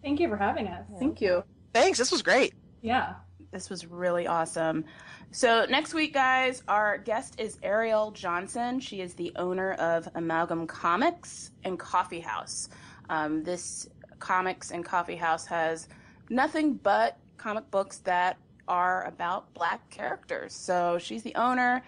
Thank 0.02 0.20
you 0.20 0.28
for 0.30 0.38
having 0.38 0.68
us. 0.68 0.86
thank 0.98 1.20
you. 1.20 1.44
Thanks. 1.74 1.98
This 1.98 2.10
was 2.10 2.22
great. 2.22 2.54
Yeah. 2.80 3.16
This 3.52 3.70
was 3.70 3.86
really 3.86 4.26
awesome. 4.26 4.84
So, 5.30 5.66
next 5.68 5.94
week, 5.94 6.14
guys, 6.14 6.62
our 6.68 6.98
guest 6.98 7.40
is 7.40 7.56
Ariell 7.58 8.12
Johnson. 8.12 8.80
She 8.80 9.00
is 9.00 9.14
the 9.14 9.32
owner 9.36 9.72
of 9.74 10.08
Amalgam 10.14 10.66
Comics 10.66 11.50
and 11.64 11.78
Coffee 11.78 12.20
House. 12.20 12.68
Um, 13.08 13.42
this 13.42 13.88
comics 14.18 14.70
and 14.70 14.84
coffee 14.84 15.16
house 15.16 15.46
has 15.46 15.88
nothing 16.30 16.74
but 16.74 17.18
comic 17.36 17.70
books 17.70 17.98
that 17.98 18.38
are 18.66 19.04
about 19.04 19.52
black 19.54 19.88
characters. 19.90 20.52
So, 20.52 20.98
she's 20.98 21.22
the 21.22 21.34
owner, 21.34 21.82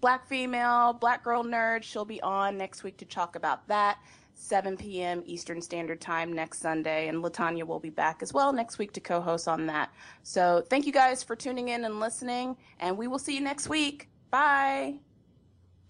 black 0.00 0.26
female, 0.26 0.92
black 0.92 1.22
girl 1.22 1.44
nerd. 1.44 1.82
She'll 1.82 2.04
be 2.04 2.20
on 2.22 2.56
next 2.56 2.82
week 2.82 2.96
to 2.98 3.04
talk 3.04 3.36
about 3.36 3.66
that. 3.68 3.98
7 4.34 4.76
p.m. 4.76 5.22
Eastern 5.26 5.60
Standard 5.60 6.00
Time 6.00 6.32
next 6.32 6.60
Sunday. 6.60 7.08
And 7.08 7.22
Latanya 7.22 7.64
will 7.64 7.80
be 7.80 7.90
back 7.90 8.22
as 8.22 8.32
well 8.32 8.52
next 8.52 8.78
week 8.78 8.92
to 8.92 9.00
co 9.00 9.20
host 9.20 9.48
on 9.48 9.66
that. 9.66 9.90
So 10.22 10.62
thank 10.68 10.86
you 10.86 10.92
guys 10.92 11.22
for 11.22 11.36
tuning 11.36 11.68
in 11.68 11.84
and 11.84 12.00
listening, 12.00 12.56
and 12.80 12.96
we 12.96 13.08
will 13.08 13.18
see 13.18 13.34
you 13.34 13.40
next 13.40 13.68
week. 13.68 14.08
Bye. 14.30 14.96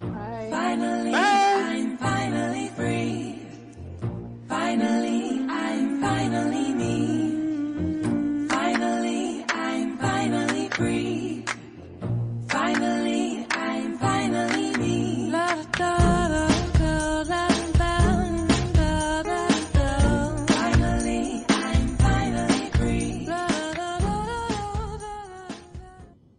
Bye. 0.01 0.49
Finally, 0.51 1.13
Bye. 1.13 1.19
I'm 1.21 1.97
finally 1.97 2.69
free. 2.69 3.41
Finally, 4.49 5.43